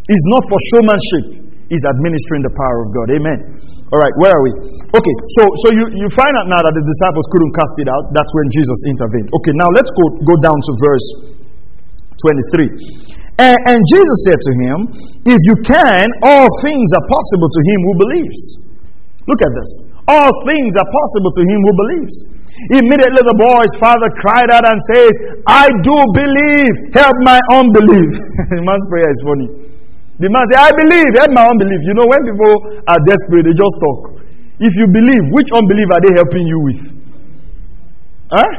Is 0.05 0.23
not 0.37 0.43
for 0.45 0.59
showmanship, 0.75 1.25
is 1.73 1.83
administering 1.89 2.45
the 2.45 2.53
power 2.53 2.79
of 2.85 2.89
God. 2.93 3.07
Amen. 3.17 3.39
All 3.89 4.01
right, 4.01 4.13
where 4.21 4.33
are 4.33 4.45
we? 4.45 4.53
Okay, 4.93 5.17
so 5.39 5.43
so 5.65 5.73
you, 5.73 5.85
you 5.97 6.09
find 6.13 6.35
out 6.37 6.49
now 6.51 6.61
that 6.61 6.75
the 6.77 6.85
disciples 6.85 7.25
couldn't 7.33 7.53
cast 7.57 7.75
it 7.81 7.89
out. 7.89 8.05
That's 8.13 8.33
when 8.37 8.47
Jesus 8.53 8.79
intervened. 8.91 9.29
Okay, 9.33 9.55
now 9.57 9.71
let's 9.73 9.89
go, 9.97 10.05
go 10.29 10.35
down 10.45 10.57
to 10.57 10.73
verse 10.77 11.07
23. 12.21 13.15
And, 13.39 13.59
and 13.67 13.79
Jesus 13.91 14.19
said 14.29 14.39
to 14.39 14.53
him, 14.67 14.77
If 15.27 15.41
you 15.47 15.57
can, 15.67 16.07
all 16.23 16.47
things 16.63 16.89
are 16.95 17.07
possible 17.09 17.51
to 17.51 17.61
him 17.65 17.79
who 17.83 17.95
believes. 18.09 18.41
Look 19.27 19.41
at 19.41 19.53
this. 19.53 19.71
All 20.07 20.31
things 20.45 20.73
are 20.77 20.91
possible 20.91 21.33
to 21.33 21.43
him 21.49 21.59
who 21.65 21.73
believes. 21.81 22.15
Immediately 22.71 23.23
the 23.27 23.39
boy's 23.41 23.75
father 23.83 24.07
cried 24.23 24.47
out 24.55 24.63
and 24.63 24.79
says, 24.95 25.13
I 25.51 25.67
do 25.83 25.97
believe, 26.15 26.75
help 26.95 27.17
my 27.27 27.41
unbelief. 27.51 28.15
man's 28.63 28.87
prayer 28.87 29.11
is 29.11 29.21
funny. 29.27 29.74
The 30.15 30.31
man 30.31 30.45
say, 30.55 30.59
I 30.63 30.71
believe, 30.71 31.11
help 31.19 31.31
my 31.35 31.45
unbelief. 31.51 31.81
You 31.83 31.95
know, 31.99 32.07
when 32.07 32.21
people 32.23 32.55
are 32.87 33.01
desperate, 33.03 33.51
they 33.51 33.57
just 33.57 33.77
talk. 33.83 34.01
If 34.63 34.73
you 34.79 34.87
believe, 34.95 35.23
which 35.35 35.51
unbelief 35.51 35.89
are 35.91 36.03
they 36.07 36.13
helping 36.15 36.45
you 36.47 36.59
with? 36.63 36.81
Huh? 38.31 38.51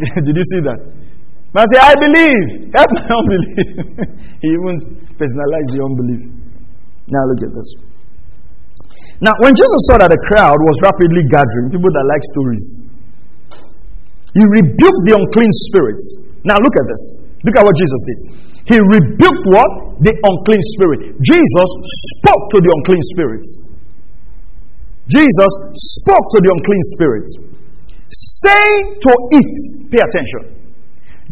Did 0.24 0.34
you 0.36 0.46
see 0.52 0.60
that? 0.68 0.80
Man 1.56 1.64
say, 1.72 1.80
I 1.80 1.94
believe, 1.96 2.70
help 2.76 2.90
my 2.92 3.04
unbelief. 3.24 3.66
he 4.44 4.48
even 4.52 4.74
personalized 5.16 5.70
the 5.72 5.80
unbelief. 5.80 6.22
Now 7.08 7.24
look 7.26 7.40
at 7.40 7.52
this. 7.56 7.68
Now, 9.20 9.32
when 9.44 9.52
Jesus 9.52 9.80
saw 9.88 10.00
that 10.00 10.08
the 10.08 10.20
crowd 10.32 10.56
was 10.56 10.76
rapidly 10.80 11.24
gathering, 11.28 11.72
people 11.72 11.92
that 11.92 12.06
like 12.08 12.24
stories, 12.36 12.64
he 14.32 14.42
rebuked 14.46 15.02
the 15.08 15.16
unclean 15.16 15.52
spirits. 15.68 16.04
Now 16.44 16.56
look 16.56 16.72
at 16.72 16.86
this. 16.88 17.02
Look 17.44 17.56
at 17.56 17.64
what 17.64 17.76
Jesus 17.76 18.00
did. 18.08 18.18
He 18.66 18.76
rebuked 18.76 19.44
what? 19.48 19.70
The 20.04 20.12
unclean 20.12 20.62
spirit. 20.76 21.00
Jesus 21.20 21.68
spoke 22.16 22.44
to 22.54 22.58
the 22.60 22.70
unclean 22.80 23.04
spirits. 23.16 23.48
Jesus 25.10 25.52
spoke 25.74 26.26
to 26.34 26.38
the 26.38 26.50
unclean 26.54 26.84
spirits, 26.94 27.30
saying 28.46 28.84
to 29.02 29.12
it, 29.34 29.52
pay 29.90 29.98
attention. 29.98 30.60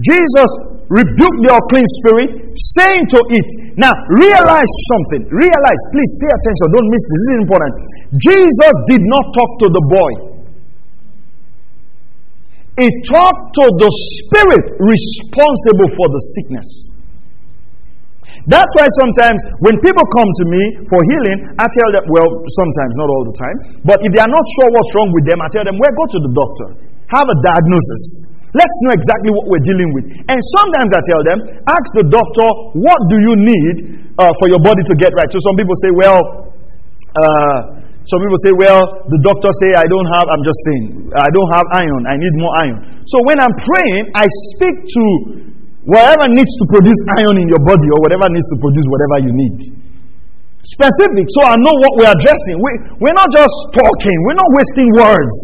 Jesus 0.03 0.51
rebuked 0.91 1.41
the 1.47 1.53
unclean 1.55 1.89
spirit, 2.03 2.31
saying 2.75 3.07
to 3.07 3.21
it, 3.35 3.49
now 3.79 3.95
realize 4.19 4.73
something. 4.91 5.31
Realize, 5.31 5.81
please 5.95 6.13
pay 6.19 6.31
attention. 6.31 6.67
Don't 6.75 6.91
miss 6.91 7.05
this. 7.07 7.19
This 7.19 7.31
is 7.31 7.39
important. 7.39 7.73
Jesus 8.19 8.75
did 8.91 9.03
not 9.03 9.25
talk 9.31 9.51
to 9.63 9.69
the 9.71 9.85
boy, 9.87 10.13
he 12.79 12.87
talked 13.11 13.47
to 13.59 13.65
the 13.75 13.91
spirit 14.23 14.67
responsible 14.79 15.91
for 15.99 16.07
the 16.15 16.23
sickness. 16.39 16.98
That's 18.49 18.73
why 18.81 18.89
sometimes 19.05 19.39
when 19.61 19.77
people 19.85 20.05
come 20.17 20.25
to 20.25 20.45
me 20.49 20.63
for 20.89 21.01
healing, 21.05 21.39
I 21.61 21.69
tell 21.69 21.91
them, 21.93 22.05
well, 22.09 22.29
sometimes, 22.49 22.93
not 22.97 23.09
all 23.13 23.25
the 23.29 23.37
time, 23.37 23.57
but 23.85 24.01
if 24.01 24.11
they 24.17 24.23
are 24.25 24.33
not 24.33 24.45
sure 24.57 24.69
what's 24.73 24.93
wrong 24.97 25.13
with 25.13 25.29
them, 25.29 25.39
I 25.45 25.49
tell 25.53 25.65
them, 25.69 25.77
well, 25.77 25.93
go 25.93 26.05
to 26.17 26.19
the 26.25 26.33
doctor, 26.33 26.69
have 27.13 27.29
a 27.29 27.37
diagnosis. 27.45 28.03
Let's 28.57 28.77
know 28.89 28.97
exactly 28.97 29.29
what 29.37 29.45
we're 29.53 29.67
dealing 29.69 29.93
with. 29.93 30.07
And 30.33 30.39
sometimes 30.57 30.91
I 30.97 31.01
tell 31.05 31.23
them, 31.29 31.39
ask 31.69 31.87
the 32.01 32.07
doctor, 32.09 32.49
what 32.81 32.97
do 33.13 33.21
you 33.21 33.35
need 33.37 33.77
uh, 34.17 34.33
for 34.41 34.49
your 34.49 34.65
body 34.65 34.81
to 34.89 34.95
get 34.97 35.13
right? 35.13 35.29
So 35.29 35.37
some 35.45 35.53
people 35.61 35.77
say, 35.85 35.93
well, 35.93 36.21
uh, 37.21 37.79
some 38.09 38.25
people 38.25 38.41
say, 38.41 38.57
well, 38.57 38.81
the 39.13 39.21
doctor 39.21 39.53
say 39.61 39.77
I 39.77 39.85
don't 39.85 40.09
have, 40.17 40.25
I'm 40.33 40.41
just 40.41 40.61
saying, 40.73 41.13
I 41.13 41.29
don't 41.29 41.51
have 41.53 41.67
iron, 41.77 42.03
I 42.09 42.17
need 42.17 42.33
more 42.41 42.55
iron. 42.65 42.79
So 43.05 43.21
when 43.29 43.37
I'm 43.37 43.53
praying, 43.53 44.17
I 44.17 44.25
speak 44.57 44.77
to 44.81 45.05
Whatever 45.89 46.29
needs 46.37 46.53
to 46.61 46.65
produce 46.69 47.01
iron 47.17 47.41
in 47.41 47.49
your 47.49 47.65
body 47.65 47.89
or 47.97 47.99
whatever 48.05 48.29
needs 48.29 48.45
to 48.53 48.57
produce 48.61 48.87
whatever 48.93 49.17
you 49.25 49.33
need. 49.33 49.57
Specific, 50.61 51.25
so 51.33 51.49
I 51.49 51.57
know 51.57 51.73
what 51.81 51.93
we're 51.97 52.13
addressing. 52.13 52.61
We, 52.61 52.73
we're 53.01 53.17
not 53.17 53.33
just 53.33 53.57
talking, 53.73 54.17
we're 54.29 54.37
not 54.37 54.53
wasting 54.53 54.89
words. 55.01 55.37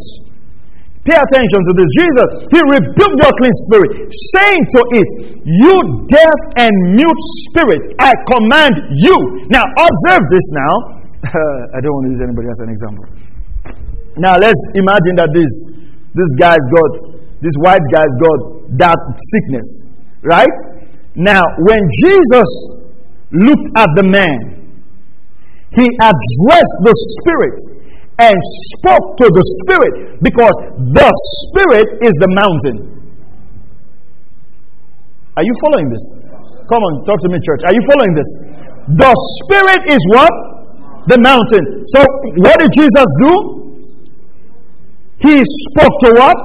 Pay 1.09 1.17
attention 1.17 1.61
to 1.65 1.73
this. 1.77 1.89
Jesus, 1.97 2.29
he 2.53 2.61
rebuked 2.61 3.17
the 3.21 3.25
unclean 3.25 3.57
spirit, 3.69 3.93
saying 4.37 4.65
to 4.73 4.81
it, 5.01 5.09
You 5.49 5.73
deaf 6.13 6.39
and 6.61 6.73
mute 6.93 7.23
spirit, 7.49 7.97
I 8.01 8.13
command 8.29 8.73
you. 9.01 9.17
Now, 9.49 9.65
observe 9.65 10.25
this 10.29 10.47
now. 10.61 10.75
I 11.77 11.81
don't 11.81 11.93
want 11.93 12.05
to 12.09 12.13
use 12.13 12.25
anybody 12.25 12.49
as 12.53 12.61
an 12.65 12.69
example. 12.69 13.05
Now, 14.21 14.37
let's 14.37 14.61
imagine 14.77 15.17
that 15.21 15.33
this, 15.33 15.53
this 16.13 16.31
guy's 16.37 16.65
got, 16.69 16.93
this 17.41 17.57
white 17.65 17.85
guy's 17.89 18.13
got 18.21 18.41
that 18.81 19.01
sickness. 19.17 19.94
Right? 20.25 20.57
Now, 21.15 21.45
when 21.61 21.79
Jesus 22.01 22.49
looked 23.31 23.69
at 23.77 23.89
the 23.95 24.03
man, 24.09 24.65
he 25.71 25.87
addressed 26.01 26.79
the 26.87 26.95
spirit 27.21 27.59
and 28.19 28.37
spoke 28.79 29.19
to 29.19 29.27
the 29.27 29.45
spirit 29.63 30.23
because 30.23 30.55
the 30.95 31.11
spirit 31.45 31.99
is 32.03 32.15
the 32.23 32.31
mountain. 32.31 32.95
Are 35.37 35.43
you 35.43 35.55
following 35.61 35.91
this? 35.91 36.05
Come 36.71 36.81
on, 36.81 37.05
talk 37.05 37.21
to 37.21 37.29
me, 37.29 37.39
church. 37.43 37.63
Are 37.67 37.75
you 37.75 37.83
following 37.91 38.15
this? 38.15 38.31
The 38.97 39.13
spirit 39.43 39.83
is 39.91 40.03
what? 40.15 40.33
The 41.11 41.19
mountain. 41.21 41.85
So, 41.91 42.01
what 42.39 42.57
did 42.61 42.71
Jesus 42.73 43.09
do? 43.19 43.33
He 45.21 45.43
spoke 45.69 45.95
to 46.07 46.11
what? 46.15 46.39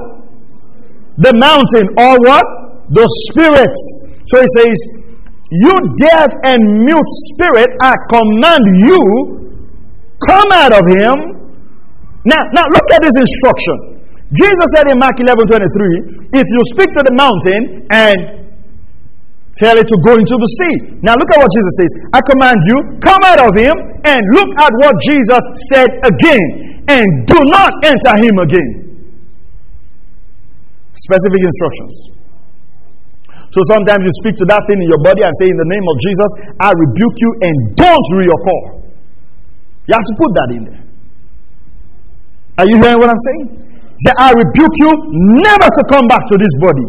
The 1.22 1.32
mountain, 1.38 1.86
or 1.96 2.18
what? 2.26 2.59
The 2.90 3.06
spirit. 3.30 3.74
So 4.26 4.42
he 4.42 4.48
says, 4.58 4.76
You 5.50 5.74
deaf 5.98 6.30
and 6.46 6.60
mute 6.86 7.10
spirit, 7.34 7.70
I 7.82 7.94
command 8.10 8.64
you 8.82 9.02
come 10.26 10.50
out 10.52 10.72
of 10.74 10.84
him. 10.84 11.16
Now, 12.28 12.42
now 12.52 12.66
look 12.68 12.88
at 12.92 13.00
this 13.00 13.16
instruction. 13.16 14.04
Jesus 14.30 14.66
said 14.76 14.86
in 14.86 14.98
Mark 15.00 15.16
11 15.18 15.42
23, 15.42 16.38
if 16.38 16.46
you 16.46 16.60
speak 16.70 16.92
to 16.94 17.02
the 17.02 17.14
mountain 17.16 17.88
and 17.90 18.40
tell 19.58 19.74
it 19.74 19.88
to 19.88 19.96
go 20.06 20.14
into 20.14 20.36
the 20.38 20.50
sea. 20.62 20.74
Now 21.02 21.18
look 21.18 21.30
at 21.34 21.38
what 21.42 21.50
Jesus 21.50 21.74
says. 21.82 21.92
I 22.14 22.20
command 22.22 22.58
you, 22.64 22.76
come 23.02 23.22
out 23.26 23.40
of 23.42 23.52
him 23.56 23.74
and 24.06 24.20
look 24.38 24.50
at 24.56 24.72
what 24.84 24.94
Jesus 25.02 25.42
said 25.74 25.90
again 26.06 26.84
and 26.86 27.04
do 27.26 27.38
not 27.50 27.72
enter 27.82 28.14
him 28.22 28.36
again. 28.38 28.70
Specific 30.94 31.40
instructions. 31.42 32.19
So 33.50 33.58
sometimes 33.66 34.06
you 34.06 34.12
speak 34.22 34.38
to 34.38 34.46
that 34.46 34.62
thing 34.70 34.78
in 34.78 34.86
your 34.86 35.02
body 35.02 35.26
and 35.26 35.32
say, 35.42 35.50
In 35.50 35.58
the 35.58 35.70
name 35.70 35.82
of 35.82 35.96
Jesus, 35.98 36.30
I 36.62 36.70
rebuke 36.70 37.16
you 37.18 37.30
and 37.42 37.54
don't 37.74 38.06
reoccur. 38.14 38.62
You 39.90 39.92
have 39.98 40.06
to 40.06 40.14
put 40.14 40.30
that 40.38 40.48
in 40.54 40.62
there. 40.70 40.82
Are 42.62 42.66
you 42.70 42.78
hearing 42.78 43.00
what 43.02 43.10
I'm 43.10 43.24
saying? 43.26 43.46
Say, 44.06 44.12
I 44.22 44.30
rebuke 44.32 44.76
you 44.78 44.90
never 45.42 45.66
to 45.66 45.82
come 45.90 46.06
back 46.06 46.22
to 46.30 46.38
this 46.38 46.54
body. 46.62 46.88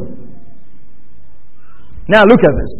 Now, 2.13 2.29
look 2.29 2.43
at 2.45 2.53
this. 2.53 2.71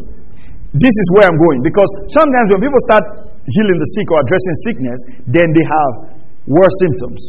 This 0.77 0.93
is 0.93 1.07
where 1.17 1.25
I'm 1.27 1.36
going 1.36 1.65
because 1.65 1.89
sometimes 2.15 2.47
when 2.53 2.61
people 2.63 2.79
start 2.88 3.03
healing 3.43 3.77
the 3.82 3.89
sick 3.97 4.07
or 4.13 4.17
addressing 4.23 4.55
sickness, 4.69 4.99
then 5.27 5.47
they 5.51 5.65
have 5.65 5.91
worse 6.47 6.75
symptoms. 6.86 7.19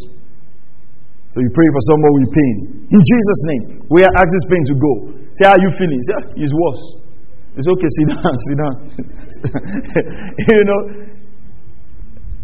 So 1.32 1.40
you 1.40 1.50
pray 1.50 1.68
for 1.72 1.82
someone 1.88 2.12
with 2.12 2.28
pain. 2.36 2.54
In 2.92 3.00
Jesus' 3.00 3.42
name, 3.48 3.64
we 3.88 4.04
are 4.04 4.14
asking 4.20 4.44
pain 4.52 4.64
to 4.68 4.76
go. 4.76 4.92
Say, 5.34 5.48
how 5.48 5.56
you 5.56 5.70
feeling? 5.78 6.00
Say, 6.02 6.14
ah, 6.16 6.24
it's 6.36 6.52
worse. 6.52 6.84
It's 7.56 7.68
okay, 7.68 7.88
sit 7.88 8.08
down, 8.08 8.34
sit 8.46 8.56
down. 8.58 8.74
you 10.48 10.64
know, 10.64 10.80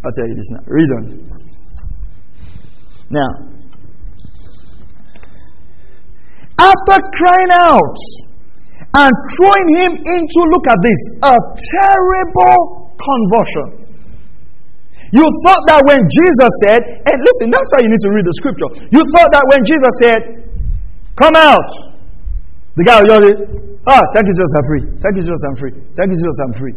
I'll 0.04 0.14
tell 0.14 0.28
you 0.28 0.36
this 0.36 0.48
now. 0.50 0.62
Reason. 0.66 1.28
Now, 3.10 3.30
after 6.58 6.96
crying 7.16 7.52
out, 7.52 7.98
and 8.96 9.12
throwing 9.36 9.68
him 9.78 9.92
into, 10.00 10.38
look 10.48 10.66
at 10.70 10.78
this, 10.80 11.00
a 11.22 11.36
terrible 11.36 12.94
conversion. 12.96 13.84
You 15.12 15.24
thought 15.44 15.62
that 15.72 15.80
when 15.88 16.00
Jesus 16.04 16.52
said, 16.64 16.80
and 16.84 17.16
listen, 17.20 17.48
that's 17.48 17.68
why 17.72 17.80
you 17.80 17.88
need 17.88 18.04
to 18.04 18.12
read 18.12 18.26
the 18.28 18.36
scripture. 18.36 18.70
You 18.92 19.02
thought 19.16 19.30
that 19.32 19.44
when 19.48 19.60
Jesus 19.64 19.92
said, 20.04 20.20
Come 21.18 21.34
out, 21.34 21.70
the 22.78 22.84
guy 22.86 23.02
will 23.02 23.10
yell, 23.10 23.26
Ah, 23.88 24.04
thank 24.12 24.28
you, 24.28 24.34
Jesus, 24.36 24.52
I'm 24.52 24.66
free. 24.68 24.84
Thank 25.00 25.14
you, 25.16 25.24
Jesus, 25.24 25.42
I'm 25.48 25.56
free. 25.56 25.74
Thank 25.96 26.08
you, 26.12 26.18
Jesus, 26.20 26.38
I'm 26.44 26.54
free. 26.60 26.76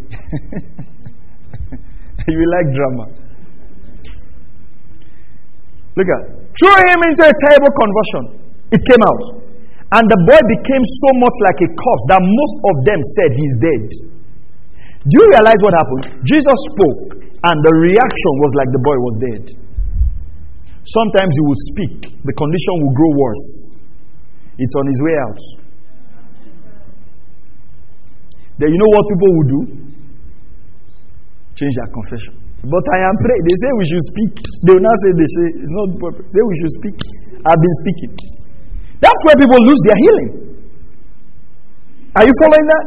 you 2.31 2.47
like 2.55 2.67
drama. 2.71 3.05
Look 5.99 6.07
at 6.07 6.21
threw 6.55 6.71
him 6.71 6.99
into 7.03 7.23
a 7.27 7.35
terrible 7.35 7.71
conversion. 7.75 8.23
It 8.71 8.81
came 8.87 9.03
out. 9.03 9.23
And 9.91 10.07
the 10.07 10.19
boy 10.23 10.39
became 10.39 10.83
so 11.03 11.09
much 11.19 11.35
like 11.43 11.59
a 11.59 11.69
corpse 11.75 12.05
that 12.15 12.21
most 12.23 12.55
of 12.71 12.75
them 12.87 12.99
said 13.19 13.29
he's 13.35 13.55
dead. 13.59 13.85
Do 15.03 15.13
you 15.19 15.25
realize 15.35 15.59
what 15.59 15.75
happened? 15.75 16.23
Jesus 16.23 16.57
spoke, 16.71 17.19
and 17.27 17.57
the 17.59 17.73
reaction 17.75 18.33
was 18.39 18.51
like 18.55 18.69
the 18.71 18.83
boy 18.87 18.97
was 19.03 19.15
dead. 19.19 19.43
Sometimes 20.87 21.31
you 21.35 21.43
will 21.43 21.61
speak, 21.75 21.95
the 22.23 22.35
condition 22.39 22.73
will 22.87 22.95
grow 22.95 23.11
worse. 23.19 23.47
It's 24.57 24.75
on 24.79 24.85
his 24.87 24.99
way 25.03 25.15
out. 25.27 25.60
Then 28.61 28.69
you 28.69 28.77
know 28.77 28.91
what 28.93 29.03
people 29.09 29.29
will 29.33 29.49
do? 29.49 29.61
Change 31.57 31.73
their 31.81 31.89
confession. 31.89 32.33
But 32.61 32.85
I 32.93 32.99
am 33.09 33.15
praying. 33.17 33.43
They 33.49 33.57
say 33.57 33.69
we 33.73 33.85
should 33.89 34.05
speak. 34.13 34.33
They 34.69 34.73
will 34.77 34.85
not 34.85 34.93
say 35.01 35.09
they 35.17 35.29
say 35.33 35.45
it's 35.65 35.73
not 35.81 35.87
purpose. 35.97 36.29
Say 36.29 36.41
we 36.45 36.55
should 36.61 36.73
speak. 36.77 36.97
I've 37.41 37.57
been 37.57 37.77
speaking. 37.81 38.13
That's 39.01 39.21
where 39.25 39.33
people 39.41 39.57
lose 39.65 39.81
their 39.89 39.97
healing. 39.97 40.29
Are 42.21 42.25
you 42.29 42.33
following 42.37 42.67
that? 42.69 42.85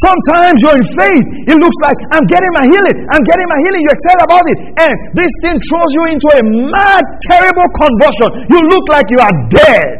Sometimes 0.00 0.56
you're 0.64 0.80
in 0.80 0.88
faith. 0.96 1.26
It 1.44 1.56
looks 1.60 1.78
like 1.84 1.98
I'm 2.16 2.24
getting 2.24 2.52
my 2.56 2.64
healing. 2.72 2.96
I'm 3.12 3.24
getting 3.28 3.44
my 3.52 3.60
healing. 3.68 3.80
You're 3.84 3.98
excited 4.00 4.24
about 4.24 4.44
it. 4.48 4.58
And 4.80 4.94
this 5.12 5.32
thing 5.44 5.56
throws 5.60 5.92
you 5.92 6.04
into 6.08 6.28
a 6.32 6.42
mad, 6.72 7.04
terrible 7.28 7.68
convulsion. 7.68 8.48
You 8.48 8.60
look 8.64 8.84
like 8.88 9.04
you 9.12 9.20
are 9.20 9.36
dead. 9.52 9.98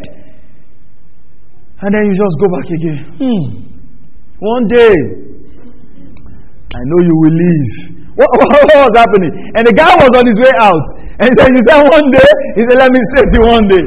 And 1.84 1.90
then 1.92 2.02
you 2.08 2.16
just 2.16 2.36
go 2.40 2.48
back 2.56 2.68
again. 2.72 2.98
Hmm. 3.20 3.71
One 4.42 4.66
day, 4.66 4.98
I 6.74 6.80
know 6.90 7.00
you 7.06 7.14
will 7.14 7.36
leave. 7.38 7.74
What, 8.12 8.28
what, 8.28 8.68
was 8.68 8.92
happening? 8.92 9.32
And 9.56 9.64
the 9.64 9.72
guy 9.72 9.88
was 9.96 10.12
on 10.12 10.24
his 10.28 10.36
way 10.36 10.52
out. 10.60 10.84
And 11.16 11.32
he 11.32 11.34
said, 11.38 11.48
You 11.48 11.64
said 11.64 11.80
one 11.80 12.04
day? 12.12 12.30
He 12.60 12.62
said, 12.68 12.76
Let 12.76 12.92
me 12.92 13.00
say 13.14 13.24
to 13.24 13.34
you 13.40 13.44
one 13.48 13.64
day. 13.72 13.84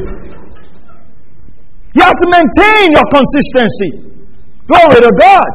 You 1.93 2.01
have 2.01 2.17
to 2.17 2.27
maintain 2.33 2.89
your 2.89 3.05
consistency. 3.05 4.17
Glory 4.65 4.97
to 5.05 5.13
God. 5.13 5.49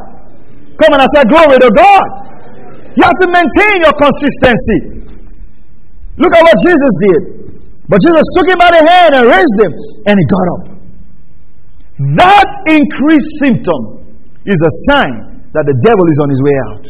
Come 0.79 0.95
on, 0.95 1.03
I 1.03 1.09
said, 1.19 1.27
Glory 1.27 1.59
to 1.59 1.71
God. 1.75 2.07
You 2.95 3.03
have 3.03 3.19
to 3.25 3.29
maintain 3.35 3.77
your 3.83 3.97
consistency. 3.99 4.79
Look 6.15 6.31
at 6.31 6.43
what 6.47 6.57
Jesus 6.63 6.93
did. 7.11 7.23
But 7.91 7.99
Jesus 8.07 8.23
took 8.39 8.47
him 8.47 8.59
by 8.61 8.71
the 8.71 8.87
hand 8.87 9.19
and 9.19 9.25
raised 9.27 9.59
him, 9.59 9.73
and 10.07 10.15
he 10.15 10.25
got 10.31 10.47
up. 10.55 10.63
That 12.23 12.49
increased 12.71 13.35
symptom 13.43 14.00
is 14.47 14.61
a 14.61 14.73
sign 14.89 15.41
that 15.53 15.65
the 15.67 15.77
devil 15.85 16.07
is 16.09 16.19
on 16.23 16.29
his 16.31 16.41
way 16.41 16.57
out. 16.71 16.85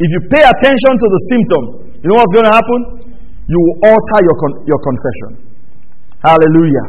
If 0.00 0.08
you 0.08 0.20
pay 0.32 0.44
attention 0.44 0.92
to 0.96 1.06
the 1.12 1.20
symptom, 1.28 1.62
you 2.00 2.06
know 2.08 2.16
what's 2.16 2.32
going 2.32 2.48
to 2.48 2.54
happen? 2.54 2.80
You 3.50 3.58
will 3.58 3.76
alter 3.92 4.18
your, 4.24 4.36
con- 4.38 4.60
your 4.64 4.80
confession. 4.80 5.30
Hallelujah. 6.22 6.86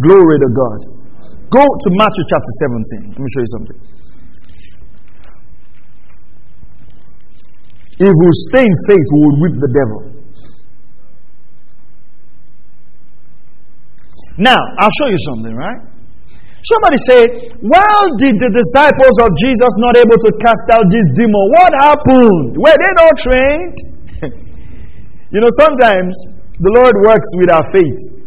Glory 0.00 0.36
to 0.38 0.48
God. 0.54 0.78
Go 1.50 1.64
to 1.64 1.88
Matthew 1.96 2.24
chapter 2.28 2.52
17. 3.10 3.16
Let 3.16 3.20
me 3.20 3.28
show 3.32 3.42
you 3.42 3.52
something. 3.56 3.78
If 7.98 8.12
we 8.14 8.28
stay 8.52 8.62
in 8.62 8.76
faith, 8.86 9.06
we 9.10 9.18
will 9.18 9.36
whip 9.42 9.54
the 9.58 9.72
devil. 9.74 10.00
Now, 14.38 14.60
I'll 14.78 14.94
show 15.02 15.08
you 15.10 15.18
something, 15.34 15.54
right? 15.56 15.80
Somebody 16.66 16.98
say, 17.06 17.20
Why 17.62 17.86
did 18.18 18.34
the 18.42 18.50
disciples 18.50 19.16
of 19.22 19.30
Jesus 19.38 19.72
not 19.78 19.94
able 19.94 20.18
to 20.18 20.30
cast 20.42 20.66
out 20.74 20.82
this 20.90 21.06
demon? 21.14 21.44
What 21.54 21.70
happened? 21.78 22.58
Were 22.58 22.74
they 22.74 22.92
not 22.98 23.14
trained? 23.14 23.76
you 25.34 25.38
know, 25.38 25.52
sometimes 25.54 26.18
the 26.58 26.72
Lord 26.82 26.94
works 27.06 27.30
with 27.38 27.54
our 27.54 27.62
faith. 27.70 28.18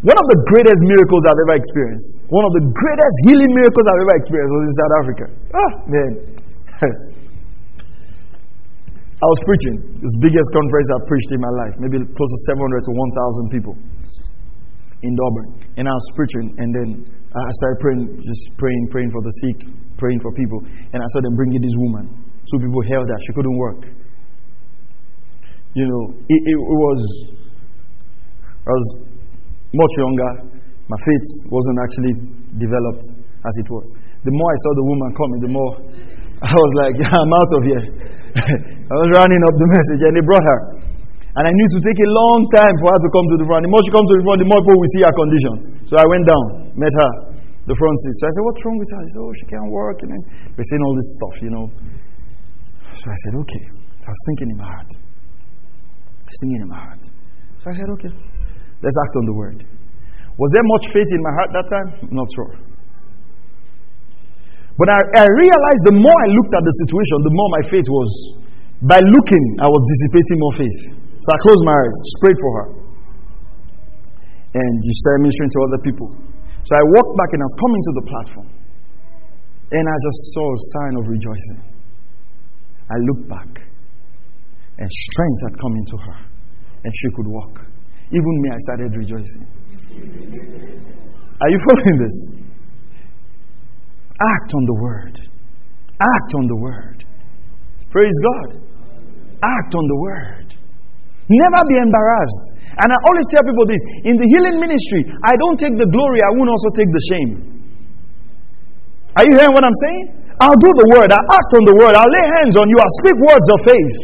One 0.00 0.16
of 0.16 0.26
the 0.32 0.38
greatest 0.48 0.80
miracles 0.88 1.22
I've 1.28 1.42
ever 1.44 1.56
experienced, 1.60 2.24
one 2.32 2.46
of 2.46 2.52
the 2.56 2.64
greatest 2.72 3.16
healing 3.28 3.52
miracles 3.52 3.84
I've 3.84 4.00
ever 4.00 4.16
experienced 4.16 4.52
was 4.54 4.64
in 4.64 4.74
South 4.80 4.94
Africa. 4.96 5.24
Ah, 5.52 5.72
man. 5.90 6.12
I 9.20 9.26
was 9.28 9.40
preaching, 9.44 9.76
this 10.00 10.16
biggest 10.24 10.48
conference 10.56 10.88
I've 10.96 11.04
preached 11.04 11.30
in 11.36 11.40
my 11.44 11.52
life, 11.52 11.74
maybe 11.84 12.00
close 12.00 12.30
to 12.32 12.40
700 12.48 12.80
to 12.88 12.92
1,000 12.96 13.52
people 13.52 13.74
in 15.04 15.12
Durban. 15.12 15.76
And 15.76 15.84
I 15.84 15.92
was 15.92 16.08
preaching, 16.16 16.56
and 16.56 16.72
then 16.72 16.88
I 17.30 17.52
started 17.62 17.78
praying, 17.78 18.04
just 18.18 18.42
praying, 18.58 18.88
praying 18.90 19.10
for 19.14 19.22
the 19.22 19.32
sick, 19.46 19.58
praying 19.96 20.18
for 20.18 20.34
people. 20.34 20.58
And 20.66 20.98
I 20.98 21.06
saw 21.14 21.20
them 21.22 21.36
bringing 21.38 21.62
this 21.62 21.76
woman. 21.78 22.10
Two 22.50 22.58
people 22.58 22.82
held 22.90 23.06
her, 23.06 23.18
she 23.22 23.32
couldn't 23.38 23.58
work. 23.58 23.80
You 25.78 25.86
know, 25.86 26.02
it, 26.26 26.40
it 26.42 26.58
was, 26.58 27.00
I 28.66 28.72
was 28.74 28.86
much 29.70 29.92
younger, 30.02 30.30
my 30.90 30.98
faith 30.98 31.26
wasn't 31.54 31.78
actually 31.86 32.14
developed 32.58 33.04
as 33.46 33.54
it 33.62 33.68
was. 33.70 33.86
The 34.26 34.34
more 34.34 34.50
I 34.50 34.58
saw 34.66 34.72
the 34.74 34.86
woman 34.90 35.10
coming, 35.14 35.40
the 35.46 35.52
more 35.54 35.72
I 36.40 36.56
was 36.56 36.72
like, 36.82 36.94
Yeah, 36.98 37.14
I'm 37.20 37.30
out 37.30 37.52
of 37.54 37.62
here. 37.62 37.84
I 38.90 38.94
was 38.96 39.10
running 39.22 39.42
up 39.46 39.54
the 39.54 39.68
message, 39.70 40.00
and 40.02 40.12
they 40.18 40.24
brought 40.24 40.42
her. 40.42 40.60
And 41.30 41.46
I 41.46 41.52
knew 41.54 41.68
to 41.78 41.80
take 41.86 42.00
a 42.02 42.10
long 42.10 42.42
time 42.50 42.74
for 42.82 42.90
her 42.90 42.98
to 42.98 43.10
come 43.14 43.26
to 43.30 43.36
the 43.38 43.46
front. 43.46 43.62
The 43.62 43.70
more 43.70 43.78
she 43.86 43.92
comes 43.94 44.08
to 44.10 44.16
the 44.18 44.24
front, 44.26 44.38
the 44.42 44.50
more 44.50 44.60
people 44.66 44.80
will 44.82 44.92
see 44.98 45.02
her 45.06 45.14
condition. 45.14 45.54
So 45.86 45.94
I 45.94 46.06
went 46.10 46.24
down, 46.26 46.69
met 46.80 46.94
her, 46.96 47.12
the 47.68 47.76
front 47.76 47.96
seat. 48.00 48.16
So 48.18 48.24
I 48.24 48.32
said, 48.32 48.44
What's 48.48 48.62
wrong 48.64 48.78
with 48.80 48.90
her? 48.90 49.00
He 49.04 49.10
said, 49.12 49.22
Oh, 49.22 49.32
she 49.36 49.46
can't 49.52 49.70
work. 49.70 49.98
And 50.00 50.08
then 50.16 50.22
we're 50.56 50.68
saying 50.68 50.82
all 50.82 50.96
this 50.96 51.08
stuff, 51.20 51.34
you 51.44 51.50
know. 51.52 51.66
So 52.96 53.04
I 53.04 53.16
said, 53.28 53.34
Okay. 53.44 53.64
I 54.00 54.08
was 54.08 54.22
thinking 54.32 54.48
in 54.50 54.58
my 54.58 54.68
heart. 54.72 54.90
I 54.96 56.26
was 56.26 56.36
thinking 56.40 56.60
in 56.64 56.70
my 56.72 56.80
heart. 56.80 57.02
So 57.60 57.64
I 57.68 57.74
said, 57.76 57.88
Okay. 58.00 58.12
Let's 58.80 58.96
act 58.96 59.14
on 59.20 59.24
the 59.28 59.36
word. 59.36 59.58
Was 60.40 60.50
there 60.56 60.64
much 60.64 60.84
faith 60.88 61.10
in 61.12 61.20
my 61.20 61.32
heart 61.36 61.50
that 61.52 61.66
time? 61.68 61.88
Not 62.08 62.28
sure. 62.32 62.52
But 64.80 64.88
I, 64.88 65.00
I 65.20 65.26
realized 65.28 65.82
the 65.84 66.00
more 66.00 66.16
I 66.16 66.28
looked 66.32 66.54
at 66.56 66.64
the 66.64 66.74
situation, 66.80 67.16
the 67.28 67.36
more 67.36 67.48
my 67.60 67.64
faith 67.68 67.84
was. 67.92 68.10
By 68.80 68.96
looking, 68.96 69.44
I 69.60 69.68
was 69.68 69.82
dissipating 69.84 70.38
more 70.40 70.54
faith. 70.56 70.78
So 71.20 71.28
I 71.28 71.36
closed 71.44 71.64
my 71.68 71.76
eyes, 71.76 71.96
prayed 72.24 72.38
for 72.40 72.52
her. 72.56 72.66
And 74.56 74.72
you 74.80 74.92
started 75.04 75.28
ministering 75.28 75.52
to 75.52 75.60
other 75.68 75.80
people. 75.84 76.08
So 76.64 76.72
I 76.76 76.84
walked 76.96 77.14
back 77.16 77.30
and 77.32 77.40
I 77.40 77.46
was 77.46 77.56
coming 77.58 77.82
to 77.82 77.92
the 77.94 78.04
platform. 78.06 78.48
And 79.70 79.84
I 79.86 79.96
just 80.02 80.20
saw 80.34 80.46
a 80.50 80.60
sign 80.74 80.94
of 80.98 81.04
rejoicing. 81.08 81.60
I 82.90 82.96
looked 83.06 83.28
back. 83.30 83.50
And 84.78 84.88
strength 84.88 85.40
had 85.48 85.54
come 85.60 85.74
into 85.76 85.96
her. 85.96 86.18
And 86.84 86.92
she 86.92 87.08
could 87.14 87.28
walk. 87.28 87.54
Even 88.10 88.34
me, 88.42 88.48
I 88.50 88.58
started 88.66 88.90
rejoicing. 88.96 89.46
Are 91.40 91.50
you 91.50 91.58
following 91.58 91.98
this? 92.02 92.16
Act 94.20 94.50
on 94.52 94.64
the 94.66 94.76
word. 94.82 95.14
Act 96.00 96.34
on 96.34 96.46
the 96.46 96.56
word. 96.56 97.04
Praise 97.90 98.18
God. 98.22 98.62
Act 99.42 99.74
on 99.74 99.86
the 99.86 99.96
word. 99.96 100.54
Never 101.28 101.60
be 101.68 101.76
embarrassed. 101.78 102.59
And 102.80 102.88
I 102.88 102.98
always 103.12 103.26
tell 103.28 103.44
people 103.44 103.66
this 103.68 103.82
in 104.08 104.16
the 104.16 104.24
healing 104.24 104.56
ministry, 104.56 105.04
I 105.20 105.36
don't 105.36 105.60
take 105.60 105.76
the 105.76 105.84
glory, 105.84 106.24
I 106.24 106.32
won't 106.32 106.48
also 106.48 106.70
take 106.72 106.88
the 106.88 107.04
shame. 107.12 107.30
Are 109.20 109.24
you 109.28 109.36
hearing 109.36 109.52
what 109.52 109.64
I'm 109.68 109.78
saying? 109.84 110.04
I'll 110.40 110.56
do 110.56 110.72
the 110.72 110.88
word, 110.96 111.12
I'll 111.12 111.28
act 111.28 111.50
on 111.60 111.64
the 111.68 111.76
word, 111.76 111.92
I'll 111.92 112.08
lay 112.08 112.26
hands 112.40 112.56
on 112.56 112.64
you, 112.72 112.80
I'll 112.80 112.96
speak 113.04 113.16
words 113.20 113.46
of 113.52 113.58
faith, 113.68 113.96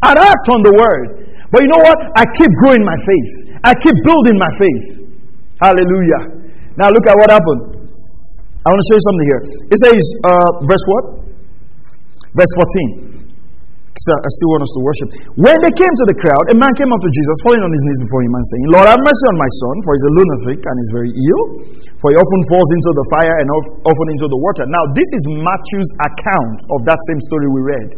I'll 0.00 0.16
act 0.16 0.46
on 0.48 0.64
the 0.64 0.72
word. 0.72 1.28
But 1.52 1.60
you 1.60 1.68
know 1.68 1.84
what? 1.84 1.98
I 2.16 2.24
keep 2.32 2.48
growing 2.64 2.80
my 2.80 2.96
faith, 3.04 3.32
I 3.60 3.76
keep 3.76 3.96
building 4.00 4.40
my 4.40 4.48
faith. 4.56 4.86
Hallelujah. 5.60 6.48
Now 6.80 6.88
look 6.88 7.04
at 7.04 7.14
what 7.14 7.28
happened. 7.28 7.84
I 8.64 8.66
want 8.72 8.80
to 8.80 8.86
show 8.88 8.96
you 8.96 9.04
something 9.04 9.28
here. 9.28 9.42
It 9.68 9.78
says, 9.84 10.02
uh, 10.24 10.50
verse 10.64 10.84
what? 10.88 11.04
Verse 12.32 12.52
14. 13.04 13.11
I 13.92 14.08
uh, 14.08 14.36
still 14.40 14.50
want 14.56 14.64
us 14.64 14.72
to 14.72 14.80
worship. 14.88 15.08
When 15.36 15.56
they 15.60 15.68
came 15.76 15.92
to 15.92 16.06
the 16.08 16.16
crowd, 16.16 16.44
a 16.48 16.56
man 16.56 16.72
came 16.80 16.88
up 16.88 17.02
to 17.04 17.12
Jesus, 17.12 17.36
falling 17.44 17.60
on 17.60 17.68
his 17.68 17.82
knees 17.84 18.00
before 18.00 18.24
him 18.24 18.32
and 18.32 18.44
saying, 18.48 18.64
Lord, 18.72 18.88
have 18.88 18.96
mercy 18.96 19.24
on 19.28 19.36
my 19.36 19.50
son, 19.52 19.74
for 19.84 19.90
he's 19.92 20.06
a 20.08 20.12
lunatic 20.16 20.60
and 20.64 20.76
is 20.80 20.90
very 20.96 21.12
ill. 21.12 21.44
For 22.00 22.08
he 22.08 22.16
often 22.16 22.40
falls 22.48 22.70
into 22.72 22.88
the 22.88 23.06
fire 23.12 23.36
and 23.36 23.48
often 23.84 24.06
into 24.16 24.32
the 24.32 24.40
water. 24.40 24.64
Now, 24.64 24.96
this 24.96 25.04
is 25.12 25.22
Matthew's 25.44 25.92
account 26.08 26.58
of 26.72 26.88
that 26.88 26.96
same 27.04 27.20
story 27.20 27.52
we 27.52 27.62
read. 27.68 27.88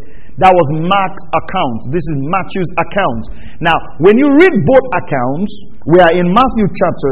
That 0.42 0.50
was 0.50 0.66
Mark's 0.82 1.24
account. 1.30 1.78
This 1.94 2.02
is 2.02 2.16
Matthew's 2.26 2.72
account. 2.74 3.22
Now, 3.62 3.78
when 4.02 4.18
you 4.18 4.26
read 4.34 4.54
both 4.66 4.86
accounts, 4.98 5.50
we 5.94 6.02
are 6.02 6.10
in 6.10 6.26
Matthew 6.26 6.66
chapter 6.74 7.10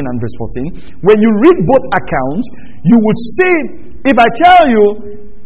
17 0.00 0.08
and 0.08 0.16
verse 0.16 0.36
14. 0.80 1.04
When 1.04 1.20
you 1.20 1.30
read 1.36 1.68
both 1.68 1.84
accounts, 2.00 2.48
you 2.80 2.96
would 2.96 3.18
see, 3.36 3.56
if 4.08 4.16
I 4.16 4.28
tell 4.40 4.62
you, 4.72 4.84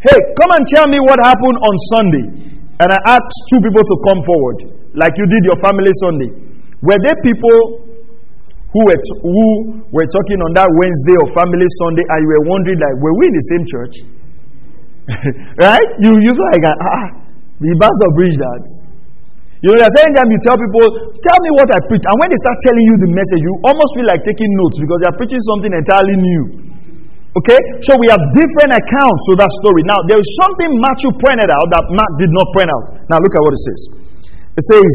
hey, 0.07 0.19
come 0.39 0.55
and 0.55 0.63
tell 0.71 0.87
me 0.87 1.03
what 1.03 1.19
happened 1.19 1.57
on 1.59 1.75
Sunday 1.99 2.46
and 2.77 2.87
I 2.93 2.99
asked 3.17 3.39
two 3.49 3.59
people 3.61 3.81
to 3.81 3.95
come 4.05 4.19
forward, 4.21 4.57
like 4.93 5.13
you 5.17 5.25
did 5.25 5.43
your 5.49 5.57
family 5.65 5.89
Sunday. 6.05 6.29
Were 6.85 6.99
there 7.01 7.17
people 7.25 7.89
who 8.69 8.81
were, 8.85 9.01
who 9.25 9.45
were 9.89 10.05
talking 10.05 10.39
on 10.45 10.51
that 10.53 10.69
Wednesday 10.69 11.17
or 11.17 11.27
family 11.33 11.65
Sunday 11.81 12.05
and 12.05 12.19
you 12.21 12.29
were 12.29 12.45
wondering, 12.45 12.77
like, 12.77 12.95
were 13.01 13.15
we 13.17 13.23
in 13.25 13.33
the 13.33 13.45
same 13.49 13.63
church? 13.65 13.95
right? 15.65 15.89
You, 16.05 16.11
you 16.21 16.31
like, 16.37 16.63
ah, 16.69 17.05
the 17.57 17.73
pastor 17.81 18.09
preached 18.13 18.37
that. 18.37 18.63
You 19.65 19.73
know, 19.73 19.81
there's 19.81 19.97
anytime 19.97 20.29
you 20.29 20.37
tell 20.45 20.53
people, 20.53 21.17
tell 21.17 21.39
me 21.41 21.49
what 21.57 21.65
I 21.73 21.81
preach. 21.89 22.05
And 22.05 22.13
when 22.21 22.29
they 22.29 22.37
start 22.45 22.61
telling 22.61 22.85
you 22.85 22.95
the 23.01 23.09
message, 23.09 23.41
you 23.41 23.53
almost 23.65 23.89
feel 23.97 24.05
like 24.05 24.21
taking 24.21 24.53
notes 24.53 24.77
because 24.77 24.99
they're 25.01 25.17
preaching 25.17 25.41
something 25.49 25.73
entirely 25.73 26.17
new. 26.21 26.76
Okay? 27.37 27.59
So 27.85 27.93
we 28.01 28.09
have 28.09 28.21
different 28.33 28.73
accounts 28.73 29.21
to 29.29 29.33
that 29.37 29.51
story. 29.61 29.85
Now, 29.85 29.99
there 30.09 30.17
is 30.17 30.29
something 30.41 30.69
Matthew 30.81 31.11
pointed 31.21 31.49
out 31.53 31.67
that 31.69 31.83
Mark 31.93 32.11
did 32.17 32.31
not 32.33 32.47
point 32.55 32.69
out. 32.73 32.85
Now, 33.13 33.17
look 33.21 33.33
at 33.33 33.41
what 33.45 33.53
it 33.53 33.61
says. 33.61 33.81
It 34.57 34.63
says, 34.65 34.93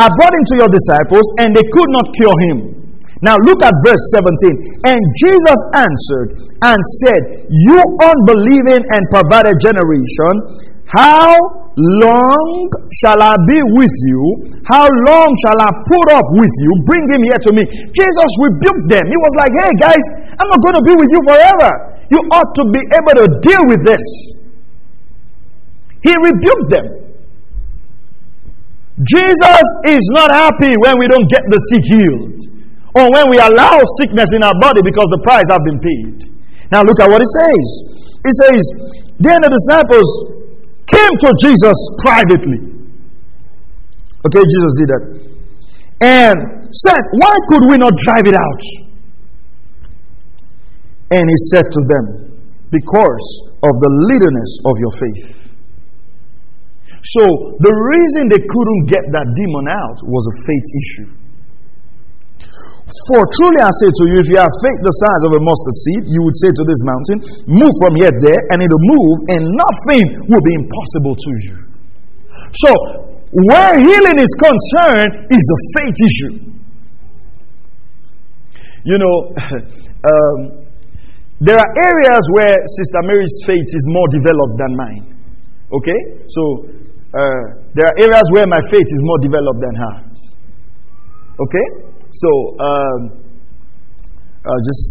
I 0.00 0.08
brought 0.08 0.32
him 0.32 0.44
to 0.56 0.56
your 0.64 0.70
disciples, 0.72 1.26
and 1.44 1.52
they 1.52 1.66
could 1.68 1.90
not 1.92 2.06
cure 2.16 2.36
him. 2.48 2.58
Now, 3.20 3.36
look 3.44 3.60
at 3.60 3.74
verse 3.84 4.00
17. 4.16 4.88
And 4.88 5.00
Jesus 5.20 5.60
answered 5.76 6.28
and 6.64 6.78
said, 7.04 7.22
You 7.52 7.76
unbelieving 8.00 8.80
and 8.80 9.02
perverted 9.12 9.60
generation, 9.60 10.32
how 10.88 11.36
long 11.76 12.66
shall 12.98 13.20
I 13.22 13.38
be 13.46 13.58
with 13.78 13.94
you? 14.10 14.22
How 14.66 14.90
long 15.06 15.28
shall 15.46 15.58
I 15.58 15.70
put 15.86 16.06
up 16.10 16.26
with 16.34 16.54
you? 16.66 16.70
Bring 16.86 17.04
him 17.06 17.22
here 17.30 17.40
to 17.46 17.50
me. 17.54 17.62
Jesus 17.94 18.30
rebuked 18.42 18.90
them. 18.90 19.04
He 19.06 19.18
was 19.18 19.34
like, 19.38 19.52
Hey 19.54 19.72
guys, 19.78 20.04
I'm 20.34 20.48
not 20.50 20.60
going 20.64 20.76
to 20.78 20.84
be 20.86 20.94
with 20.98 21.10
you 21.14 21.20
forever. 21.26 21.70
You 22.10 22.18
ought 22.34 22.50
to 22.58 22.64
be 22.74 22.82
able 22.90 23.14
to 23.22 23.26
deal 23.38 23.62
with 23.70 23.82
this. 23.86 24.04
He 26.02 26.10
rebuked 26.10 26.68
them. 26.74 26.86
Jesus 29.06 29.66
is 29.88 30.04
not 30.12 30.28
happy 30.34 30.74
when 30.82 30.94
we 30.98 31.06
don't 31.08 31.28
get 31.30 31.40
the 31.48 31.60
sick 31.72 31.84
healed 31.88 32.40
or 32.98 33.06
when 33.14 33.30
we 33.30 33.38
allow 33.38 33.78
sickness 34.02 34.28
in 34.34 34.42
our 34.42 34.56
body 34.60 34.82
because 34.82 35.08
the 35.14 35.22
price 35.22 35.46
has 35.48 35.62
been 35.64 35.80
paid. 35.80 36.34
Now 36.68 36.82
look 36.82 36.98
at 37.00 37.08
what 37.08 37.22
he 37.22 37.28
says. 37.30 37.66
He 38.26 38.32
says, 38.44 38.62
Then 39.22 39.38
the 39.40 39.48
disciples 39.48 40.39
came 40.92 41.14
to 41.24 41.30
Jesus 41.40 41.78
privately. 42.02 42.58
Okay, 44.26 44.42
Jesus 44.44 44.72
did 44.76 44.88
that. 44.92 45.04
And 46.00 46.36
said, 46.70 47.02
Why 47.16 47.34
could 47.48 47.64
we 47.68 47.76
not 47.76 47.92
drive 47.96 48.26
it 48.26 48.36
out? 48.36 48.62
And 51.10 51.24
he 51.26 51.38
said 51.50 51.64
to 51.64 51.80
them, 51.88 52.04
Because 52.70 53.26
of 53.62 53.72
the 53.76 53.90
littleness 54.08 54.52
of 54.64 54.74
your 54.78 54.94
faith. 54.96 55.40
So, 57.00 57.24
the 57.64 57.72
reason 57.72 58.28
they 58.28 58.44
couldn't 58.44 58.82
get 58.92 59.04
that 59.12 59.26
demon 59.32 59.66
out 59.72 59.98
was 60.04 60.24
a 60.28 60.36
faith 60.44 60.68
issue. 60.84 61.19
For 62.90 63.22
truly 63.38 63.60
I 63.62 63.70
say 63.78 63.90
to 63.90 64.04
you, 64.10 64.16
if 64.18 64.28
you 64.34 64.38
have 64.42 64.50
faith 64.50 64.80
the 64.82 64.94
size 64.98 65.22
of 65.30 65.32
a 65.38 65.40
mustard 65.46 65.76
seed, 65.78 66.02
you 66.10 66.20
would 66.26 66.36
say 66.42 66.50
to 66.50 66.62
this 66.66 66.80
mountain, 66.82 67.18
Move 67.46 67.74
from 67.86 67.94
here 68.02 68.10
there, 68.10 68.40
and 68.50 68.58
it'll 68.66 68.82
move, 68.82 69.16
and 69.30 69.42
nothing 69.46 70.04
will 70.26 70.42
be 70.42 70.54
impossible 70.58 71.14
to 71.14 71.30
you. 71.46 71.56
So, 72.58 72.70
where 73.46 73.78
healing 73.78 74.18
is 74.18 74.32
concerned 74.34 75.12
is 75.30 75.44
a 75.44 75.58
faith 75.78 75.98
issue. 76.02 76.34
You 78.82 78.96
know, 78.98 79.14
um, 80.10 80.38
there 81.38 81.56
are 81.62 81.70
areas 81.94 82.24
where 82.34 82.56
Sister 82.74 83.00
Mary's 83.06 83.36
faith 83.46 83.70
is 83.70 83.84
more 83.86 84.08
developed 84.10 84.56
than 84.58 84.72
mine. 84.74 85.04
Okay? 85.70 86.00
So, 86.26 86.42
uh, 87.14 87.44
there 87.78 87.86
are 87.86 87.96
areas 88.02 88.26
where 88.34 88.46
my 88.50 88.60
faith 88.66 88.88
is 88.88 89.00
more 89.06 89.20
developed 89.22 89.60
than 89.62 89.74
hers. 89.78 90.20
Okay? 91.38 91.89
So, 92.10 92.30
um, 92.58 93.00
uh, 94.42 94.60
just 94.66 94.82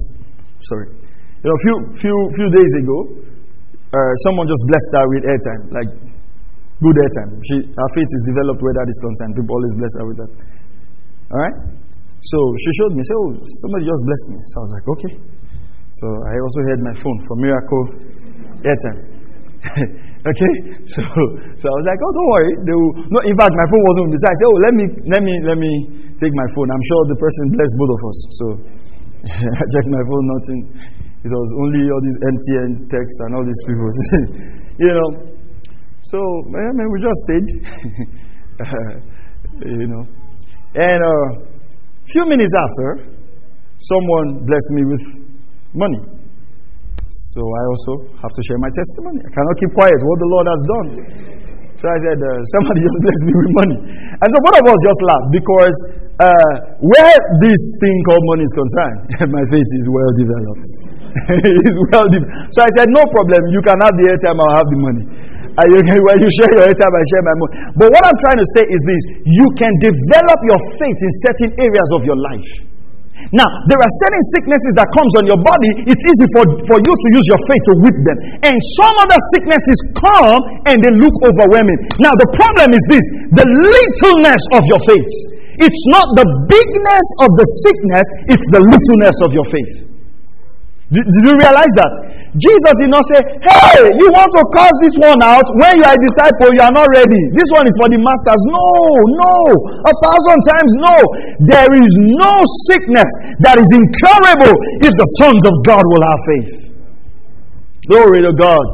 sorry, 0.72 0.88
you 0.96 1.48
know, 1.48 1.56
a 1.56 1.62
few 1.64 1.76
few 2.00 2.16
few 2.36 2.48
days 2.52 2.72
ago, 2.80 2.98
uh, 3.92 4.12
someone 4.28 4.48
just 4.48 4.64
blessed 4.68 4.92
her 4.96 5.06
with 5.12 5.24
airtime, 5.28 5.64
like 5.72 5.90
good 6.80 6.96
airtime. 6.96 7.32
She 7.44 7.56
her 7.68 7.90
faith 7.92 8.10
is 8.10 8.24
developed 8.32 8.62
where 8.64 8.76
that 8.76 8.88
is 8.88 9.00
concerned. 9.04 9.32
People 9.36 9.54
always 9.56 9.76
bless 9.76 9.94
her 10.00 10.06
with 10.08 10.18
that. 10.24 10.32
All 11.30 11.42
right. 11.44 11.58
So 12.20 12.38
she 12.60 12.70
showed 12.84 12.94
me, 12.96 13.02
say, 13.04 13.16
oh, 13.16 13.32
somebody 13.64 13.84
just 13.88 14.04
blessed 14.04 14.28
me. 14.28 14.38
So 14.44 14.54
I 14.56 14.60
was 14.60 14.74
like, 14.76 14.88
okay. 14.92 15.14
So 15.96 16.06
I 16.28 16.36
also 16.36 16.60
had 16.68 16.80
my 16.84 16.96
phone 17.00 17.20
for 17.28 17.36
Miracle 17.40 17.84
Airtime. 18.64 19.00
okay, 20.26 20.54
so 20.94 21.02
so 21.60 21.66
I 21.70 21.76
was 21.80 21.86
like, 21.88 22.00
oh, 22.02 22.12
don't 22.12 22.30
worry. 22.34 22.52
They 22.68 22.76
will, 22.76 22.94
no, 23.08 23.20
in 23.24 23.36
fact, 23.40 23.54
my 23.56 23.68
phone 23.72 23.84
wasn't 23.88 24.04
on 24.08 24.12
the 24.12 24.20
side. 24.20 24.34
I 24.34 24.38
said, 24.40 24.50
oh, 24.50 24.60
let 24.60 24.74
me 24.76 24.86
let 25.08 25.22
me 25.24 25.34
let 25.48 25.58
me 25.60 25.72
take 26.20 26.34
my 26.36 26.48
phone. 26.56 26.68
I'm 26.72 26.84
sure 26.84 27.00
the 27.08 27.20
person 27.20 27.44
blessed 27.56 27.76
both 27.80 27.92
of 27.96 28.02
us. 28.04 28.18
So 28.36 28.46
I 29.60 29.64
checked 29.76 29.90
my 29.92 30.04
phone, 30.08 30.26
nothing. 30.40 30.62
It 31.20 31.32
was 31.36 31.52
only 31.60 31.84
all 31.92 32.00
these 32.00 32.20
MTN 32.32 32.88
text 32.88 33.16
and 33.28 33.36
all 33.36 33.44
these 33.44 33.64
people. 33.68 33.88
you 34.88 34.92
know. 34.96 35.10
So, 36.08 36.18
I 36.56 36.72
mean, 36.80 36.88
we 36.90 36.98
just 37.04 37.20
stayed. 37.28 37.48
you 39.68 39.88
know. 39.88 40.04
And 40.76 41.00
a 41.04 41.12
uh, 41.12 41.28
few 42.08 42.26
minutes 42.26 42.54
after, 42.56 43.12
someone 43.80 44.46
blessed 44.46 44.72
me 44.72 44.84
with 44.86 45.04
money. 45.74 46.19
So 47.10 47.41
I 47.41 47.64
also 47.74 47.91
have 48.22 48.34
to 48.34 48.41
share 48.45 48.60
my 48.62 48.70
testimony. 48.70 49.20
I 49.26 49.30
cannot 49.34 49.55
keep 49.57 49.72
quiet 49.74 49.97
what 49.97 50.18
the 50.22 50.30
Lord 50.30 50.45
has 50.45 50.62
done. 50.70 50.88
So 51.82 51.88
I 51.88 51.97
said, 52.05 52.20
uh, 52.20 52.30
somebody 52.60 52.80
just 52.86 52.99
blessed 53.01 53.24
me 53.26 53.34
with 53.34 53.51
money. 53.66 53.78
And 54.14 54.28
so 54.30 54.38
both 54.45 54.57
of 54.62 54.66
us 54.70 54.80
just 54.84 55.01
laughed 55.07 55.30
because 55.34 55.76
uh, 56.20 56.53
where 56.84 57.18
this 57.39 57.62
thing 57.80 57.97
called 58.05 58.24
money 58.36 58.45
is 58.45 58.53
concerned, 58.53 58.97
my 59.36 59.43
faith 59.49 59.70
is 59.80 59.86
well 59.89 60.12
developed. 60.20 60.68
it's 61.66 61.80
well 61.89 62.07
developed. 62.12 62.53
So 62.53 62.60
I 62.62 62.70
said, 62.78 62.91
no 62.93 63.01
problem. 63.10 63.41
You 63.55 63.62
can 63.66 63.78
have 63.80 63.95
the 63.97 64.05
airtime, 64.12 64.38
I'll 64.38 64.57
have 64.60 64.70
the 64.70 64.80
money. 64.84 65.05
You 65.60 65.82
when 65.84 66.18
you 66.24 66.30
share 66.39 66.51
your 66.55 66.64
airtime, 66.72 66.93
I 66.93 67.03
share 67.12 67.24
my 67.26 67.36
money. 67.36 67.53
But 67.76 67.88
what 67.91 68.03
I'm 68.05 68.20
trying 68.22 68.39
to 68.39 68.47
say 68.55 68.64
is 68.64 68.80
this 68.86 69.03
you 69.28 69.47
can 69.60 69.74
develop 69.84 70.39
your 70.47 70.60
faith 70.80 70.99
in 71.03 71.12
certain 71.28 71.51
areas 71.60 71.89
of 71.99 72.01
your 72.07 72.16
life. 72.16 72.69
Now, 73.36 73.46
there 73.70 73.78
are 73.78 73.92
certain 74.02 74.24
sicknesses 74.34 74.74
that 74.80 74.88
comes 74.96 75.12
on 75.20 75.24
your 75.30 75.40
body. 75.44 75.86
It's 75.86 76.02
easy 76.02 76.28
for, 76.34 76.44
for 76.66 76.78
you 76.82 76.94
to 76.94 77.08
use 77.14 77.26
your 77.30 77.42
faith 77.46 77.64
to 77.70 77.74
whip 77.84 77.98
them. 78.08 78.18
And 78.48 78.56
some 78.80 78.96
other 79.06 79.20
sicknesses 79.36 79.78
come 80.00 80.40
and 80.66 80.82
they 80.82 80.94
look 80.98 81.16
overwhelming. 81.28 81.80
Now, 82.02 82.14
the 82.16 82.30
problem 82.34 82.74
is 82.74 82.84
this 82.90 83.06
the 83.36 83.46
littleness 83.46 84.44
of 84.56 84.64
your 84.66 84.82
faith. 84.88 85.14
It's 85.60 85.84
not 85.92 86.08
the 86.16 86.28
bigness 86.48 87.08
of 87.20 87.30
the 87.36 87.48
sickness, 87.68 88.06
it's 88.32 88.48
the 88.56 88.64
littleness 88.64 89.18
of 89.28 89.36
your 89.36 89.48
faith. 89.52 89.74
Did, 90.90 91.06
did 91.06 91.24
you 91.30 91.36
realize 91.38 91.74
that? 91.78 91.94
Jesus 92.38 92.74
did 92.78 92.94
not 92.94 93.02
say, 93.10 93.20
Hey, 93.42 93.90
you 93.90 94.08
want 94.14 94.30
to 94.38 94.44
cast 94.54 94.76
this 94.86 94.94
one 95.02 95.18
out? 95.26 95.46
When 95.58 95.74
you 95.74 95.86
are 95.86 95.98
a 95.98 96.02
disciple, 96.14 96.54
you 96.54 96.62
are 96.62 96.76
not 96.76 96.86
ready. 96.94 97.22
This 97.34 97.50
one 97.58 97.66
is 97.66 97.74
for 97.82 97.90
the 97.90 97.98
masters. 97.98 98.42
No, 98.54 98.70
no. 99.18 99.34
A 99.82 99.94
thousand 100.06 100.40
times 100.46 100.72
no. 100.78 100.96
There 101.50 101.70
is 101.74 101.92
no 102.22 102.34
sickness 102.70 103.10
that 103.42 103.58
is 103.58 103.70
incurable 103.74 104.54
if 104.78 104.94
the 104.94 105.08
sons 105.18 105.42
of 105.50 105.54
God 105.66 105.82
will 105.82 106.06
have 106.06 106.22
faith. 106.30 106.52
Glory 107.90 108.22
to 108.22 108.34
God. 108.38 108.66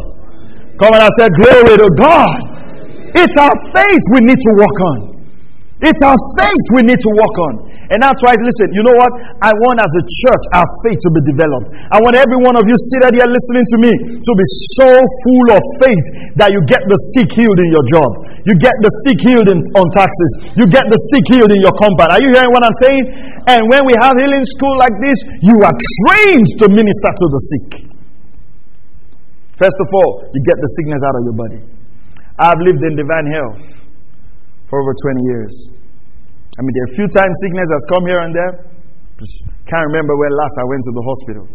Come 0.75 0.91
on, 0.91 0.99
I 0.99 1.11
said, 1.15 1.31
Glory 1.39 1.79
to 1.79 1.89
God. 1.95 2.35
It's 3.15 3.37
our 3.39 3.55
faith 3.71 4.03
we 4.11 4.27
need 4.27 4.41
to 4.43 4.51
work 4.59 4.79
on. 4.91 4.97
It's 5.79 6.03
our 6.03 6.19
faith 6.35 6.65
we 6.75 6.83
need 6.83 6.99
to 6.99 7.11
work 7.15 7.35
on. 7.47 7.53
And 7.93 8.01
that's 8.01 8.17
why, 8.25 8.33
listen, 8.33 8.67
you 8.73 8.81
know 8.81 8.97
what? 8.97 9.11
I 9.45 9.53
want 9.61 9.77
as 9.77 9.91
a 9.93 10.03
church 10.25 10.43
our 10.57 10.67
faith 10.85 10.97
to 11.05 11.09
be 11.13 11.21
developed. 11.29 11.69
I 11.93 12.01
want 12.01 12.17
every 12.17 12.39
one 12.41 12.57
of 12.57 12.65
you 12.65 12.75
seated 12.89 13.13
here 13.21 13.29
listening 13.29 13.65
to 13.65 13.77
me 13.77 13.91
to 14.17 14.31
be 14.33 14.45
so 14.77 14.89
full 14.95 15.47
of 15.53 15.61
faith 15.77 16.05
that 16.41 16.49
you 16.49 16.59
get 16.65 16.81
the 16.89 16.97
sick 17.13 17.29
healed 17.29 17.59
in 17.61 17.69
your 17.69 17.85
job. 17.85 18.09
You 18.49 18.57
get 18.57 18.73
the 18.81 18.91
sick 19.05 19.19
healed 19.21 19.47
in, 19.53 19.59
on 19.77 19.87
taxes. 19.93 20.31
You 20.57 20.65
get 20.65 20.89
the 20.89 20.99
sick 21.13 21.25
healed 21.29 21.53
in 21.53 21.61
your 21.61 21.75
compound. 21.77 22.17
Are 22.17 22.21
you 22.21 22.33
hearing 22.33 22.53
what 22.53 22.65
I'm 22.65 22.77
saying? 22.81 23.03
And 23.53 23.61
when 23.69 23.85
we 23.85 23.93
have 24.01 24.17
healing 24.17 24.45
school 24.57 24.75
like 24.81 24.95
this, 25.05 25.17
you 25.45 25.55
are 25.61 25.75
trained 25.77 26.47
to 26.61 26.65
minister 26.73 27.11
to 27.13 27.25
the 27.29 27.41
sick. 27.53 27.69
First 29.61 29.77
of 29.79 29.87
all, 29.93 30.27
you 30.33 30.39
get 30.43 30.57
the 30.59 30.69
sickness 30.81 31.01
out 31.05 31.15
of 31.15 31.23
your 31.23 31.37
body. 31.37 31.61
I've 32.35 32.59
lived 32.59 32.83
in 32.83 32.99
divine 32.99 33.27
health 33.31 33.61
for 34.67 34.81
over 34.83 34.91
20 34.91 35.31
years. 35.31 35.53
I 36.55 36.59
mean, 36.63 36.71
there 36.71 36.85
are 36.87 36.91
a 36.91 36.97
few 36.97 37.07
times 37.11 37.33
sickness 37.43 37.67
has 37.67 37.83
come 37.91 38.03
here 38.07 38.21
and 38.23 38.31
there. 38.31 38.53
Can't 39.67 39.85
remember 39.91 40.15
when 40.15 40.31
last 40.31 40.55
I 40.55 40.65
went 40.71 40.81
to 40.87 40.93
the 40.95 41.03
hospital. 41.03 41.45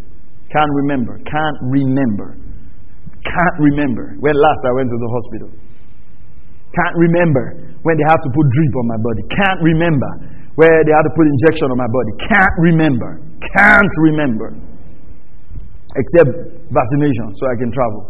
Can't 0.53 0.73
remember. 0.85 1.15
Can't 1.25 1.59
remember. 1.73 2.29
Can't 3.25 3.57
remember 3.61 4.17
when 4.21 4.35
last 4.37 4.63
I 4.69 4.73
went 4.77 4.89
to 4.89 4.99
the 5.01 5.11
hospital. 5.13 5.51
Can't 6.73 6.97
remember 6.97 7.45
when 7.81 7.95
they 7.97 8.07
had 8.07 8.21
to 8.21 8.31
put 8.33 8.45
drip 8.49 8.75
on 8.77 8.87
my 8.93 9.01
body. 9.01 9.23
Can't 9.33 9.61
remember 9.61 10.11
where 10.61 10.79
they 10.85 10.93
had 10.93 11.05
to 11.09 11.13
put 11.17 11.25
injection 11.29 11.69
on 11.73 11.79
my 11.81 11.89
body. 11.89 12.13
Can't 12.21 12.57
remember. 12.61 13.11
Can't 13.57 13.95
remember. 14.11 14.49
Except 15.97 16.29
vaccination 16.69 17.27
so 17.41 17.43
I 17.49 17.57
can 17.57 17.71
travel. 17.73 18.03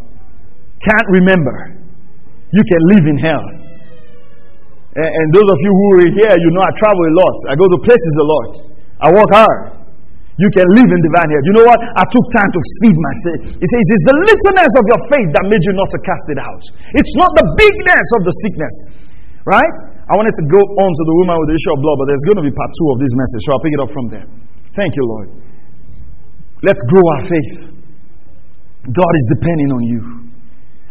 Can't 0.83 1.09
remember. 1.23 1.57
You 2.51 2.63
can 2.67 2.83
live 2.91 3.05
in 3.07 3.17
health. 3.23 3.70
And, 5.01 5.09
and 5.09 5.27
those 5.33 5.49
of 5.49 5.59
you 5.65 5.73
who 5.73 5.87
are 5.97 6.05
here, 6.05 6.35
you 6.37 6.51
know 6.53 6.61
I 6.61 6.73
travel 6.77 7.01
a 7.01 7.15
lot. 7.17 7.37
I 7.49 7.55
go 7.57 7.65
to 7.65 7.79
places 7.81 8.15
a 8.21 8.27
lot. 8.29 8.51
I 9.01 9.09
work 9.09 9.31
hard. 9.33 9.81
You 10.37 10.49
can 10.53 10.65
live 10.73 10.89
in 10.89 11.01
divine 11.05 11.29
health. 11.33 11.45
You 11.49 11.55
know 11.57 11.67
what? 11.69 11.81
I 11.81 12.05
took 12.09 12.27
time 12.33 12.49
to 12.49 12.61
feed 12.81 12.97
my 12.97 13.15
faith. 13.25 13.43
He 13.61 13.67
says, 13.69 13.85
It's 13.93 14.07
the 14.09 14.17
littleness 14.25 14.73
of 14.77 14.85
your 14.89 15.01
faith 15.13 15.29
that 15.37 15.45
made 15.49 15.61
you 15.65 15.73
not 15.77 15.89
to 15.93 15.99
cast 16.01 16.25
it 16.33 16.41
out. 16.41 16.63
It's 16.97 17.15
not 17.17 17.31
the 17.37 17.47
bigness 17.61 18.09
of 18.17 18.21
the 18.25 18.35
sickness. 18.45 18.75
Right? 19.45 19.77
I 20.09 20.13
wanted 20.17 20.37
to 20.37 20.45
go 20.53 20.61
on 20.61 20.91
to 20.91 21.05
the 21.05 21.17
woman 21.25 21.37
with 21.41 21.49
the 21.53 21.57
issue 21.57 21.73
of 21.77 21.79
blood, 21.81 21.97
but 22.01 22.07
there's 22.13 22.27
going 22.29 22.41
to 22.41 22.47
be 22.47 22.53
part 22.53 22.71
two 22.73 22.89
of 22.93 22.97
this 23.01 23.13
message, 23.17 23.41
so 23.45 23.49
I'll 23.57 23.65
pick 23.65 23.75
it 23.77 23.83
up 23.85 23.93
from 23.93 24.07
there. 24.13 24.27
Thank 24.77 24.93
you, 24.97 25.05
Lord. 25.07 25.29
Let's 26.61 26.83
grow 26.89 27.05
our 27.05 27.23
faith. 27.25 27.53
God 28.91 29.13
is 29.17 29.27
depending 29.37 29.71
on 29.77 29.83
you. 29.85 30.01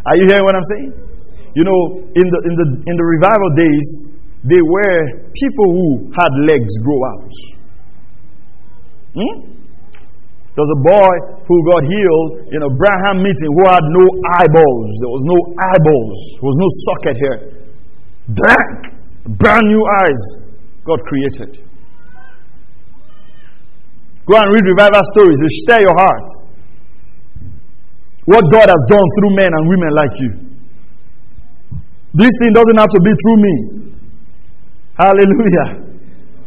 Are 0.06 0.16
you 0.18 0.26
hearing 0.30 0.46
what 0.46 0.56
I'm 0.58 0.70
saying? 0.78 0.92
You 1.56 1.64
know, 1.66 1.82
in 2.14 2.26
the, 2.30 2.40
in 2.46 2.54
the, 2.54 2.68
in 2.86 2.96
the 2.98 3.08
revival 3.08 3.50
days, 3.58 3.88
they 4.46 4.62
were 4.62 5.30
people 5.34 5.68
who 5.74 5.88
had 6.14 6.32
legs 6.48 6.74
grow 6.86 7.02
out. 7.10 7.34
Hmm? 9.18 9.60
There 10.56 10.64
was 10.68 10.74
a 10.76 10.84
boy 10.84 11.14
who 11.48 11.56
got 11.72 11.82
healed 11.88 12.52
in 12.52 12.60
a 12.64 12.72
Branham 12.76 13.24
meeting 13.24 13.50
who 13.56 13.64
had 13.68 13.86
no 13.96 14.06
eyeballs. 14.40 14.92
There 15.00 15.14
was 15.14 15.24
no 15.26 15.38
eyeballs. 15.56 16.20
There 16.36 16.48
was 16.52 16.60
no 16.60 16.70
socket 16.84 17.16
here. 17.16 17.40
Blank. 18.28 18.80
Brand 19.40 19.66
new 19.72 19.84
eyes. 20.04 20.22
God 20.86 21.00
created. 21.08 21.64
Go 24.28 24.38
and 24.38 24.50
read 24.54 24.66
revival 24.68 25.02
stories. 25.16 25.40
They 25.42 25.52
stir 25.66 25.80
your 25.82 25.98
heart. 25.98 26.30
What 28.26 28.46
God 28.52 28.70
has 28.70 28.84
done 28.90 29.08
through 29.18 29.36
men 29.36 29.50
and 29.50 29.64
women 29.70 29.92
like 29.96 30.14
you. 30.20 30.49
This 32.14 32.34
thing 32.42 32.52
doesn't 32.58 32.78
have 32.80 32.90
to 32.90 33.02
be 33.06 33.14
through 33.14 33.40
me. 33.42 33.56
Hallelujah. 34.98 35.68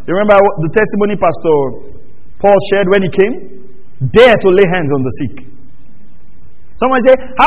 You 0.02 0.12
remember 0.18 0.34
the 0.60 0.70
testimony 0.74 1.14
Pastor 1.14 1.94
Paul 2.42 2.58
shared 2.74 2.90
when 2.90 3.02
he 3.06 3.10
came? 3.14 3.34
Dare 4.10 4.34
to 4.34 4.48
lay 4.50 4.66
hands 4.66 4.90
on 4.90 5.00
the 5.06 5.12
sick. 5.22 5.34
Someone 6.82 6.98
say, 7.06 7.14
How 7.38 7.46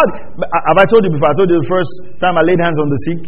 have 0.72 0.80
I 0.80 0.88
told 0.88 1.03
you 1.03 1.11
before? 1.11 1.28
I 1.28 1.36
told 1.36 1.51
you 1.51 1.59
the 1.59 1.68
first 1.68 1.91
time 2.24 2.39
I 2.39 2.43
laid 2.47 2.63
hands 2.63 2.80
on 2.80 2.88
the 2.88 2.99
sick. 3.11 3.22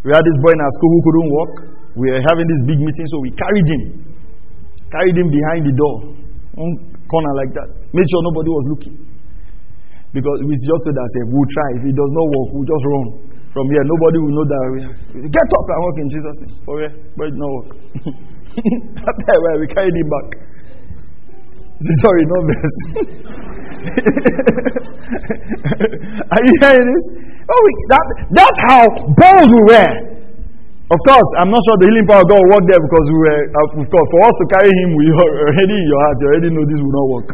We 0.00 0.08
had 0.16 0.24
this 0.24 0.38
boy 0.40 0.56
in 0.56 0.60
our 0.64 0.72
school 0.80 0.90
who 0.96 1.00
couldn't 1.04 1.28
walk. 1.28 1.52
We 2.00 2.08
were 2.08 2.24
having 2.24 2.48
this 2.48 2.64
big 2.64 2.80
meeting, 2.80 3.06
so 3.12 3.20
we 3.20 3.28
carried 3.36 3.68
him. 3.68 3.82
Carried 4.88 5.16
him 5.20 5.28
behind 5.28 5.68
the 5.68 5.74
door. 5.76 6.16
One 6.56 6.72
corner 7.12 7.32
like 7.44 7.52
that. 7.52 7.68
Made 7.92 8.08
sure 8.08 8.22
nobody 8.24 8.48
was 8.48 8.64
looking. 8.72 8.96
Because 10.16 10.40
we 10.48 10.56
just 10.56 10.82
said 10.88 10.96
that 10.96 11.06
we'll 11.28 11.50
try. 11.52 11.68
If 11.76 11.82
he 11.84 11.92
does 11.92 12.12
not 12.16 12.26
walk, 12.32 12.48
we'll 12.56 12.70
just 12.72 12.84
run. 12.88 13.06
From 13.50 13.66
here, 13.74 13.82
nobody 13.82 14.18
will 14.22 14.30
know 14.38 14.46
that 14.46 14.62
we 14.70 14.78
are. 14.86 14.94
Get 15.26 15.48
up 15.50 15.66
and 15.74 15.82
walk 15.82 15.98
in 15.98 16.06
Jesus' 16.06 16.38
name. 16.38 16.54
For 16.62 16.78
where? 16.78 16.94
But 17.18 17.26
it 17.30 17.34
not 17.34 17.50
work. 17.50 17.70
After 19.10 19.32
a 19.34 19.42
while, 19.42 19.58
we 19.58 19.66
carried 19.66 19.90
him 19.90 20.06
back. 20.06 20.38
Sorry, 22.06 22.22
no 22.30 22.38
verse. 22.46 22.78
are 26.30 26.42
you 26.46 26.54
hearing 26.62 26.86
this? 26.94 27.04
Oh, 27.50 27.62
that, 27.90 28.06
that's 28.38 28.60
how 28.70 28.86
bold 29.18 29.50
we 29.50 29.62
were. 29.66 30.14
Of 30.90 30.98
course, 31.06 31.30
I'm 31.38 31.50
not 31.50 31.62
sure 31.66 31.76
the 31.78 31.86
healing 31.90 32.06
power 32.06 32.18
of 32.22 32.28
God 32.30 32.38
will 32.42 32.50
work 32.54 32.64
there 32.70 32.78
because 32.82 33.06
we 33.10 33.18
were, 33.18 33.42
of 33.50 33.86
course, 33.90 34.08
for 34.10 34.20
us 34.26 34.34
to 34.42 34.46
carry 34.58 34.70
him, 34.74 34.94
we 34.94 35.06
already 35.10 35.74
in 35.74 35.86
your 35.86 36.00
heart, 36.06 36.16
you 36.18 36.26
already 36.30 36.50
know 36.50 36.64
this 36.66 36.80
will 36.82 36.94
not 36.94 37.06
work. 37.14 37.28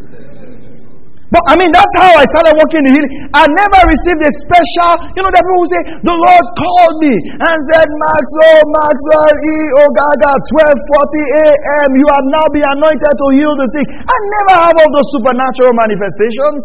But 1.26 1.42
I 1.50 1.58
mean, 1.58 1.74
that's 1.74 1.90
how 1.98 2.06
I 2.14 2.22
started 2.30 2.54
working 2.54 2.86
in 2.86 2.94
healing. 2.94 3.12
I 3.34 3.50
never 3.50 3.80
received 3.90 4.22
a 4.22 4.30
special, 4.46 4.94
you 5.18 5.20
know, 5.26 5.30
that 5.34 5.42
people 5.42 5.58
who 5.58 5.68
say, 5.74 5.82
The 6.06 6.14
Lord 6.14 6.44
called 6.54 6.96
me 7.02 7.14
and 7.34 7.56
said, 7.74 7.86
Maxwell, 7.90 8.62
Maxwell, 8.70 9.34
E. 9.34 9.56
Ogaga, 9.82 10.32
1240 10.54 11.50
a.m. 11.50 11.88
You 11.98 12.06
have 12.14 12.26
now 12.30 12.46
been 12.54 12.66
anointed 12.78 13.10
to 13.10 13.26
heal 13.34 13.52
the 13.58 13.66
sick. 13.74 13.86
I 14.06 14.16
never 14.38 14.54
have 14.70 14.74
all 14.78 14.90
those 14.94 15.10
supernatural 15.18 15.74
manifestations. 15.74 16.62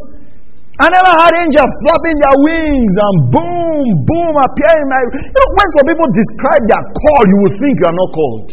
I 0.78 0.88
never 0.93 1.14
had 1.14 1.34
angels 1.41 1.74
flapping 1.82 2.18
their 2.22 2.38
wings 2.41 2.93
and 3.01 3.16
boom, 3.34 3.86
boom, 4.05 4.34
appearing. 4.45 4.82
In 4.82 4.89
my, 4.93 5.01
you 5.09 5.38
know, 5.41 5.49
when 5.57 5.68
some 5.78 5.86
people 5.89 6.09
describe 6.14 6.64
their 6.70 6.86
call, 7.01 7.22
you 7.26 7.38
will 7.45 7.55
think 7.57 7.74
you 7.82 7.86
are 7.89 7.97
not 7.97 8.09
called. 8.14 8.49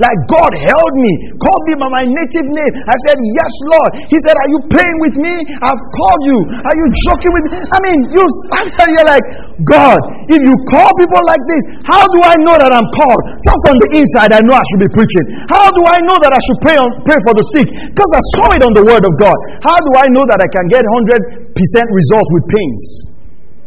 Like 0.00 0.16
God 0.32 0.52
held 0.56 0.92
me, 1.04 1.12
called 1.36 1.64
me 1.68 1.76
by 1.76 1.88
my 1.92 2.04
native 2.08 2.48
name. 2.48 2.72
I 2.88 2.96
said, 3.04 3.20
Yes, 3.20 3.52
Lord. 3.68 3.90
He 4.08 4.16
said, 4.24 4.32
Are 4.32 4.48
you 4.48 4.60
playing 4.72 4.98
with 5.04 5.14
me? 5.20 5.34
I've 5.60 5.82
called 5.92 6.22
you. 6.24 6.38
Are 6.64 6.76
you 6.76 6.86
joking 7.04 7.32
with 7.36 7.44
me? 7.44 7.50
I 7.68 7.78
mean, 7.84 7.98
you 8.16 8.24
stand 8.48 8.68
there, 8.80 8.90
you're 8.96 9.10
like, 9.12 9.26
God, 9.68 10.00
if 10.32 10.40
you 10.40 10.56
call 10.72 10.88
people 10.96 11.20
like 11.28 11.44
this, 11.44 11.84
how 11.84 12.00
do 12.00 12.18
I 12.24 12.32
know 12.48 12.56
that 12.56 12.72
I'm 12.72 12.88
called? 12.96 13.22
Just 13.44 13.62
on 13.68 13.76
the 13.76 13.88
inside, 14.00 14.32
I 14.32 14.40
know 14.40 14.56
I 14.56 14.64
should 14.72 14.88
be 14.88 14.92
preaching. 14.96 15.26
How 15.52 15.68
do 15.68 15.82
I 15.84 16.00
know 16.08 16.16
that 16.24 16.32
I 16.32 16.40
should 16.48 16.60
pray, 16.64 16.80
on, 16.80 16.88
pray 17.04 17.20
for 17.20 17.36
the 17.36 17.44
sick? 17.52 17.68
Because 17.68 18.10
I 18.16 18.22
saw 18.40 18.46
it 18.56 18.62
on 18.64 18.72
the 18.72 18.84
Word 18.88 19.04
of 19.04 19.12
God. 19.20 19.36
How 19.60 19.76
do 19.76 19.90
I 20.00 20.08
know 20.16 20.24
that 20.32 20.40
I 20.40 20.48
can 20.48 20.64
get 20.72 20.80
100% 20.80 21.52
results 21.60 22.30
with 22.40 22.44
pains? 22.48 22.82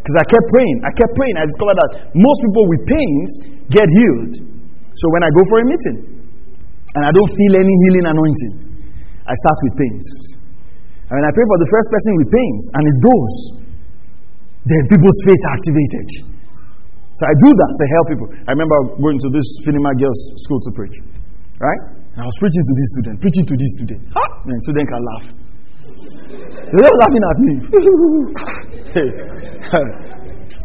Because 0.02 0.18
I 0.18 0.26
kept 0.26 0.46
praying. 0.50 0.78
I 0.82 0.92
kept 0.98 1.14
praying. 1.14 1.36
I 1.38 1.46
discovered 1.46 1.78
that 1.78 1.92
most 2.18 2.40
people 2.42 2.66
with 2.74 2.82
pains 2.90 3.30
get 3.70 3.86
healed. 3.86 4.34
So 4.98 5.06
when 5.14 5.22
I 5.22 5.30
go 5.30 5.42
for 5.46 5.58
a 5.62 5.66
meeting, 5.70 6.13
and 6.94 7.02
I 7.02 7.12
don't 7.12 7.32
feel 7.34 7.54
any 7.58 7.74
healing 7.88 8.06
anointing, 8.06 8.54
I 9.26 9.34
start 9.34 9.58
with 9.66 9.74
pains. 9.82 10.06
And 11.10 11.16
when 11.18 11.26
I 11.26 11.32
pray 11.34 11.46
for 11.46 11.60
the 11.62 11.70
first 11.70 11.88
person 11.90 12.12
with 12.22 12.30
pains 12.30 12.64
and 12.74 12.84
it 12.86 12.98
goes, 13.02 13.36
then 14.66 14.82
people's 14.88 15.20
faith 15.26 15.44
activated. 15.54 16.08
So 17.14 17.22
I 17.30 17.34
do 17.46 17.50
that 17.54 17.72
to 17.78 17.84
help 17.94 18.06
people. 18.10 18.28
I 18.50 18.52
remember 18.58 18.78
going 18.98 19.20
to 19.22 19.30
this 19.30 19.48
Finima 19.66 19.94
girls' 19.98 20.22
school 20.46 20.60
to 20.64 20.72
preach. 20.74 20.98
Right? 21.62 21.82
And 22.18 22.22
I 22.22 22.26
was 22.26 22.38
preaching 22.42 22.64
to 22.66 22.74
these 22.74 22.92
students, 22.98 23.18
preaching 23.22 23.46
to 23.46 23.56
these 23.58 23.74
students. 23.78 24.06
Ha! 24.14 24.26
And 24.50 24.58
students 24.66 24.90
can 24.90 25.02
laugh. 25.02 25.26
They're 26.74 26.88
all 26.90 26.98
laughing 26.98 27.24
at 27.26 27.38
me. 27.42 27.54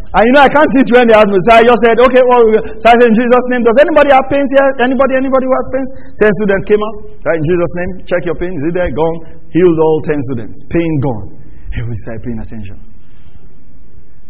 And 0.08 0.24
you 0.24 0.32
know, 0.32 0.40
I 0.40 0.48
can't 0.48 0.72
teach 0.72 0.88
when 0.88 1.04
they 1.04 1.12
ask 1.12 1.28
me. 1.28 1.36
So 1.44 1.52
I 1.52 1.60
just 1.68 1.84
said, 1.84 2.00
okay, 2.00 2.24
well, 2.24 2.40
so 2.80 2.86
I 2.88 2.96
said, 2.96 3.12
in 3.12 3.12
Jesus' 3.12 3.44
name, 3.52 3.60
does 3.60 3.76
anybody 3.76 4.08
have 4.16 4.24
pains 4.32 4.48
here? 4.56 4.64
Anybody, 4.80 5.20
anybody 5.20 5.44
who 5.44 5.52
has 5.52 5.68
pains? 5.68 6.16
Ten 6.16 6.32
students 6.32 6.64
came 6.64 6.80
out. 6.80 7.12
Right, 7.28 7.36
in 7.36 7.44
Jesus' 7.44 7.74
name, 7.76 8.08
check 8.08 8.24
your 8.24 8.40
pain. 8.40 8.56
Is 8.56 8.72
it 8.72 8.72
there? 8.72 8.88
Gone. 8.88 9.36
Healed 9.52 9.76
all 9.76 10.00
ten 10.08 10.16
students. 10.32 10.64
Pain 10.72 10.88
gone. 11.04 11.44
Everybody 11.76 12.00
started 12.08 12.24
paying 12.24 12.40
attention. 12.40 12.80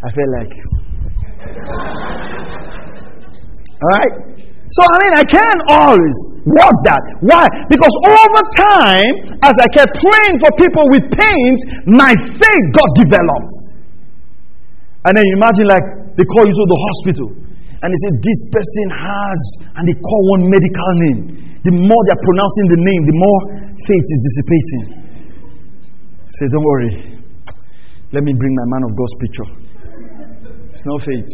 I 0.03 0.11
felt 0.11 0.31
like, 0.35 0.51
all 3.79 3.93
right. 4.03 4.35
So, 4.75 4.83
I 4.83 4.99
mean, 4.99 5.15
I 5.15 5.25
can't 5.25 5.63
always 5.71 6.17
work 6.43 6.77
that. 6.91 7.23
Why? 7.23 7.47
Because 7.71 7.95
over 8.03 8.43
time, 8.59 9.39
as 9.47 9.55
I 9.55 9.67
kept 9.71 9.95
praying 9.95 10.43
for 10.43 10.51
people 10.59 10.91
with 10.91 11.07
pains, 11.15 11.87
my 11.87 12.19
faith 12.19 12.67
got 12.75 12.91
developed. 12.99 13.68
And 15.07 15.13
then 15.15 15.27
imagine, 15.39 15.67
like, 15.71 15.87
they 16.19 16.27
call 16.27 16.43
you 16.43 16.55
to 16.55 16.67
the 16.67 16.81
hospital, 16.83 17.29
and 17.79 17.87
they 17.87 18.01
say, 18.03 18.13
This 18.19 18.41
person 18.51 18.87
has, 18.91 19.41
and 19.79 19.83
they 19.87 19.95
call 19.95 20.21
one 20.35 20.51
medical 20.51 20.91
name. 21.07 21.21
The 21.63 21.75
more 21.75 22.03
they're 22.11 22.25
pronouncing 22.27 22.67
the 22.75 22.81
name, 22.83 23.03
the 23.07 23.17
more 23.19 23.39
faith 23.87 24.07
is 24.11 24.21
dissipating. 24.27 24.85
Say, 26.27 26.47
Don't 26.51 26.67
worry. 26.67 26.93
Let 28.11 28.27
me 28.27 28.33
bring 28.35 28.55
my 28.59 28.67
man 28.75 28.83
of 28.89 28.93
God's 28.99 29.17
picture. 29.23 29.49
It's 30.75 30.87
no 30.89 30.97
faith. 31.07 31.31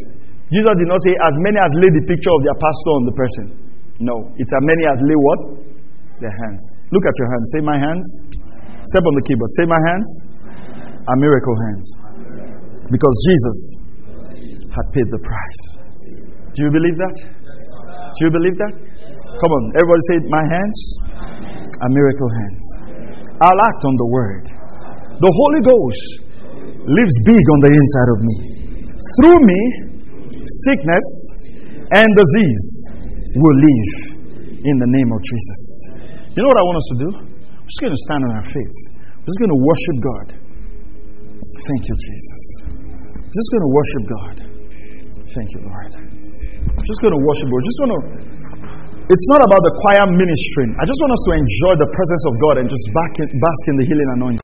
Jesus 0.53 0.75
did 0.77 0.89
not 0.91 1.01
say, 1.01 1.17
As 1.17 1.35
many 1.41 1.57
as 1.57 1.73
lay 1.81 1.91
the 1.97 2.05
picture 2.05 2.33
of 2.37 2.41
their 2.45 2.59
pastor 2.61 2.93
on 3.01 3.03
the 3.09 3.15
person. 3.17 3.47
No. 4.05 4.17
It's 4.37 4.53
as 4.53 4.63
many 4.69 4.85
as 4.85 4.99
lay 5.01 5.17
what? 5.17 5.41
Their 6.21 6.35
hands. 6.45 6.63
Look 6.93 7.05
at 7.09 7.15
your 7.17 7.29
hands. 7.33 7.47
Say, 7.57 7.61
My 7.65 7.79
hands. 7.81 8.07
Step 8.85 9.01
on 9.01 9.15
the 9.17 9.25
keyboard. 9.25 9.51
Say, 9.57 9.65
My 9.65 9.81
hands 9.89 10.09
are 11.09 11.17
miracle 11.17 11.57
hands. 11.73 11.87
Because 12.91 13.15
Jesus 13.31 13.59
had 14.75 14.87
paid 14.93 15.09
the 15.09 15.21
price. 15.23 15.63
Do 16.55 16.59
you 16.67 16.71
believe 16.71 16.97
that? 16.99 17.17
Do 18.15 18.19
you 18.27 18.33
believe 18.33 18.57
that? 18.61 18.75
Come 19.41 19.51
on, 19.51 19.63
everybody 19.75 20.03
say, 20.11 20.17
My 20.31 20.45
hands 20.47 20.79
are 21.83 21.91
miracle 21.91 22.31
hands. 22.31 22.65
I'll 23.43 23.61
act 23.61 23.83
on 23.83 23.95
the 23.99 24.09
word. 24.09 24.45
The 25.19 25.33
Holy 25.33 25.63
Ghost 25.67 26.05
lives 26.87 27.17
big 27.27 27.43
on 27.43 27.59
the 27.65 27.73
inside 27.75 28.09
of 28.15 28.19
me. 28.23 28.37
Through 29.19 29.41
me, 29.43 29.61
sickness 30.71 31.07
and 31.91 32.07
disease 32.07 32.67
will 33.35 33.59
leave 33.59 33.93
in 34.63 34.77
the 34.79 34.91
name 34.91 35.11
of 35.11 35.21
Jesus. 35.23 35.61
You 36.35 36.43
know 36.43 36.51
what 36.51 36.61
I 36.61 36.67
want 36.67 36.79
us 36.79 36.89
to 36.91 36.97
do? 36.99 37.09
We're 37.59 37.71
just 37.71 37.83
going 37.83 37.95
to 37.95 38.03
stand 38.07 38.21
on 38.27 38.31
our 38.39 38.47
feet. 38.47 38.75
We're 39.19 39.31
just 39.31 39.41
going 39.43 39.55
to 39.55 39.63
worship 39.67 39.97
God. 40.03 40.27
Thank 41.67 41.83
you, 41.89 41.97
Jesus. 41.99 42.64
Just 43.35 43.49
going 43.51 43.65
to 43.67 43.73
worship 43.75 44.03
God. 44.07 44.37
Thank 45.35 45.49
you, 45.59 45.61
Lord. 45.67 45.91
We're 46.71 46.87
just 46.87 47.01
going 47.03 47.15
to 47.19 47.23
worship. 47.27 47.47
We're 47.51 47.67
just 47.67 47.79
want 47.83 47.93
to. 47.99 48.01
It's 49.11 49.29
not 49.35 49.43
about 49.43 49.59
the 49.59 49.73
choir 49.83 50.07
ministering. 50.07 50.71
I 50.79 50.87
just 50.87 51.01
want 51.03 51.13
us 51.13 51.23
to 51.27 51.33
enjoy 51.43 51.75
the 51.83 51.91
presence 51.91 52.23
of 52.31 52.35
God 52.39 52.55
and 52.63 52.67
just 52.71 52.85
bask 52.95 53.15
in, 53.19 53.29
bask 53.35 53.63
in 53.69 53.75
the 53.83 53.87
healing 53.91 54.11
anointing. 54.23 54.44